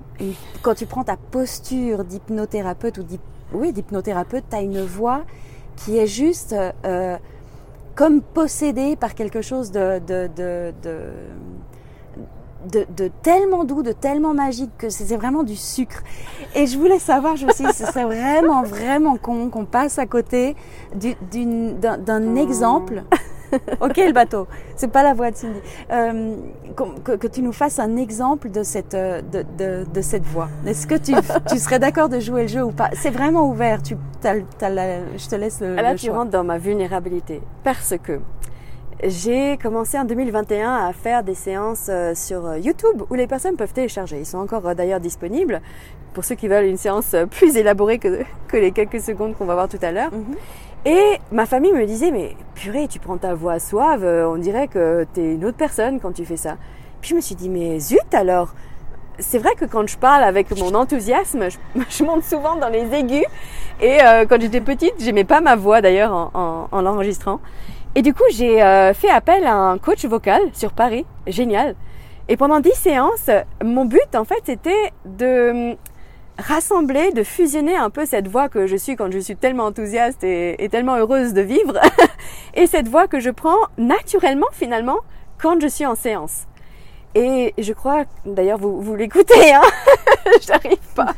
quand 0.61 0.75
tu 0.75 0.85
prends 0.85 1.03
ta 1.03 1.15
posture 1.15 2.03
d'hypnothérapeute 2.03 2.97
ou 2.97 3.03
oui, 3.53 3.71
d'hypnothérapeute, 3.71 4.45
tu 4.49 4.55
as 4.55 4.61
une 4.61 4.83
voix 4.83 5.21
qui 5.75 5.97
est 5.97 6.07
juste 6.07 6.55
euh, 6.85 7.17
comme 7.95 8.21
possédée 8.21 8.95
par 8.95 9.15
quelque 9.15 9.41
chose 9.41 9.71
de, 9.71 9.99
de, 9.99 10.29
de, 10.35 10.73
de, 10.83 12.85
de 12.95 13.11
tellement 13.21 13.65
doux, 13.65 13.83
de 13.83 13.91
tellement 13.91 14.33
magique 14.33 14.71
que 14.77 14.89
c'est 14.89 15.15
vraiment 15.15 15.43
du 15.43 15.55
sucre. 15.55 16.01
Et 16.55 16.65
je 16.65 16.77
voulais 16.77 16.99
savoir, 16.99 17.35
je 17.35 17.45
me 17.45 17.51
suis 17.51 17.65
dit, 17.65 17.73
ce 17.73 17.85
serait 17.85 18.05
vraiment, 18.05 18.63
vraiment 18.63 19.17
con 19.17 19.49
qu'on 19.49 19.65
passe 19.65 19.99
à 19.99 20.05
côté 20.05 20.55
d'un 20.95 22.35
exemple 22.35 23.03
ok 23.81 23.97
le 23.97 24.11
bateau, 24.11 24.47
c'est 24.75 24.91
pas 24.91 25.03
la 25.03 25.13
voix 25.13 25.31
de 25.31 25.35
Cindy. 25.35 25.59
Euh, 25.91 26.35
que, 27.03 27.27
tu 27.27 27.41
nous 27.41 27.51
fasses 27.51 27.79
un 27.79 27.97
exemple 27.97 28.49
de 28.49 28.63
cette, 28.63 28.93
euh, 28.93 29.21
de, 29.21 29.45
de, 29.57 29.85
de 29.91 30.01
cette 30.01 30.23
voix. 30.23 30.49
Est-ce 30.65 30.87
que 30.87 30.95
tu, 30.95 31.13
tu 31.49 31.57
serais 31.59 31.79
d'accord 31.79 32.09
de 32.09 32.19
jouer 32.19 32.43
le 32.43 32.47
jeu 32.47 32.63
ou 32.63 32.71
pas? 32.71 32.89
C'est 32.93 33.09
vraiment 33.09 33.49
ouvert. 33.49 33.81
Tu, 33.81 33.95
je 34.23 35.29
te 35.29 35.35
laisse 35.35 35.61
le, 35.61 35.75
ah, 35.77 35.81
Là, 35.81 35.93
le 35.93 35.99
tu 35.99 36.09
rentres 36.09 36.31
dans 36.31 36.43
ma 36.43 36.57
vulnérabilité 36.57 37.41
parce 37.63 37.95
que 38.01 38.19
j'ai 39.03 39.57
commencé 39.57 39.99
en 39.99 40.05
2021 40.05 40.87
à 40.87 40.93
faire 40.93 41.23
des 41.23 41.35
séances 41.35 41.87
euh, 41.89 42.15
sur 42.15 42.55
YouTube 42.57 43.03
où 43.09 43.15
les 43.15 43.27
personnes 43.27 43.55
peuvent 43.55 43.73
télécharger. 43.73 44.19
Ils 44.19 44.25
sont 44.25 44.37
encore 44.37 44.75
d'ailleurs 44.75 44.99
disponibles 44.99 45.61
pour 46.13 46.23
ceux 46.23 46.35
qui 46.35 46.47
veulent 46.47 46.65
une 46.65 46.77
séance 46.77 47.15
plus 47.31 47.57
élaborée 47.57 47.97
que, 47.97 48.23
que 48.47 48.57
les 48.57 48.71
quelques 48.71 49.01
secondes 49.01 49.35
qu'on 49.35 49.45
va 49.45 49.55
voir 49.55 49.67
tout 49.67 49.79
à 49.81 49.91
l'heure. 49.91 50.11
Mhm. 50.11 50.35
Et 50.85 51.19
ma 51.31 51.45
famille 51.45 51.71
me 51.71 51.85
disait, 51.85 52.11
mais 52.11 52.35
purée, 52.55 52.87
tu 52.89 52.99
prends 52.99 53.17
ta 53.17 53.33
voix 53.33 53.59
suave, 53.59 54.03
euh, 54.03 54.27
on 54.27 54.37
dirait 54.37 54.67
que 54.67 55.05
t'es 55.13 55.35
une 55.35 55.45
autre 55.45 55.57
personne 55.57 55.99
quand 56.01 56.11
tu 56.11 56.25
fais 56.25 56.35
ça. 56.35 56.57
Puis 56.99 57.11
je 57.11 57.15
me 57.15 57.21
suis 57.21 57.35
dit, 57.35 57.49
mais 57.49 57.79
zut 57.79 58.13
alors 58.13 58.53
c'est 59.19 59.37
vrai 59.37 59.51
que 59.55 59.65
quand 59.65 59.87
je 59.87 59.97
parle 59.97 60.23
avec 60.23 60.57
mon 60.57 60.73
enthousiasme, 60.73 61.47
je, 61.89 62.03
monte 62.03 62.23
souvent 62.23 62.55
dans 62.55 62.69
les 62.69 62.93
aigus. 62.93 63.25
Et 63.81 64.01
euh, 64.01 64.25
quand 64.27 64.41
j'étais 64.41 64.61
petite, 64.61 64.95
j'aimais 64.99 65.23
pas 65.23 65.41
ma 65.41 65.55
voix 65.55 65.81
d'ailleurs 65.81 66.31
en, 66.33 66.81
l'enregistrant. 66.81 67.39
Et 67.95 68.01
du 68.01 68.13
coup, 68.13 68.23
j'ai 68.31 68.61
euh, 68.63 68.93
fait 68.93 69.09
appel 69.09 69.45
à 69.45 69.55
un 69.55 69.77
coach 69.77 70.03
vocal 70.05 70.41
sur 70.53 70.71
Paris, 70.73 71.05
génial. 71.27 71.75
Et 72.27 72.37
pendant 72.37 72.59
dix 72.59 72.73
séances, 72.73 73.29
mon 73.63 73.85
but 73.85 74.15
en 74.15 74.23
fait, 74.23 74.41
c'était 74.45 74.91
de 75.05 75.75
rassembler, 76.37 77.11
de 77.11 77.23
fusionner 77.23 77.75
un 77.75 77.89
peu 77.89 78.05
cette 78.05 78.27
voix 78.27 78.49
que 78.49 78.67
je 78.67 78.75
suis 78.75 78.95
quand 78.95 79.11
je 79.11 79.19
suis 79.19 79.35
tellement 79.35 79.65
enthousiaste 79.65 80.23
et, 80.23 80.67
tellement 80.71 80.95
heureuse 80.95 81.33
de 81.33 81.41
vivre, 81.41 81.79
et 82.53 82.67
cette 82.67 82.87
voix 82.87 83.07
que 83.07 83.19
je 83.19 83.29
prends 83.29 83.57
naturellement 83.77 84.47
finalement 84.51 84.99
quand 85.37 85.59
je 85.61 85.67
suis 85.67 85.85
en 85.85 85.95
séance. 85.95 86.43
Et 87.15 87.53
je 87.57 87.73
crois, 87.73 88.05
d'ailleurs 88.25 88.57
vous, 88.57 88.81
vous 88.81 88.95
l'écoutez, 88.95 89.53
hein 89.53 89.61
j'arrive 90.47 90.77
pas. 90.95 91.13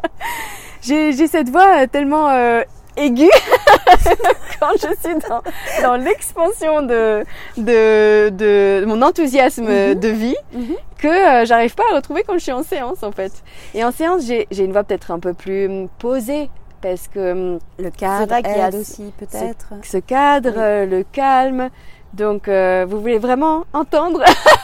j'ai 0.82 1.26
cette 1.26 1.50
voix 1.50 1.86
tellement 1.86 2.28
euh, 2.30 2.62
aiguë 2.96 3.30
quand 4.60 4.72
je 4.74 4.94
suis 5.02 5.18
dans, 5.28 5.42
dans 5.82 5.96
l'expansion 5.96 6.82
de, 6.82 7.24
de, 7.56 8.30
de, 8.30 8.84
mon 8.86 9.02
enthousiasme 9.02 9.64
mhm. 9.64 9.94
de 9.94 10.08
vie 10.08 10.36
mhm. 10.52 10.76
que 10.98 11.08
euh, 11.08 11.44
j'arrive 11.44 11.74
pas 11.74 11.84
à 11.92 11.96
retrouver 11.96 12.22
quand 12.26 12.34
je 12.34 12.42
suis 12.44 12.52
en 12.52 12.62
séance 12.62 13.02
en 13.02 13.12
fait. 13.12 13.32
Et 13.74 13.84
en 13.84 13.92
séance, 13.92 14.22
j'ai 14.24 14.46
une 14.64 14.72
voix 14.72 14.84
peut-être 14.84 15.10
un 15.10 15.18
peu 15.18 15.34
plus 15.34 15.66
hum, 15.66 15.88
posée 15.98 16.48
parce 16.80 17.08
que 17.08 17.32
hum, 17.32 17.58
le 17.78 17.90
cadre 17.90 18.34
aide 18.34 18.74
aussi 18.74 19.12
peut-être. 19.18 19.68
Ce, 19.82 19.90
ce, 19.90 19.96
cadre, 19.98 20.84
le 20.84 21.02
calme, 21.02 21.70
donc, 22.14 22.46
euh, 22.46 22.86
vous 22.88 23.00
voulez 23.00 23.18
vraiment 23.18 23.64
entendre? 23.72 24.22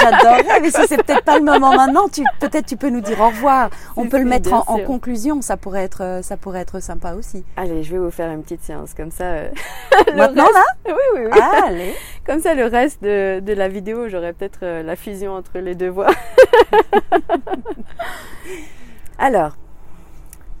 J'adorerais, 0.00 0.60
mais 0.60 0.70
si 0.70 0.86
c'est 0.86 1.02
peut-être 1.02 1.24
pas 1.24 1.38
le 1.38 1.44
moment 1.44 1.74
maintenant, 1.74 2.08
tu, 2.08 2.22
peut-être 2.40 2.66
tu 2.66 2.76
peux 2.76 2.90
nous 2.90 3.00
dire 3.00 3.20
au 3.20 3.28
revoir. 3.28 3.70
On 3.96 4.08
peut 4.08 4.18
le 4.18 4.24
mettre 4.24 4.52
en, 4.52 4.78
conclusion, 4.80 5.42
ça 5.42 5.56
pourrait 5.56 5.84
être, 5.84 6.02
euh, 6.02 6.22
ça 6.22 6.36
pourrait 6.36 6.60
être 6.60 6.80
sympa 6.80 7.14
aussi. 7.14 7.44
Allez, 7.56 7.82
je 7.82 7.92
vais 7.92 7.98
vous 7.98 8.10
faire 8.10 8.30
une 8.30 8.42
petite 8.42 8.62
séance 8.62 8.94
comme 8.94 9.10
ça. 9.10 9.24
Euh, 9.24 9.50
maintenant 10.16 10.46
là? 10.46 10.64
Oui, 10.86 10.94
oui, 11.14 11.20
oui. 11.26 11.38
Ah, 11.40 11.64
allez. 11.66 11.94
Comme 12.26 12.40
ça, 12.40 12.54
le 12.54 12.66
reste 12.66 13.02
de, 13.02 13.40
de 13.40 13.52
la 13.52 13.68
vidéo, 13.68 14.08
j'aurai 14.08 14.32
peut-être 14.32 14.64
la 14.64 14.94
fusion 14.94 15.34
entre 15.34 15.58
les 15.58 15.74
deux 15.74 15.88
voix. 15.88 16.10
Alors, 19.18 19.56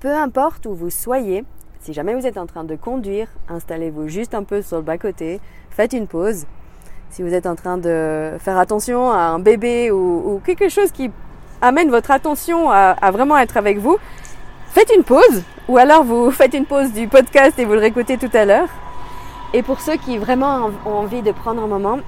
peu 0.00 0.14
importe 0.14 0.66
où 0.66 0.74
vous 0.74 0.90
soyez, 0.90 1.44
si 1.80 1.92
jamais 1.92 2.14
vous 2.14 2.26
êtes 2.26 2.36
en 2.36 2.46
train 2.46 2.64
de 2.64 2.76
conduire, 2.76 3.28
installez-vous 3.48 4.08
juste 4.08 4.34
un 4.34 4.44
peu 4.44 4.62
sur 4.62 4.76
le 4.76 4.82
bas-côté, 4.82 5.40
faites 5.70 5.92
une 5.92 6.06
pause. 6.06 6.46
Si 7.10 7.22
vous 7.22 7.34
êtes 7.34 7.46
en 7.46 7.56
train 7.56 7.76
de 7.76 8.36
faire 8.38 8.56
attention 8.56 9.10
à 9.10 9.18
un 9.18 9.40
bébé 9.40 9.90
ou, 9.90 10.40
quelque 10.44 10.68
chose 10.68 10.92
qui 10.92 11.10
amène 11.60 11.90
votre 11.90 12.12
attention 12.12 12.70
à, 12.70 13.10
vraiment 13.10 13.36
être 13.36 13.56
avec 13.56 13.78
vous, 13.78 13.98
faites 14.68 14.92
une 14.96 15.02
pause. 15.02 15.42
Ou 15.68 15.76
alors 15.78 16.04
vous 16.04 16.30
faites 16.40 16.54
une 16.54 16.66
pause 16.66 16.92
du 16.92 17.08
podcast 17.08 17.58
et 17.58 17.64
vous 17.64 17.72
le 17.72 17.80
réécoutez 17.80 18.16
tout 18.16 18.30
à 18.32 18.44
l'heure. 18.44 18.68
Et 19.52 19.64
pour 19.64 19.80
ceux 19.80 19.96
qui 19.96 20.18
vraiment 20.18 20.70
ont 20.86 20.90
envie 20.92 21.22
de 21.22 21.32
prendre 21.32 21.60
un 21.64 21.66
moment, 21.66 21.98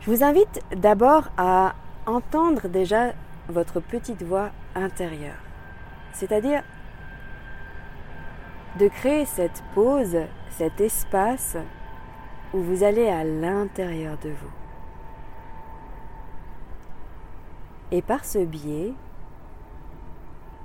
je 0.00 0.10
vous 0.12 0.22
invite 0.22 0.62
d'abord 0.76 1.24
à 1.36 1.74
entendre 2.06 2.68
déjà 2.68 3.12
votre 3.48 3.80
petite 3.80 4.22
voix 4.22 4.50
intérieure. 4.76 5.42
C'est-à-dire 6.12 6.62
de 8.78 8.86
créer 8.86 9.24
cette 9.26 9.64
pause, 9.74 10.16
cet 10.50 10.80
espace 10.80 11.56
où 12.52 12.58
vous 12.58 12.82
allez 12.82 13.08
à 13.08 13.24
l'intérieur 13.24 14.18
de 14.18 14.30
vous. 14.30 14.50
Et 17.92 18.02
par 18.02 18.24
ce 18.24 18.38
biais, 18.38 18.92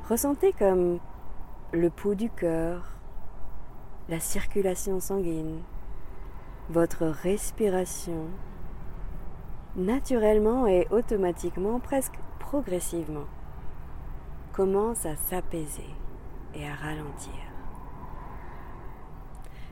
ressentez 0.08 0.54
comme 0.54 1.00
le 1.72 1.90
pouls 1.90 2.16
du 2.16 2.30
cœur, 2.30 2.92
la 4.10 4.20
circulation 4.20 5.00
sanguine, 5.00 5.62
votre 6.70 7.06
respiration, 7.06 8.28
naturellement 9.76 10.68
et 10.68 10.88
automatiquement, 10.92 11.80
presque 11.80 12.20
progressivement, 12.40 13.26
commence 14.54 15.06
à 15.06 15.16
s'apaiser 15.16 15.90
et 16.54 16.68
à 16.68 16.74
ralentir. 16.74 17.34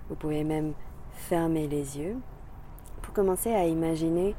Vous 0.10 0.16
pouvez 0.16 0.44
même 0.44 0.74
fermer 1.24 1.68
les 1.68 1.98
yeux 1.98 2.18
pour 3.02 3.14
commencer 3.14 3.54
à 3.54 3.66
imaginer 3.66 4.36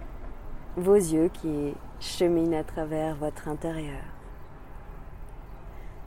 vos 0.77 0.94
yeux 0.94 1.29
qui 1.29 1.75
cheminent 1.99 2.59
à 2.59 2.64
travers 2.64 3.16
votre 3.16 3.49
intérieur. 3.49 4.03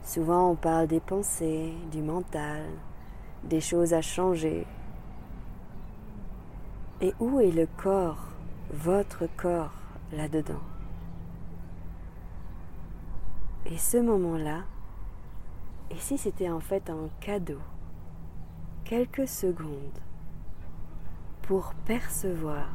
Souvent 0.04 0.50
on 0.50 0.54
parle 0.54 0.86
des 0.86 1.00
pensées, 1.00 1.74
du 1.90 2.00
mental, 2.00 2.62
des 3.42 3.60
choses 3.60 3.92
à 3.92 4.02
changer. 4.02 4.66
Et 7.00 7.12
où 7.18 7.40
est 7.40 7.50
le 7.50 7.66
corps, 7.76 8.28
votre 8.72 9.26
corps, 9.36 9.74
là-dedans? 10.12 10.62
Et 13.66 13.76
ce 13.76 13.98
moment-là, 13.98 14.62
et 15.90 15.96
si 15.96 16.16
c'était 16.18 16.50
en 16.50 16.60
fait 16.60 16.88
un 16.88 17.08
cadeau? 17.20 17.60
Quelques 18.84 19.28
secondes 19.28 20.00
pour 21.48 21.72
percevoir, 21.86 22.68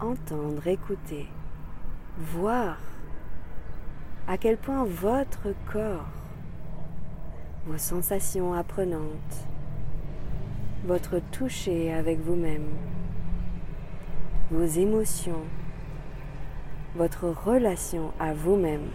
entendre, 0.00 0.66
écouter, 0.66 1.26
voir 2.16 2.78
à 4.26 4.38
quel 4.38 4.56
point 4.56 4.84
votre 4.84 5.48
corps, 5.70 6.08
vos 7.66 7.76
sensations 7.76 8.54
apprenantes, 8.54 9.46
votre 10.86 11.18
toucher 11.32 11.92
avec 11.92 12.18
vous-même, 12.20 12.70
vos 14.50 14.64
émotions, 14.64 15.44
votre 16.96 17.28
relation 17.28 18.12
à 18.18 18.32
vous-même 18.32 18.88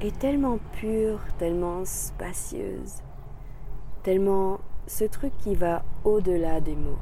est 0.00 0.18
tellement 0.18 0.58
pure, 0.72 1.20
tellement 1.38 1.84
spacieuse, 1.84 2.94
tellement 4.02 4.58
ce 4.86 5.04
truc 5.04 5.36
qui 5.38 5.54
va 5.54 5.84
au-delà 6.04 6.60
des 6.60 6.76
mots. 6.76 6.98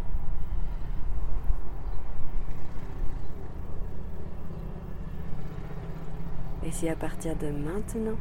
Et 6.64 6.70
si 6.70 6.88
à 6.88 6.96
partir 6.96 7.37
de 7.37 7.50
maintenant, 7.50 8.16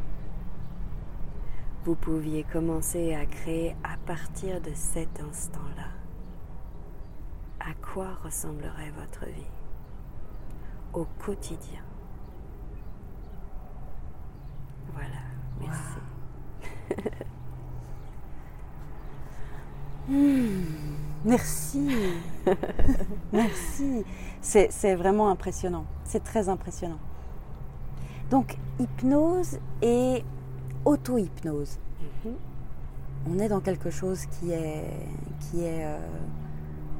vous 1.85 1.95
pouviez 1.95 2.43
commencer 2.43 3.13
à 3.13 3.25
créer 3.25 3.75
à 3.83 3.97
partir 4.05 4.59
de 4.61 4.71
cet 4.73 5.21
instant-là, 5.21 5.87
à 7.59 7.73
quoi 7.75 8.13
ressemblerait 8.23 8.91
votre 8.97 9.25
vie 9.25 9.51
au 10.93 11.05
quotidien? 11.19 11.81
Hmm, 14.93 14.99
merci. 15.61 17.09
merci. 21.25 21.87
C'est 24.41 24.95
vraiment 24.95 25.29
impressionnant. 25.29 25.85
C'est 26.03 26.23
très 26.23 26.49
impressionnant. 26.49 26.99
Donc, 28.29 28.57
hypnose 28.79 29.59
et 29.81 30.23
auto-hypnose. 30.85 31.77
Mhm. 32.25 32.33
On 33.31 33.39
est 33.39 33.47
dans 33.47 33.61
quelque 33.61 33.89
chose 33.89 34.25
qui 34.25 34.51
est, 34.51 34.83
qui 35.39 35.63
est 35.63 35.85
euh, 35.85 35.97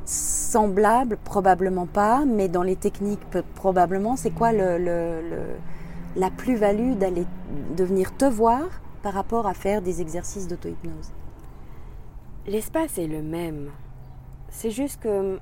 semblable, 0.06 1.18
probablement 1.24 1.86
pas, 1.86 2.24
mais 2.26 2.48
dans 2.48 2.64
les 2.64 2.76
techniques, 2.78 3.20
peu- 3.30 3.44
probablement. 3.56 4.16
C'est 4.16 4.32
quoi 4.32 4.54
le, 4.54 4.78
le- 4.78 5.22
le- 5.30 5.56
la 6.16 6.30
plus-value 6.30 6.94
d'aller 6.94 7.26
de 7.76 7.84
venir 7.84 8.16
te 8.16 8.26
voir 8.26 8.62
par 9.02 9.14
rapport 9.14 9.48
à 9.48 9.54
faire 9.54 9.82
des 9.82 10.00
exercices 10.02 10.48
d'auto-hypnose? 10.48 11.12
L'espace 12.48 12.98
est 12.98 13.08
le 13.08 13.22
même. 13.22 13.70
C'est 14.50 14.72
juste 14.72 15.02
que 15.02 15.40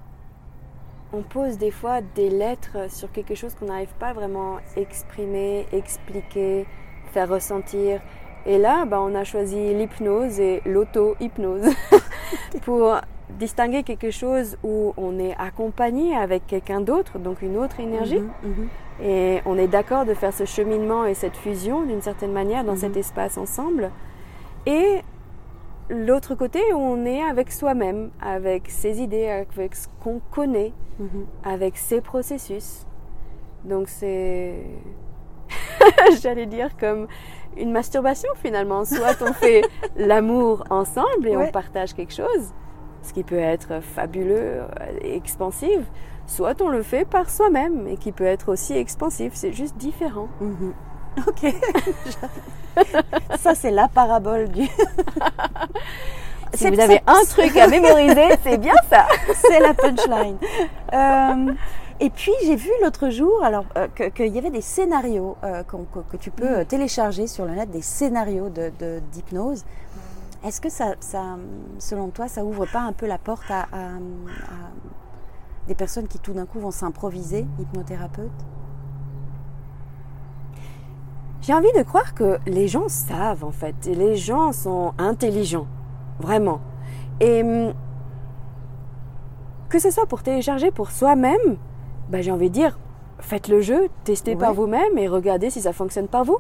on 1.14 1.24
pose 1.24 1.58
des 1.58 1.72
fois 1.72 2.00
des 2.16 2.30
lettres 2.30 2.90
sur 2.90 3.12
quelque 3.12 3.36
chose 3.36 3.54
qu'on 3.56 3.66
n'arrive 3.66 3.94
pas 4.00 4.14
vraiment 4.14 4.58
à 4.58 4.80
exprimer, 4.80 5.66
expliquer, 5.74 6.66
faire 7.12 7.28
ressentir. 7.28 8.02
Et 8.46 8.58
là, 8.58 8.86
bah, 8.86 9.02
on 9.02 9.14
a 9.16 9.24
choisi 9.26 9.74
l'hypnose 9.74 10.40
et 10.40 10.62
l'auto-hypnose 10.66 11.68
pour 12.62 12.96
distinguer 13.38 13.84
quelque 13.84 14.10
chose 14.12 14.58
où 14.64 14.94
on 14.96 15.20
est 15.20 15.36
accompagné 15.38 16.16
avec 16.16 16.48
quelqu'un 16.48 16.80
d'autre, 16.82 17.20
donc 17.20 17.42
une 17.42 17.58
autre 17.58 17.80
énergie. 17.80 18.20
Mhm, 18.20 18.30
mhm. 18.44 18.70
Et 19.04 19.42
on 19.46 19.58
est 19.58 19.68
d'accord 19.68 20.06
de 20.06 20.14
faire 20.14 20.34
ce 20.34 20.46
cheminement 20.46 21.06
et 21.06 21.14
cette 21.14 21.36
fusion 21.36 21.82
d'une 21.84 22.02
certaine 22.02 22.32
manière 22.32 22.64
dans 22.64 22.74
Mhm. 22.74 22.78
cet 22.80 22.98
espace 22.98 23.38
ensemble. 23.38 23.92
Et 24.66 25.02
l'autre 25.92 26.36
côté 26.36 26.60
où 26.74 26.78
on 26.78 27.06
est 27.06 27.22
avec 27.22 27.52
soi-même, 27.52 28.12
avec 28.22 28.70
ses 28.70 29.02
idées, 29.02 29.28
avec 29.28 29.76
ce 29.76 29.88
qu'on 30.04 30.20
connaît, 30.32 30.74
Mhm. 31.00 31.26
avec 31.44 31.78
ses 31.78 32.00
processus. 32.02 32.86
Donc 33.66 33.88
c'est, 33.90 34.56
j'allais 36.22 36.46
dire 36.46 36.76
comme 36.78 37.08
une 37.58 37.72
masturbation 37.72 38.30
finalement. 38.36 38.86
Soit 38.86 39.22
on 39.22 39.34
fait 39.34 39.62
l'amour 39.96 40.64
ensemble 40.70 41.28
et 41.28 41.36
Ouais. 41.36 41.48
on 41.48 41.52
partage 41.52 41.94
quelque 41.94 42.14
chose, 42.14 42.54
ce 43.02 43.14
qui 43.14 43.24
peut 43.24 43.36
être 43.40 43.82
fabuleux 43.82 44.62
et 45.02 45.16
expansif. 45.16 45.80
Soit 46.28 46.62
on 46.62 46.70
le 46.70 46.82
fait 46.84 47.04
par 47.04 47.30
soi-même 47.30 47.88
et 47.88 47.98
qui 47.98 48.12
peut 48.12 48.24
être 48.26 48.50
aussi 48.52 48.74
expansif. 48.78 49.34
C'est 49.36 49.52
juste 49.54 49.76
différent. 49.78 50.30
Mhm. 50.40 50.74
Ok. 51.28 51.54
Ça, 53.40 53.54
c'est 53.56 53.72
la 53.72 53.88
parabole 53.88 54.50
du. 54.50 54.68
Si 56.54 56.70
vous 56.70 56.80
avez 56.82 57.02
un 57.08 57.24
truc 57.30 57.56
à 57.56 57.68
mémoriser, 57.68 58.36
c'est 58.44 58.58
bien 58.58 58.74
ça. 58.90 59.08
C'est 59.36 59.60
la 59.62 59.74
punchline. 59.74 60.38
Euh, 60.94 61.54
et 62.02 62.10
puis 62.10 62.34
j'ai 62.46 62.58
vu 62.58 62.70
l'autre 62.84 63.10
jour, 63.10 63.42
alors 63.42 63.64
euh, 63.78 63.88
que- 63.96 64.10
qu'il 64.10 64.28
y 64.36 64.38
avait 64.38 64.50
des 64.50 64.60
scénarios 64.62 65.38
euh, 65.46 65.64
que, 65.64 65.78
que 66.12 66.18
tu 66.18 66.30
peux 66.30 66.66
télécharger 66.66 67.28
sur 67.28 67.46
le 67.46 67.52
net, 67.52 67.72
des 67.72 67.82
scénarios 67.82 68.50
de 68.50 68.70
de- 68.80 69.00
d'hypnose. 69.14 69.64
Est-ce 70.46 70.60
que 70.60 70.70
ça, 70.70 70.96
ça, 71.00 71.24
selon 71.80 72.10
toi, 72.10 72.28
ça 72.28 72.44
ouvre 72.44 72.66
pas 72.66 72.82
un 72.82 72.92
peu 72.94 73.06
la 73.08 73.18
porte 73.18 73.50
à, 73.50 73.62
à- 73.72 73.76
à 73.96 74.70
des 75.70 75.76
personnes 75.76 76.10
qui 76.10 76.20
tout 76.20 76.34
d'un 76.34 76.46
coup 76.46 76.60
vont 76.60 76.72
s'improviser 76.72 77.46
hypnothérapeutes? 77.60 78.30
J'ai 81.42 81.56
envie 81.56 81.72
de 81.76 81.82
croire 81.82 82.14
que 82.14 82.38
les 82.46 82.68
gens 82.68 82.88
savent 82.88 83.44
en 83.44 83.52
fait, 83.52 83.88
et 83.88 83.96
les 83.96 84.16
gens 84.16 84.52
sont 84.52 84.94
intelligents, 85.00 85.66
vraiment. 86.20 86.62
Et 87.20 87.42
hum, 87.42 87.74
que 89.68 89.80
ce 89.80 89.90
soit 89.90 90.06
pour 90.06 90.22
télécharger 90.22 90.70
pour 90.70 90.92
soi-même, 90.92 91.58
bah, 92.10 92.22
j'ai 92.22 92.32
envie 92.32 92.50
de 92.50 92.54
dire, 92.54 92.78
faites 93.20 93.48
le 93.48 93.62
jeu, 93.62 93.90
testez 94.04 94.36
par 94.36 94.54
vous-même 94.54 94.98
et 94.98 95.08
regardez 95.08 95.50
si 95.50 95.62
ça 95.62 95.74
fonctionne 95.74 96.08
par 96.08 96.26
vous. 96.26 96.38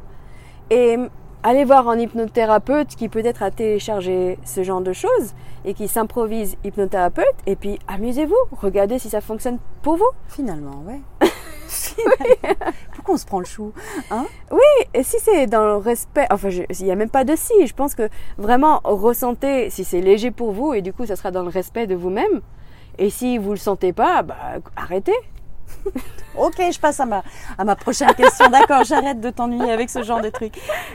Et 0.69 0.97
hum, 0.97 1.09
allez 1.41 1.63
voir 1.63 1.89
un 1.89 1.97
hypnothérapeute 1.97 2.89
qui 2.89 3.09
peut-être 3.09 3.41
a 3.41 3.49
téléchargé 3.49 4.37
ce 4.45 4.61
genre 4.61 4.81
de 4.81 4.93
choses 4.93 5.33
et 5.65 5.73
qui 5.73 5.87
s'improvise 5.87 6.57
hypnothérapeute, 6.63 7.25
et 7.47 7.55
puis 7.55 7.79
amusez-vous, 7.87 8.35
regardez 8.51 8.99
si 8.99 9.09
ça 9.09 9.21
fonctionne 9.21 9.57
pour 9.81 9.95
vous. 9.95 10.09
Finalement, 10.27 10.83
ouais. 10.85 11.01
Finalement. 11.67 12.71
Pourquoi 13.01 13.15
on 13.15 13.17
se 13.17 13.25
prend 13.25 13.39
le 13.39 13.45
chou 13.45 13.73
hein? 14.11 14.27
Et 14.93 15.01
si 15.01 15.17
c'est 15.19 15.47
dans 15.47 15.65
le 15.65 15.77
respect, 15.77 16.27
enfin, 16.29 16.49
il 16.49 16.85
n'y 16.85 16.91
a 16.91 16.95
même 16.95 17.09
pas 17.09 17.23
de 17.23 17.35
si, 17.35 17.65
je 17.65 17.73
pense 17.73 17.95
que 17.95 18.09
vraiment 18.37 18.79
ressentez 18.83 19.71
si 19.71 19.83
c'est 19.83 20.01
léger 20.01 20.29
pour 20.29 20.51
vous 20.51 20.75
et 20.75 20.83
du 20.83 20.93
coup, 20.93 21.07
ça 21.07 21.15
sera 21.15 21.31
dans 21.31 21.41
le 21.41 21.49
respect 21.49 21.87
de 21.87 21.95
vous-même. 21.95 22.41
Et 22.99 23.09
si 23.09 23.39
vous 23.39 23.49
le 23.49 23.57
sentez 23.57 23.91
pas, 23.91 24.21
bah, 24.21 24.35
arrêtez. 24.75 25.15
Ok, 26.37 26.55
je 26.59 26.79
passe 26.79 26.97
à 27.01 27.05
ma, 27.05 27.23
à 27.57 27.65
ma 27.65 27.75
prochaine 27.75 28.13
question. 28.13 28.47
D'accord, 28.49 28.85
j'arrête 28.85 29.19
de 29.19 29.29
t'ennuyer 29.31 29.69
avec 29.69 29.89
ce 29.89 30.01
genre 30.01 30.21
de 30.21 30.29
truc. 30.29 30.53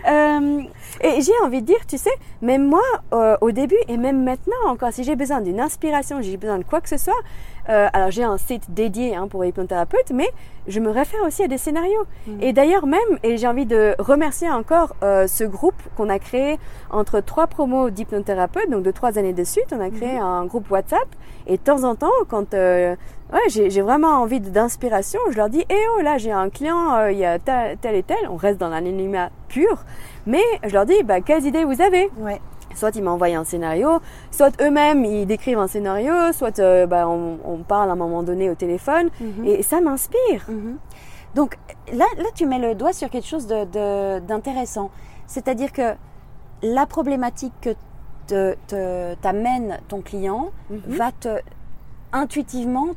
Euh, 0.08 0.62
Et 1.02 1.20
j'ai 1.20 1.32
envie 1.44 1.60
de 1.60 1.66
dire, 1.66 1.84
tu 1.86 1.98
sais, 1.98 2.14
même 2.40 2.66
moi, 2.66 2.80
euh, 3.12 3.36
au 3.42 3.50
début 3.50 3.76
et 3.88 3.98
même 3.98 4.24
maintenant 4.24 4.56
encore, 4.66 4.92
si 4.92 5.04
j'ai 5.04 5.14
besoin 5.14 5.42
d'une 5.42 5.60
inspiration, 5.60 6.22
j'ai 6.22 6.38
besoin 6.38 6.58
de 6.58 6.64
quoi 6.64 6.80
que 6.80 6.88
ce 6.88 6.96
soit, 6.96 7.20
euh, 7.68 7.88
alors 7.92 8.10
j'ai 8.10 8.24
un 8.24 8.38
site 8.38 8.72
dédié 8.72 9.16
hein, 9.16 9.28
pour 9.28 9.44
hypnothérapeute, 9.44 10.10
mais 10.12 10.28
je 10.66 10.80
me 10.80 10.90
réfère 10.90 11.22
aussi 11.24 11.42
à 11.42 11.48
des 11.48 11.58
scénarios. 11.58 12.06
Et 12.40 12.52
d'ailleurs 12.52 12.86
même, 12.86 13.00
et 13.22 13.36
j'ai 13.36 13.46
envie 13.46 13.66
de 13.66 13.94
remercier 13.98 14.50
encore 14.50 14.96
euh, 15.02 15.26
ce 15.26 15.44
groupe 15.44 15.80
qu'on 15.96 16.08
a 16.08 16.18
créé 16.18 16.58
entre 16.90 17.20
trois 17.20 17.46
promos 17.46 17.90
d'hypnothérapeute, 17.90 18.70
donc 18.70 18.82
de 18.82 18.90
trois 18.90 19.18
années 19.18 19.32
de 19.32 19.44
suite, 19.44 19.72
on 19.72 19.80
a 19.80 19.90
créé 19.90 20.18
un 20.18 20.44
groupe 20.44 20.70
WhatsApp. 20.70 21.06
Et 21.46 21.58
de 21.58 21.62
temps 21.62 21.84
en 21.84 21.94
temps, 21.94 22.10
quand 22.28 22.54
euh, 22.54 22.96
ouais, 23.32 23.48
j'ai 23.48 23.82
vraiment 23.82 24.20
envie 24.20 24.40
d'inspiration, 24.40 25.20
je 25.30 25.36
leur 25.36 25.48
dis, 25.48 25.64
eh 25.70 25.82
oh 25.96 26.02
là, 26.02 26.18
j'ai 26.18 26.32
un 26.32 26.50
client, 26.50 26.94
euh, 26.94 27.12
il 27.12 27.18
y 27.18 27.24
a 27.24 27.38
tel, 27.38 27.76
tel 27.80 27.94
et 27.94 28.02
tel, 28.02 28.28
on 28.28 28.36
reste 28.36 28.58
dans 28.58 28.68
l'anonymat 28.68 29.30
pur, 29.48 29.84
mais 30.26 30.42
je 30.64 30.72
leur 30.72 30.86
dis, 30.86 31.00
bah, 31.04 31.20
quelles 31.20 31.44
idées 31.46 31.64
vous 31.64 31.80
avez? 31.80 32.10
Ouais. 32.18 32.40
Soit 32.76 32.94
ils 32.94 33.02
m'envoient 33.02 33.26
un 33.34 33.44
scénario, 33.44 33.98
soit 34.30 34.52
eux-mêmes 34.62 35.04
ils 35.04 35.26
décrivent 35.26 35.58
un 35.58 35.66
scénario, 35.66 36.12
soit 36.32 36.58
euh, 36.60 36.86
bah, 36.86 37.08
on, 37.08 37.38
on 37.44 37.56
parle 37.64 37.88
à 37.90 37.94
un 37.94 37.96
moment 37.96 38.22
donné 38.22 38.48
au 38.50 38.54
téléphone, 38.54 39.08
Mhm. 39.20 39.44
et 39.46 39.62
ça 39.64 39.80
m'inspire. 39.80 40.44
Mhm. 40.48 40.76
Donc 41.34 41.58
là, 41.92 42.04
là, 42.18 42.24
tu 42.34 42.46
mets 42.46 42.58
le 42.60 42.74
doigt 42.74 42.92
sur 42.92 43.10
quelque 43.10 43.26
chose 43.26 43.46
de- 43.46 43.64
de- 43.64 44.18
d'intéressant. 44.20 44.90
C'est-à-dire 45.26 45.72
que 45.72 45.94
la 46.62 46.86
problématique 46.86 47.52
que 47.60 47.70
te- 48.26 48.54
te- 48.68 49.14
t'amène 49.16 49.78
ton 49.88 50.00
client 50.02 50.50
Mhm. 50.70 50.80
va 50.96 51.12
te 51.12 51.28
intuitivement 52.12 52.88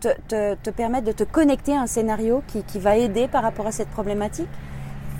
te, 0.00 0.08
te- 0.28 0.54
te 0.56 0.70
permettre 0.70 1.06
de 1.06 1.12
te 1.12 1.24
connecter 1.24 1.74
à 1.76 1.80
un 1.82 1.86
scénario 1.86 2.42
qui, 2.48 2.62
qui 2.62 2.78
va 2.78 2.96
aider 2.96 3.26
par 3.28 3.42
rapport 3.42 3.66
à 3.66 3.72
cette 3.72 3.88
problématique? 3.90 4.48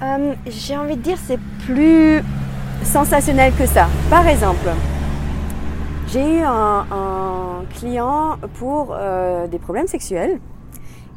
Euh, 0.03 0.35
j'ai 0.47 0.77
envie 0.77 0.97
de 0.97 1.03
dire 1.03 1.17
c'est 1.27 1.39
plus 1.65 2.23
sensationnel 2.85 3.53
que 3.55 3.67
ça. 3.67 3.89
Par 4.11 4.27
exemple, 4.29 4.69
j'ai 6.09 6.39
eu 6.39 6.43
un, 6.43 6.87
un 6.91 7.65
client 7.75 8.37
pour 8.55 8.89
euh, 8.93 9.47
des 9.47 9.59
problèmes 9.59 9.87
sexuels 9.87 10.39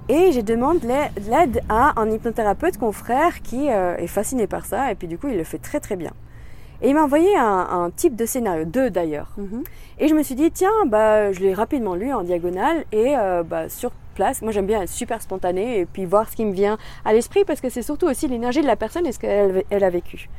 et 0.09 0.31
je 0.31 0.41
demande 0.41 0.79
de 0.79 0.87
l'aide 0.87 1.61
à 1.69 1.99
un 1.99 2.09
hypnothérapeute 2.09 2.77
confrère 2.77 3.41
qui 3.41 3.69
euh, 3.69 3.97
est 3.97 4.07
fasciné 4.07 4.47
par 4.47 4.65
ça 4.65 4.91
et 4.91 4.95
puis 4.95 5.07
du 5.07 5.17
coup 5.17 5.27
il 5.27 5.37
le 5.37 5.43
fait 5.43 5.57
très 5.57 5.79
très 5.79 5.95
bien. 5.95 6.11
Et 6.81 6.89
il 6.89 6.95
m'a 6.95 7.03
envoyé 7.03 7.35
un, 7.35 7.67
un 7.71 7.89
type 7.89 8.15
de 8.15 8.25
scénario, 8.25 8.63
deux 8.65 8.89
d'ailleurs. 8.89 9.33
Mhm. 9.37 9.63
Et 9.99 10.07
je 10.07 10.13
me 10.13 10.21
suis 10.21 10.35
dit, 10.35 10.51
tiens, 10.51 10.85
bah, 10.85 11.31
je 11.31 11.39
l'ai 11.39 11.53
rapidement 11.53 11.95
lu 11.95 12.13
en 12.13 12.21
diagonale 12.21 12.85
et 12.91 13.17
euh, 13.17 13.41
bah, 13.41 13.67
sur 13.67 13.91
place, 14.13 14.41
moi 14.41 14.51
j'aime 14.51 14.65
bien 14.67 14.81
être 14.81 14.89
super 14.89 15.21
spontanée 15.21 15.79
et 15.79 15.85
puis 15.85 16.05
voir 16.05 16.29
ce 16.29 16.35
qui 16.35 16.45
me 16.45 16.53
vient 16.53 16.77
à 17.05 17.13
l'esprit 17.13 17.45
parce 17.45 17.61
que 17.61 17.69
c'est 17.69 17.81
surtout 17.81 18.07
aussi 18.07 18.27
l'énergie 18.27 18.61
de 18.61 18.67
la 18.67 18.75
personne 18.75 19.05
et 19.05 19.11
ce 19.11 19.19
qu'elle 19.19 19.63
elle 19.69 19.83
a 19.83 19.89
vécu. 19.89 20.29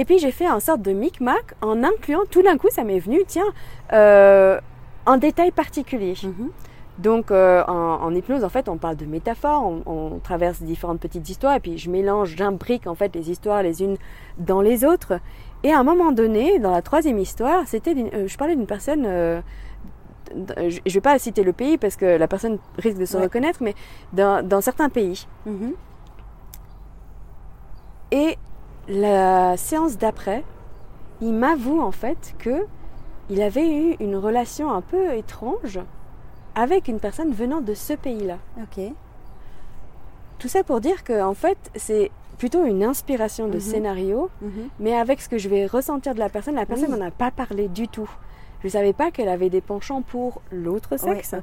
Et 0.00 0.04
puis 0.04 0.18
j'ai 0.20 0.30
fait 0.30 0.46
un 0.46 0.60
sorte 0.60 0.80
de 0.82 0.92
micmac 0.92 1.54
en 1.60 1.82
incluant, 1.82 2.20
tout 2.30 2.40
d'un 2.42 2.56
coup 2.56 2.68
ça 2.70 2.84
m'est 2.84 3.00
venu, 3.00 3.18
tiens, 3.26 3.50
euh, 3.92 4.60
un 5.06 5.16
détail 5.18 5.50
particulier. 5.50 6.14
Mhm. 6.22 6.50
Donc 6.98 7.30
euh, 7.32 7.64
en, 7.66 8.02
en 8.06 8.14
hypnose, 8.14 8.44
en 8.44 8.48
fait, 8.48 8.68
on 8.68 8.76
parle 8.76 8.94
de 8.96 9.06
métaphores, 9.06 9.64
on, 9.64 9.82
on 9.86 10.18
traverse 10.20 10.62
différentes 10.62 11.00
petites 11.00 11.28
histoires 11.28 11.54
et 11.56 11.60
puis 11.60 11.78
je 11.78 11.90
mélange, 11.90 12.34
j'imbrique 12.36 12.86
en 12.86 12.94
fait 12.94 13.12
les 13.16 13.28
histoires 13.30 13.62
les 13.64 13.82
unes 13.82 13.96
dans 14.38 14.60
les 14.60 14.84
autres. 14.84 15.14
Et 15.64 15.72
à 15.72 15.78
un 15.80 15.84
moment 15.84 16.12
donné, 16.12 16.60
dans 16.60 16.70
la 16.70 16.82
troisième 16.82 17.18
histoire, 17.18 17.66
c'était, 17.66 17.94
euh, 18.14 18.28
je 18.28 18.36
parlais 18.38 18.54
d'une 18.54 18.66
personne. 18.66 19.02
euh, 19.04 19.40
d- 20.32 20.54
je 20.70 20.80
ne 20.86 20.92
vais 20.92 21.00
pas 21.00 21.18
citer 21.18 21.42
le 21.42 21.52
pays 21.52 21.76
parce 21.78 21.96
que 21.96 22.06
la 22.06 22.28
personne 22.28 22.58
risque 22.78 22.98
de 22.98 23.04
se 23.04 23.16
Ouais. 23.16 23.24
reconnaître, 23.24 23.60
mais 23.62 23.74
dans, 24.12 24.46
dans 24.46 24.60
certains 24.60 24.88
pays. 24.90 25.26
Mhm. 25.46 25.72
Et 28.12 28.38
la 28.88 29.56
séance 29.56 29.98
d'après, 29.98 30.44
il 31.20 31.32
m'avoue 31.34 31.80
en 31.80 31.92
fait 31.92 32.34
que 32.38 32.66
il 33.30 33.42
avait 33.42 33.68
eu 33.70 33.96
une 34.00 34.16
relation 34.16 34.70
un 34.72 34.80
peu 34.80 35.12
étrange 35.14 35.80
avec 36.54 36.88
une 36.88 36.98
personne 36.98 37.32
venant 37.32 37.60
de 37.60 37.74
ce 37.74 37.92
pays-là. 37.92 38.38
Ok. 38.62 38.82
Tout 40.38 40.48
ça 40.48 40.62
pour 40.62 40.80
dire 40.80 41.04
que 41.04 41.20
en 41.22 41.34
fait, 41.34 41.58
c'est 41.74 42.10
plutôt 42.38 42.64
une 42.64 42.84
inspiration 42.84 43.48
de 43.48 43.54
Mhm. 43.54 43.60
scénario, 43.60 44.30
Mhm. 44.40 44.68
mais 44.78 44.94
avec 44.96 45.20
ce 45.20 45.28
que 45.28 45.38
je 45.38 45.48
vais 45.48 45.66
ressentir 45.66 46.14
de 46.14 46.20
la 46.20 46.28
personne, 46.28 46.54
la 46.54 46.66
personne 46.66 46.92
Oui. 46.92 46.98
n'en 46.98 47.06
a 47.06 47.10
pas 47.10 47.30
parlé 47.32 47.68
du 47.68 47.88
tout. 47.88 48.08
Je 48.62 48.68
savais 48.68 48.92
pas 48.92 49.10
qu'elle 49.10 49.28
avait 49.28 49.50
des 49.50 49.60
penchants 49.60 50.02
pour 50.02 50.40
l'autre 50.50 50.90
Ouais, 50.92 51.14
sexe. 51.22 51.34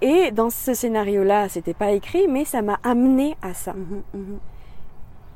Et 0.00 0.32
dans 0.32 0.50
ce 0.50 0.74
scénario-là, 0.74 1.48
c'était 1.48 1.74
pas 1.74 1.92
écrit, 1.92 2.26
mais 2.28 2.44
ça 2.44 2.60
m'a 2.62 2.78
amené 2.82 3.36
à 3.40 3.54
ça. 3.54 3.72
Mhm. 3.72 4.38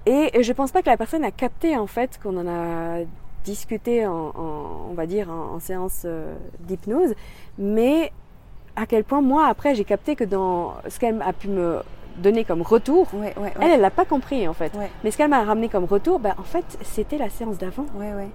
Et 0.06 0.42
je 0.42 0.52
pense 0.52 0.70
pas 0.70 0.82
que 0.82 0.88
la 0.88 0.96
personne 0.96 1.24
a 1.24 1.30
capté 1.32 1.76
en 1.76 1.86
fait 1.88 2.18
qu'on 2.22 2.36
en 2.36 2.46
a 2.46 3.00
discuté 3.44 4.06
en, 4.06 4.12
en- 4.36 4.86
on 4.90 4.94
va 4.94 5.06
dire 5.06 5.30
en, 5.30 5.54
en 5.56 5.60
séance 5.60 6.02
euh, 6.04 6.34
d'hypnose, 6.60 7.14
mais 7.58 8.12
à 8.76 8.86
quel 8.86 9.02
point 9.04 9.20
moi 9.20 9.46
après 9.46 9.74
j'ai 9.74 9.84
capté 9.84 10.14
que 10.16 10.24
dans 10.24 10.74
ce 10.88 10.98
qu'elle 11.00 11.20
a 11.22 11.32
pu 11.32 11.48
me 11.48 11.80
donner 12.18 12.44
comme 12.44 12.62
retour, 12.62 13.08
Ouais, 13.14 13.34
ouais, 13.36 13.52
elle 13.56 13.62
ouais. 13.62 13.70
elle 13.74 13.80
l'a 13.80 13.90
pas 13.90 14.04
compris 14.04 14.46
en 14.48 14.52
fait. 14.54 14.72
Mais 15.04 15.10
ce 15.10 15.16
qu'elle 15.16 15.28
m'a 15.30 15.42
ramené 15.44 15.68
comme 15.68 15.84
retour, 15.84 16.18
ben, 16.20 16.34
en 16.38 16.42
fait 16.44 16.64
c'était 16.82 17.18
la 17.18 17.28
séance 17.30 17.58
d'avant. 17.58 17.86
ouais, 17.98 18.12
ouais. 18.14 18.28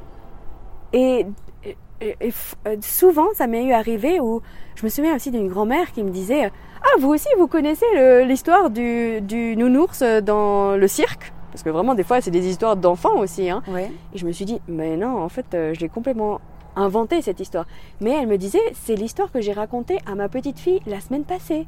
Et, 0.93 1.25
et- 1.63 1.77
et 2.01 2.33
euh, 2.67 2.75
souvent, 2.81 3.27
ça 3.35 3.47
m'est 3.47 3.63
eu 3.63 3.71
arrivé 3.73 4.19
où 4.19 4.41
je 4.75 4.83
me 4.83 4.89
souviens 4.89 5.15
aussi 5.15 5.31
d'une 5.31 5.47
grand-mère 5.47 5.91
qui 5.93 6.03
me 6.03 6.09
disait 6.09 6.51
Ah, 6.83 6.99
vous 6.99 7.09
aussi, 7.09 7.27
vous 7.37 7.47
connaissez 7.47 7.85
l'histoire 8.25 8.69
du, 8.71 9.21
du 9.21 9.55
nounours 9.55 10.01
dans 10.23 10.75
le 10.75 10.87
cirque? 10.87 11.31
Parce 11.51 11.63
que 11.63 11.69
vraiment, 11.69 11.95
des 11.95 12.03
fois, 12.03 12.21
c'est 12.21 12.31
des 12.31 12.47
histoires 12.47 12.75
d'enfants 12.75 13.17
aussi. 13.19 13.49
Hein. 13.49 13.61
Ouais. 13.67 13.91
Et 14.13 14.17
je 14.17 14.25
me 14.25 14.31
suis 14.31 14.45
dit 14.45 14.61
Mais 14.67 14.95
non, 14.97 15.21
en 15.21 15.29
fait, 15.29 15.45
euh, 15.53 15.73
je 15.73 15.79
l'ai 15.81 15.89
complètement 15.89 16.39
inventé 16.75 17.21
cette 17.21 17.39
histoire. 17.39 17.65
Mais 17.99 18.11
elle 18.11 18.27
me 18.27 18.37
disait 18.37 18.59
C'est 18.73 18.95
l'histoire 18.95 19.31
que 19.31 19.41
j'ai 19.41 19.51
racontée 19.53 19.99
à 20.05 20.15
ma 20.15 20.29
petite 20.29 20.59
fille 20.59 20.81
la 20.87 21.01
semaine 21.01 21.23
passée, 21.23 21.67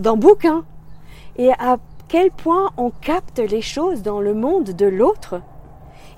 dans 0.00 0.16
bouquin. 0.16 0.64
Et 1.36 1.50
à 1.52 1.78
quel 2.08 2.30
point 2.30 2.70
on 2.76 2.90
capte 2.90 3.38
les 3.38 3.62
choses 3.62 4.02
dans 4.02 4.20
le 4.20 4.34
monde 4.34 4.64
de 4.70 4.86
l'autre. 4.86 5.40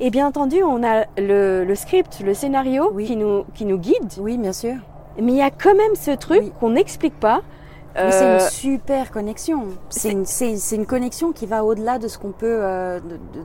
Et 0.01 0.11
bien 0.11 0.27
entendu, 0.27 0.63
on 0.65 0.83
a 0.83 1.05
le, 1.19 1.65
le 1.65 1.75
script, 1.77 2.21
le 2.25 2.35
scénario 2.35 2.91
Oui. 2.93 3.05
qui, 3.05 3.15
nous, 3.17 3.45
qui 3.55 3.65
nous 3.65 3.79
guide. 3.79 4.13
Oui, 4.19 4.39
bien 4.39 4.53
sûr. 4.53 4.75
Mais 5.21 5.33
il 5.33 5.39
y 5.39 5.43
a 5.43 5.51
quand 5.53 5.77
même 5.77 5.95
ce 5.95 6.11
truc 6.11 6.41
Oui. 6.43 6.53
qu'on 6.59 6.71
n'explique 6.71 7.15
pas. 7.21 7.43
C'est 7.97 8.03
Euh, 8.25 8.35
une 8.41 8.49
super 8.51 9.11
connexion. 9.13 9.67
C'est 9.89 10.11
une, 10.77 10.87
connexion 10.87 11.33
qui 11.33 11.47
va 11.47 11.65
au-delà 11.65 11.99
de 11.99 12.09
ce 12.09 12.19
qu'on 12.19 12.33
peut, 12.33 12.59
euh, 12.61 12.99
de, 12.99 13.17
de- 13.17 13.45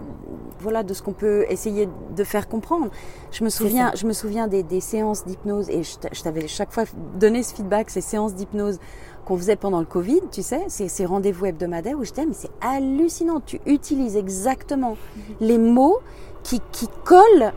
voilà, 0.60 0.82
de 0.82 0.94
ce 0.96 1.04
qu'on 1.04 1.14
peut 1.14 1.46
essayer 1.50 1.88
de 2.16 2.24
faire 2.24 2.48
comprendre. 2.48 2.88
Je 3.32 3.44
me 3.44 3.50
souviens, 3.50 3.92
je 3.96 4.08
me 4.08 4.14
souviens 4.14 4.48
des, 4.48 4.64
des 4.64 4.82
séances 4.82 5.24
d'hypnose 5.26 5.70
et 5.70 5.84
je 5.84 5.98
t'a- 6.00 6.10
je 6.12 6.22
t'avais 6.24 6.48
chaque 6.48 6.72
fois 6.72 6.86
donné 7.20 7.44
ce 7.44 7.54
feedback, 7.54 7.92
ces 7.92 8.02
séances 8.02 8.34
d'hypnose 8.34 8.80
qu'on 9.26 9.38
faisait 9.38 9.56
pendant 9.56 9.80
le 9.80 9.86
Covid, 9.86 10.22
tu 10.32 10.42
sais, 10.42 10.64
ces, 10.68 10.88
ces 10.88 11.06
rendez-vous 11.06 11.46
hebdomadaires 11.46 11.98
où 12.00 12.04
je 12.04 12.10
disais 12.10 12.26
mais 12.26 12.34
c'est 12.34 12.50
hallucinant, 12.62 13.42
tu 13.46 13.62
utilises 13.68 14.18
exactement 14.18 14.98
les 15.40 15.60
mots 15.60 16.00
qui, 16.42 16.60
qui 16.72 16.88
collent. 17.06 17.54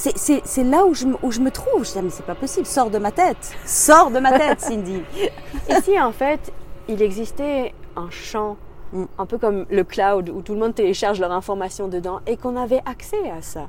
C'est- 0.00 0.62
là 0.64 0.84
où 0.86 0.94
je, 0.94 1.06
me- 1.06 1.16
où 1.22 1.32
je 1.32 1.40
me 1.40 1.50
trouve. 1.50 1.80
Je 1.84 1.88
disais 1.88 2.02
mais 2.02 2.10
c'est 2.10 2.24
pas 2.24 2.34
possible, 2.36 2.66
sors 2.66 2.88
de 2.90 2.98
ma 2.98 3.10
tête, 3.10 3.52
sors 3.64 4.10
de 4.10 4.20
ma 4.20 4.30
tête, 4.38 4.60
Cindy. 4.60 5.02
Et 5.68 5.74
si 5.82 6.00
en 6.00 6.12
fait, 6.12 6.52
il 6.88 7.02
existait 7.02 7.74
un 7.96 8.08
champ, 8.10 8.56
Mm. 8.92 9.04
un 9.18 9.26
peu 9.26 9.36
comme 9.36 9.66
le 9.70 9.84
cloud, 9.84 10.30
où 10.30 10.40
tout 10.40 10.54
le 10.54 10.60
monde 10.60 10.74
télécharge 10.74 11.20
leur 11.20 11.30
information 11.32 11.88
dedans, 11.88 12.20
et 12.26 12.38
qu'on 12.38 12.56
avait 12.56 12.80
accès 12.86 13.28
à 13.30 13.42
ça? 13.42 13.66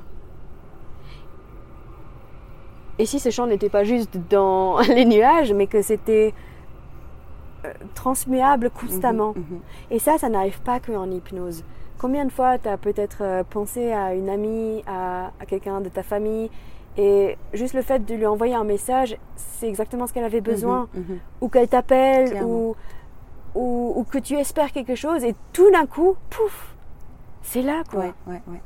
Et 2.98 3.06
si 3.06 3.18
ce 3.18 3.30
champ 3.30 3.46
n'était 3.46 3.68
pas 3.68 3.84
juste 3.84 4.16
dans 4.30 4.78
les 4.96 5.04
nuages, 5.04 5.52
mais 5.52 5.66
que 5.66 5.82
c'était 5.82 6.32
euh, 7.66 7.72
transmuable 7.94 8.70
constamment? 8.70 9.32
Mhm, 9.36 9.44
mhm. 9.50 9.60
Et 9.90 9.98
ça, 9.98 10.16
ça 10.16 10.28
n'arrive 10.28 10.60
pas 10.62 10.80
qu'en 10.80 11.10
hypnose. 11.10 11.64
Combien 12.00 12.24
de 12.24 12.32
fois 12.32 12.56
tu 12.58 12.68
as 12.68 12.78
peut-être 12.78 13.18
euh, 13.20 13.42
pensé 13.48 13.92
à 13.92 14.14
une 14.14 14.30
amie, 14.30 14.82
à, 14.86 15.26
à 15.40 15.44
quelqu'un 15.46 15.80
de 15.82 15.90
ta 15.90 16.02
famille, 16.02 16.50
et 16.96 17.36
juste 17.52 17.74
le 17.74 17.82
fait 17.82 18.04
de 18.04 18.14
lui 18.14 18.24
envoyer 18.26 18.54
un 18.54 18.64
message, 18.64 19.16
c'est 19.36 19.68
exactement 19.68 20.06
ce 20.06 20.12
qu'elle 20.14 20.24
avait 20.24 20.40
besoin, 20.40 20.88
Mhm, 20.94 21.02
mhm. 21.08 21.18
ou 21.42 21.48
qu'elle 21.48 21.68
t'appelle, 21.68 22.42
ou, 22.42 22.74
ou, 23.54 23.92
ou 23.96 24.04
que 24.04 24.18
tu 24.18 24.34
espères 24.34 24.72
quelque 24.72 24.94
chose, 24.94 25.24
et 25.24 25.34
tout 25.52 25.70
d'un 25.70 25.84
coup, 25.86 26.16
pouf, 26.30 26.74
c'est 27.42 27.62
là 27.62 27.82
quoi. 27.90 28.00
Ouais, 28.00 28.12
ouais, 28.28 28.42
ouais. 28.48 28.60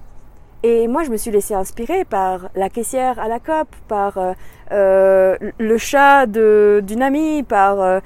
Et 0.62 0.88
moi, 0.88 1.02
je 1.02 1.10
me 1.10 1.16
suis 1.18 1.30
laissée 1.30 1.52
inspirer 1.54 2.04
par 2.04 2.48
la 2.54 2.70
caissière 2.70 3.18
à 3.18 3.28
la 3.28 3.38
COP, 3.40 3.68
par 3.88 4.16
euh, 4.16 4.32
euh, 4.72 5.36
le 5.58 5.76
chat 5.76 6.26
d'une 6.26 7.02
amie, 7.02 7.42
par 7.42 7.80
euh, 7.82 8.00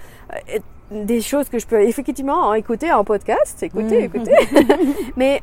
des 0.91 1.21
choses 1.21 1.49
que 1.49 1.59
je 1.59 1.67
peux 1.67 1.83
effectivement 1.83 2.55
écouter 2.55 2.93
en 2.93 3.05
podcast, 3.05 3.63
écouter, 3.63 3.99
Mhm. 3.99 4.05
écouter. 4.05 4.37
Mais 5.17 5.43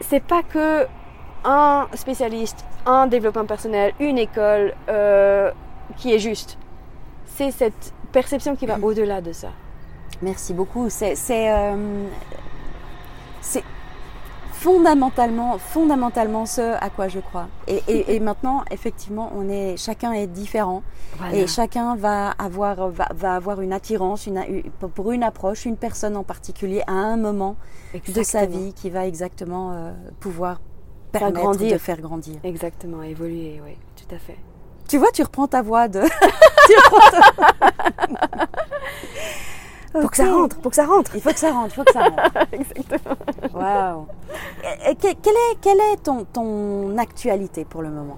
c'est 0.00 0.22
pas 0.22 0.42
que 0.42 0.86
un 1.44 1.86
spécialiste, 1.94 2.64
un 2.86 3.06
développement 3.06 3.46
personnel, 3.46 3.92
une 4.00 4.18
école 4.18 4.74
euh, 4.88 5.50
qui 5.96 6.12
est 6.14 6.18
juste. 6.18 6.58
C'est 7.26 7.50
cette 7.50 7.92
perception 8.12 8.56
qui 8.56 8.66
va 8.66 8.78
au-delà 8.80 9.20
de 9.20 9.32
ça. 9.32 9.48
Merci 10.20 10.52
beaucoup. 10.54 10.88
C'est 10.88 11.14
c'est 11.16 11.50
euh, 11.50 12.04
c'est 13.40 13.64
fondamentalement 14.62 15.58
fondamentalement 15.58 16.46
ce 16.46 16.60
à 16.80 16.88
quoi 16.90 17.08
je 17.08 17.18
crois. 17.20 17.48
Et, 17.66 17.82
et, 17.88 18.14
et 18.14 18.20
maintenant, 18.20 18.62
effectivement, 18.70 19.30
on 19.36 19.48
est 19.48 19.76
chacun 19.76 20.12
est 20.12 20.26
différent 20.28 20.82
Voilà. 21.18 21.34
et 21.36 21.46
chacun 21.46 21.96
va 21.96 22.30
avoir 22.38 22.88
va, 22.90 23.08
va 23.14 23.34
avoir 23.34 23.60
une 23.60 23.72
attirance 23.72 24.26
une, 24.26 24.40
pour 24.94 25.10
une 25.12 25.22
approche, 25.24 25.64
une 25.66 25.76
personne 25.76 26.16
en 26.16 26.22
particulier 26.22 26.82
à 26.86 26.92
un 26.92 27.16
moment 27.16 27.56
de 28.14 28.22
sa 28.22 28.46
vie 28.46 28.72
qui 28.72 28.88
va 28.90 29.06
exactement 29.06 29.72
euh, 29.72 29.92
pouvoir 30.20 30.60
Faire 31.12 31.20
permettre 31.22 31.40
grandir. 31.40 31.72
de 31.72 31.78
faire 31.78 32.00
grandir. 32.00 32.36
Exactement, 32.42 33.02
évoluer, 33.02 33.60
oui, 33.64 33.76
tout 33.96 34.14
à 34.14 34.18
fait. 34.18 34.38
Tu 34.88 34.96
vois, 34.98 35.10
tu 35.12 35.22
reprends 35.22 35.46
ta 35.46 35.60
voix 35.60 35.86
de. 35.88 36.00
tu 36.66 36.74
reprends 36.76 37.10
ta... 37.10 38.46
Pour 40.00 40.10
que 40.10 40.16
ça 40.16 40.30
rentre, 40.32 40.56
pour 40.60 40.70
que 40.70 40.76
ça 40.76 40.86
rentre. 40.86 41.10
Il 41.14 41.20
faut 41.20 41.30
que 41.32 41.38
ça 41.38 41.52
rentre, 41.52 41.68
il 41.68 41.74
faut 41.74 41.84
que 41.84 41.92
ça 41.92 42.02
rentre. 42.04 42.46
Exactement. 42.52 43.16
Waouh. 43.54 44.06
Quelle 45.00 45.12
est, 45.12 45.56
quelle 45.60 45.80
est 45.92 46.02
ton, 46.02 46.24
ton 46.24 46.96
actualité 46.98 47.64
pour 47.64 47.82
le 47.82 47.90
moment? 47.90 48.16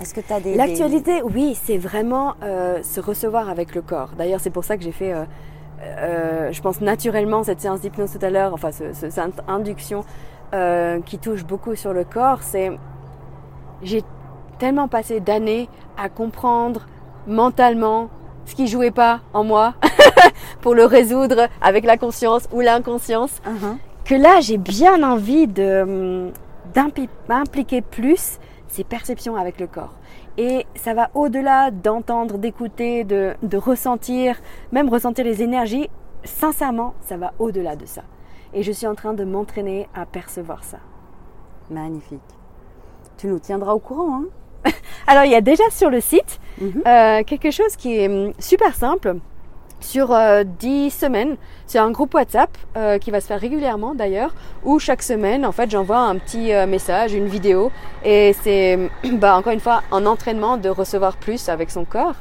Est-ce 0.00 0.14
que 0.14 0.20
tu 0.20 0.32
as 0.32 0.40
des. 0.40 0.54
L'actualité, 0.54 1.22
oui, 1.22 1.58
c'est 1.62 1.76
vraiment 1.76 2.34
euh, 2.42 2.82
se 2.82 3.00
recevoir 3.00 3.50
avec 3.50 3.74
le 3.74 3.82
corps. 3.82 4.10
D'ailleurs, 4.16 4.40
c'est 4.40 4.48
pour 4.50 4.64
ça 4.64 4.78
que 4.78 4.82
j'ai 4.82 4.92
fait, 4.92 5.12
euh, 5.12 5.24
euh, 5.82 6.52
je 6.52 6.60
pense 6.62 6.80
naturellement, 6.80 7.42
cette 7.44 7.60
séance 7.60 7.80
d'hypnose 7.82 8.12
tout 8.18 8.24
à 8.24 8.30
l'heure, 8.30 8.54
enfin, 8.54 8.72
ce- 8.72 8.94
ce- 8.94 9.10
cette 9.10 9.42
induction 9.48 10.04
qui 11.06 11.18
touche 11.18 11.44
beaucoup 11.44 11.76
sur 11.76 11.92
le 11.92 12.02
corps. 12.04 12.38
C'est. 12.42 12.72
J'ai 13.82 14.02
tellement 14.58 14.88
passé 14.88 15.20
d'années 15.20 15.68
à 15.96 16.08
comprendre 16.08 16.86
mentalement 17.26 18.08
ce 18.46 18.54
qui 18.54 18.66
jouait 18.66 18.90
pas 18.90 19.20
en 19.32 19.44
moi 19.44 19.74
pour 20.60 20.74
le 20.74 20.84
résoudre 20.84 21.48
avec 21.60 21.84
la 21.84 21.96
conscience 21.96 22.48
ou 22.52 22.60
l'inconscience 22.60 23.40
Mhm. 23.46 23.78
que 24.04 24.14
là, 24.14 24.40
j'ai 24.40 24.58
bien 24.58 25.02
envie 25.02 25.46
de, 25.46 25.82
hum, 25.82 26.32
d'impliquer 27.28 27.80
plus 27.82 28.38
ces 28.68 28.84
perceptions 28.84 29.36
avec 29.36 29.58
le 29.60 29.66
corps. 29.66 29.94
Et 30.38 30.66
ça 30.76 30.94
va 30.94 31.10
au-delà 31.14 31.70
d'entendre, 31.70 32.38
d'écouter, 32.38 33.04
de, 33.04 33.34
de 33.42 33.56
ressentir, 33.56 34.36
même 34.72 34.88
ressentir 34.88 35.24
les 35.24 35.42
énergies. 35.42 35.90
Sincèrement, 36.24 36.94
ça 37.02 37.16
va 37.16 37.32
au-delà 37.38 37.76
de 37.76 37.86
ça. 37.86 38.02
Et 38.54 38.62
je 38.62 38.72
suis 38.72 38.86
en 38.86 38.94
train 38.94 39.12
de 39.12 39.24
m'entraîner 39.24 39.88
à 39.94 40.06
percevoir 40.06 40.64
ça. 40.64 40.78
Magnifique. 41.70 42.20
Tu 43.16 43.26
nous 43.26 43.38
tiendras 43.38 43.72
au 43.74 43.78
courant, 43.78 44.22
hein 44.22 44.70
Alors, 45.06 45.24
il 45.24 45.30
y 45.30 45.34
a 45.34 45.40
déjà 45.40 45.64
sur 45.70 45.90
le 45.90 46.00
site 46.00 46.40
Mhm. 46.60 46.82
euh, 46.86 47.22
quelque 47.24 47.50
chose 47.50 47.74
qui 47.76 47.96
est 47.96 48.08
hum, 48.08 48.32
super 48.38 48.74
simple. 48.74 49.16
Sur 49.80 50.12
euh, 50.12 50.44
10 50.44 50.90
semaines, 50.90 51.36
c'est 51.66 51.78
un 51.78 51.90
groupe 51.90 52.14
WhatsApp 52.14 52.50
euh, 52.76 52.98
qui 52.98 53.10
va 53.10 53.20
se 53.20 53.26
faire 53.26 53.40
régulièrement 53.40 53.94
d'ailleurs, 53.94 54.34
où 54.64 54.78
chaque 54.78 55.02
semaine, 55.02 55.46
en 55.46 55.52
fait, 55.52 55.70
j'envoie 55.70 55.98
un 56.00 56.16
petit 56.16 56.52
euh, 56.52 56.66
message, 56.66 57.14
une 57.14 57.26
vidéo, 57.26 57.72
et 58.04 58.34
c'est 58.42 58.78
bah, 59.12 59.36
encore 59.36 59.52
une 59.52 59.60
fois 59.60 59.82
un 59.90 60.04
entraînement 60.06 60.58
de 60.58 60.68
recevoir 60.68 61.16
plus 61.16 61.48
avec 61.48 61.70
son 61.70 61.84
corps. 61.84 62.14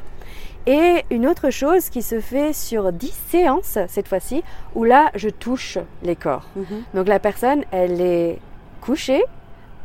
Et 0.68 1.04
une 1.10 1.26
autre 1.28 1.50
chose 1.50 1.90
qui 1.90 2.02
se 2.02 2.20
fait 2.20 2.54
sur 2.54 2.92
10 2.94 3.12
séances 3.30 3.78
cette 3.88 4.08
fois-ci, 4.08 4.44
où 4.76 4.84
là, 4.84 5.10
je 5.16 5.30
touche 5.30 5.78
les 6.04 6.16
corps. 6.16 6.46
Mhm. 6.56 6.84
Donc 6.94 7.08
la 7.08 7.20
personne, 7.20 7.64
elle 7.72 8.00
est 8.02 8.40
couchée, 8.82 9.24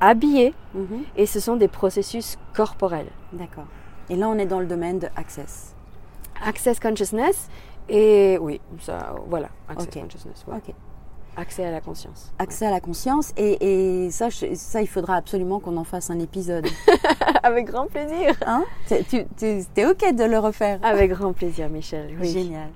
habillée, 0.01 0.55
Mhm. 0.75 1.05
et 1.17 1.27
ce 1.27 1.41
sont 1.41 1.57
des 1.57 1.69
processus 1.69 2.37
corporels. 2.55 3.07
D'accord. 3.33 3.67
Et 4.11 4.17
là, 4.17 4.29
on 4.29 4.39
est 4.39 4.47
dans 4.47 4.61
le 4.61 4.67
domaine 4.67 4.99
de 4.99 5.09
Access. 5.17 5.75
Access 6.45 6.79
Consciousness 6.81 7.49
et 7.89 8.39
oui, 8.41 8.61
ça, 8.81 9.15
voilà, 9.29 9.49
Access 9.69 9.89
Ok. 9.89 10.03
Consciousness, 10.03 10.45
ouais. 10.49 10.75
Accès 11.37 11.65
à 11.65 11.73
la 11.73 11.81
conscience. 11.81 12.33
Accès 12.39 12.65
à 12.67 12.71
la 12.71 12.79
conscience. 12.81 13.33
Et, 13.37 14.05
et 14.05 14.11
ça, 14.13 14.29
je- 14.29 14.55
ça, 14.55 14.81
il 14.83 14.87
faudra 14.87 15.17
absolument 15.17 15.59
qu'on 15.59 15.77
en 15.77 15.83
fasse 15.83 16.09
un 16.11 16.21
épisode. 16.21 16.65
Avec 17.43 17.67
grand 17.67 17.89
plaisir. 17.89 18.35
Hein? 18.47 18.65
T'es- 18.87 19.03
Tu 19.05 19.17
es 19.77 19.85
OK 19.87 20.15
de 20.15 20.23
le 20.25 20.39
refaire? 20.39 20.79
Avec 20.85 21.11
grand 21.11 21.33
plaisir, 21.33 21.69
Michel. 21.69 22.17
Oui. 22.21 22.29
Génial. 22.29 22.69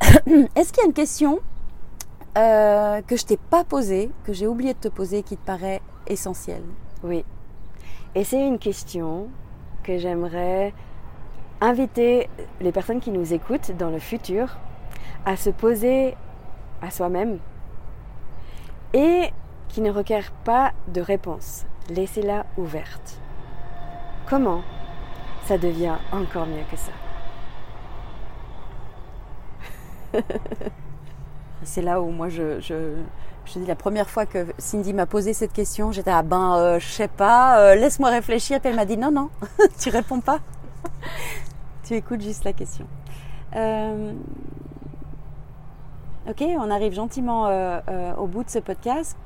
Est-ce 0.54 0.72
qu'il 0.72 0.82
y 0.82 0.84
a 0.84 0.86
une 0.86 0.92
question 0.92 1.40
euh, 2.38 3.02
que 3.02 3.16
je 3.16 3.24
t'ai 3.24 3.36
pas 3.36 3.64
posée, 3.64 4.08
que 4.24 4.32
j'ai 4.32 4.46
oublié 4.46 4.74
de 4.74 4.78
te 4.78 4.88
poser, 4.88 5.24
qui 5.24 5.36
te 5.36 5.44
paraît 5.44 5.82
essentielle? 6.06 6.62
Oui. 7.02 7.24
Et 8.14 8.22
c'est 8.22 8.46
une 8.46 8.60
question 8.60 9.28
que 9.82 9.98
j'aimerais 9.98 10.72
inviter 11.64 12.28
les 12.60 12.72
personnes 12.72 13.00
qui 13.00 13.10
nous 13.10 13.32
écoutent 13.32 13.72
dans 13.78 13.88
le 13.88 13.98
futur 13.98 14.58
à 15.24 15.36
se 15.36 15.48
poser 15.48 16.14
à 16.82 16.90
soi-même 16.90 17.38
et 18.92 19.30
qui 19.68 19.80
ne 19.80 19.90
requiert 19.90 20.30
pas 20.44 20.72
de 20.88 21.00
réponse. 21.00 21.64
Laissez-la 21.88 22.44
ouverte. 22.58 23.18
Comment 24.28 24.62
ça 25.46 25.56
devient 25.56 25.96
encore 26.12 26.46
mieux 26.46 26.64
que 26.70 26.76
ça? 26.76 26.92
C'est 31.62 31.82
là 31.82 32.02
où 32.02 32.10
moi 32.10 32.28
je, 32.28 32.60
je, 32.60 32.94
je 33.46 33.58
dis 33.58 33.66
la 33.66 33.74
première 33.74 34.10
fois 34.10 34.26
que 34.26 34.46
Cindy 34.58 34.92
m'a 34.92 35.06
posé 35.06 35.32
cette 35.32 35.54
question, 35.54 35.92
j'étais 35.92 36.10
ah 36.10 36.22
ben 36.22 36.56
euh, 36.56 36.78
je 36.78 36.86
sais 36.86 37.08
pas, 37.08 37.58
euh, 37.58 37.74
laisse-moi 37.74 38.10
réfléchir. 38.10 38.60
Puis 38.60 38.68
elle 38.68 38.76
m'a 38.76 38.84
dit 38.84 38.98
non 38.98 39.10
non, 39.10 39.30
tu 39.80 39.88
réponds 39.88 40.20
pas, 40.20 40.40
tu 41.84 41.94
écoutes 41.94 42.20
juste 42.20 42.44
la 42.44 42.52
question. 42.52 42.86
Euh, 43.54 44.12
ok, 46.28 46.42
on 46.58 46.70
arrive 46.70 46.92
gentiment 46.92 47.48
au 48.18 48.26
bout 48.26 48.44
de 48.44 48.50
ce 48.50 48.58
podcast. 48.58 49.16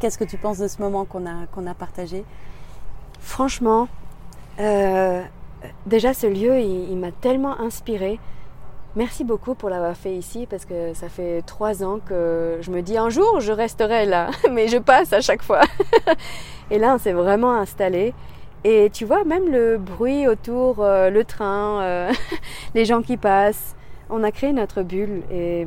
Qu'est-ce 0.00 0.18
que 0.18 0.24
tu 0.24 0.36
penses 0.36 0.58
de 0.58 0.68
ce 0.68 0.80
moment 0.80 1.04
qu'on 1.04 1.26
a 1.26 1.70
a 1.70 1.74
partagé? 1.74 2.24
Franchement, 3.20 3.88
déjà 5.86 6.14
ce 6.14 6.26
lieu 6.26 6.58
il, 6.60 6.90
il 6.90 6.96
m'a 6.96 7.12
tellement 7.12 7.60
inspiré. 7.60 8.18
Merci 8.96 9.22
beaucoup 9.22 9.54
pour 9.54 9.68
l'avoir 9.68 9.96
fait 9.96 10.14
ici 10.16 10.46
parce 10.48 10.64
que 10.64 10.94
ça 10.94 11.08
fait 11.08 11.42
trois 11.42 11.84
ans 11.84 12.00
que 12.04 12.58
je 12.62 12.70
me 12.70 12.80
dis 12.82 12.96
un 12.96 13.10
jour 13.10 13.38
je 13.38 13.52
resterai 13.52 14.06
là, 14.06 14.30
mais 14.50 14.66
je 14.68 14.78
passe 14.78 15.12
à 15.12 15.20
chaque 15.20 15.42
fois. 15.42 15.60
Et 16.70 16.78
là 16.78 16.94
on 16.94 16.98
s'est 16.98 17.12
vraiment 17.12 17.52
installé. 17.52 18.14
Et 18.64 18.90
tu 18.92 19.04
vois, 19.04 19.24
même 19.24 19.50
le 19.50 19.78
bruit 19.78 20.26
autour, 20.26 20.80
euh, 20.80 21.10
le 21.10 21.24
train, 21.24 21.80
euh, 21.82 22.12
les 22.74 22.84
gens 22.84 23.02
qui 23.02 23.16
passent, 23.16 23.76
on 24.10 24.24
a 24.24 24.30
créé 24.32 24.52
notre 24.52 24.82
bulle. 24.82 25.22
Et, 25.30 25.66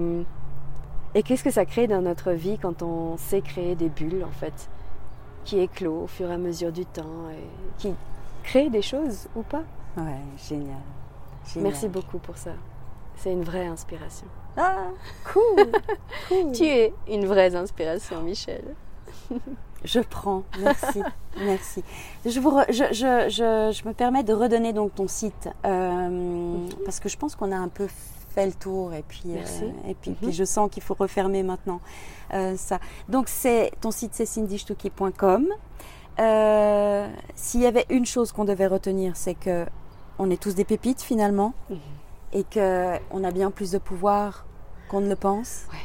et 1.16 1.24
qu'est-ce 1.24 1.44
que 1.44 1.52
ça 1.52 1.66
crée 1.66 1.88
dans 1.88 2.02
notre 2.02 2.32
vie 2.32 2.58
quand 2.62 2.82
on 2.82 3.18
sait 3.18 3.42
créer 3.42 3.76
des 3.76 3.89
bulles 3.89 4.26
en 4.28 4.32
fait, 4.32 4.70
qui 5.46 5.60
éclosent 5.60 6.04
au 6.04 6.08
fur 6.08 6.30
et 6.30 6.34
à 6.34 6.38
mesure 6.38 6.72
du 6.72 6.86
temps 6.86 7.30
et 7.32 7.80
qui 7.80 7.94
créent 8.44 8.70
des 8.70 8.82
choses 8.82 9.28
ou 9.36 9.42
pas? 9.44 9.64
Ouais, 9.98 10.04
génial. 10.48 10.78
génial. 11.46 11.72
Merci 11.72 11.88
beaucoup 11.88 12.18
pour 12.18 12.38
ça. 12.38 12.52
C'est 13.16 13.32
une 13.32 13.44
vraie 13.44 13.68
inspiration. 13.68 14.28
Ah, 14.58 14.88
cool, 15.32 15.72
cool. 16.28 16.52
Tu 16.54 16.66
es 16.66 16.94
une 17.08 17.26
vraie 17.26 17.56
inspiration, 17.56 18.22
Michel. 18.22 18.64
Je 19.84 19.99
prends, 19.99 20.43
merci, 20.59 21.01
merci. 21.39 21.84
Je, 22.25 22.39
vous 22.39 22.51
re- 22.51 22.71
je, 22.71 22.84
je, 22.93 23.29
je, 23.29 23.71
je 23.75 23.88
me 23.88 23.93
permets 23.93 24.23
de 24.23 24.34
redonner 24.34 24.73
donc 24.73 24.93
ton 24.95 25.07
site 25.07 25.49
euh, 25.65 26.57
parce 26.86 26.99
que 26.99 27.09
je 27.09 27.17
pense 27.17 27.36
qu'on 27.36 27.51
a 27.51 27.55
un 27.57 27.67
peu 27.67 27.88
fait 28.36 28.45
le 28.45 28.53
tour 28.53 28.93
et 28.93 29.03
puis 29.07 29.23
euh, 29.27 29.39
et 29.88 29.93
puis, 29.95 30.11
Mhm. 30.11 30.17
puis 30.17 30.32
je 30.34 30.43
sens 30.43 30.69
qu'il 30.71 30.84
faut 30.84 30.93
refermer 30.93 31.41
maintenant 31.43 31.82
euh, 32.34 32.55
ça. 32.57 32.79
Donc 33.09 33.27
c'est 33.27 33.71
ton 33.82 33.91
site 33.91 34.11
c'est 34.13 34.25
cindyshtuki.com. 34.27 35.47
Euh, 36.19 37.07
S'il 37.36 37.61
y 37.61 37.65
avait 37.65 37.86
une 37.89 38.05
chose 38.05 38.32
qu'on 38.32 38.45
devait 38.45 38.67
retenir, 38.67 39.15
c'est 39.15 39.34
que 39.36 39.65
on 40.19 40.29
est 40.29 40.39
tous 40.41 40.53
des 40.55 40.65
pépites 40.65 41.01
finalement 41.01 41.53
Mhm. 41.69 41.77
et 42.34 42.43
que 42.43 42.97
on 43.11 43.23
a 43.23 43.32
bien 43.32 43.49
plus 43.51 43.71
de 43.71 43.77
pouvoir 43.79 44.45
qu'on 44.89 45.01
ne 45.01 45.09
le 45.09 45.15
pense. 45.15 45.63
Ouais. 45.71 45.77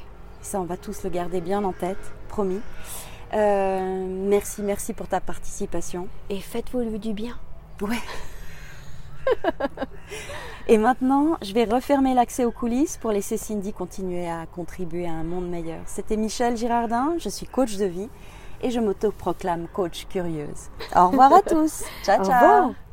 Ça, 0.42 0.61
on 0.61 0.64
va 0.64 0.76
tous 0.76 1.03
le 1.03 1.11
garder 1.11 1.40
bien 1.40 1.64
en 1.64 1.72
tête, 1.72 1.97
promis. 2.28 2.61
Euh, 3.35 4.07
merci, 4.29 4.62
merci 4.62 4.93
pour 4.93 5.09
ta 5.09 5.20
participation. 5.20 6.09
Et 6.31 6.41
faites-vous 6.41 6.99
du 6.99 7.12
bien. 7.12 7.37
Ouais. 7.81 7.97
Et 10.68 10.79
maintenant, 10.79 11.37
je 11.43 11.53
vais 11.53 11.64
refermer 11.64 12.14
l'accès 12.14 12.45
aux 12.45 12.51
coulisses 12.53 12.97
pour 12.97 13.12
laisser 13.12 13.37
Cindy 13.37 13.72
continuer 13.72 14.29
à 14.29 14.47
contribuer 14.47 15.07
à 15.07 15.12
un 15.12 15.24
monde 15.24 15.49
meilleur. 15.49 15.81
C'était 15.87 16.16
Michel 16.16 16.57
Girardin, 16.57 17.14
je 17.18 17.29
suis 17.29 17.47
coach 17.47 17.77
de 17.77 17.85
vie 17.85 18.09
et 18.62 18.70
je 18.70 18.81
m'autoproclame 18.81 19.66
coach 19.72 20.07
curieuse. 20.09 20.70
Au 20.95 21.09
revoir 21.09 21.33
à 21.33 21.43
tous. 21.47 21.85
Ciao, 22.05 22.20
Au 22.20 22.24
ciao. 22.24 22.35
revoir. 22.35 22.86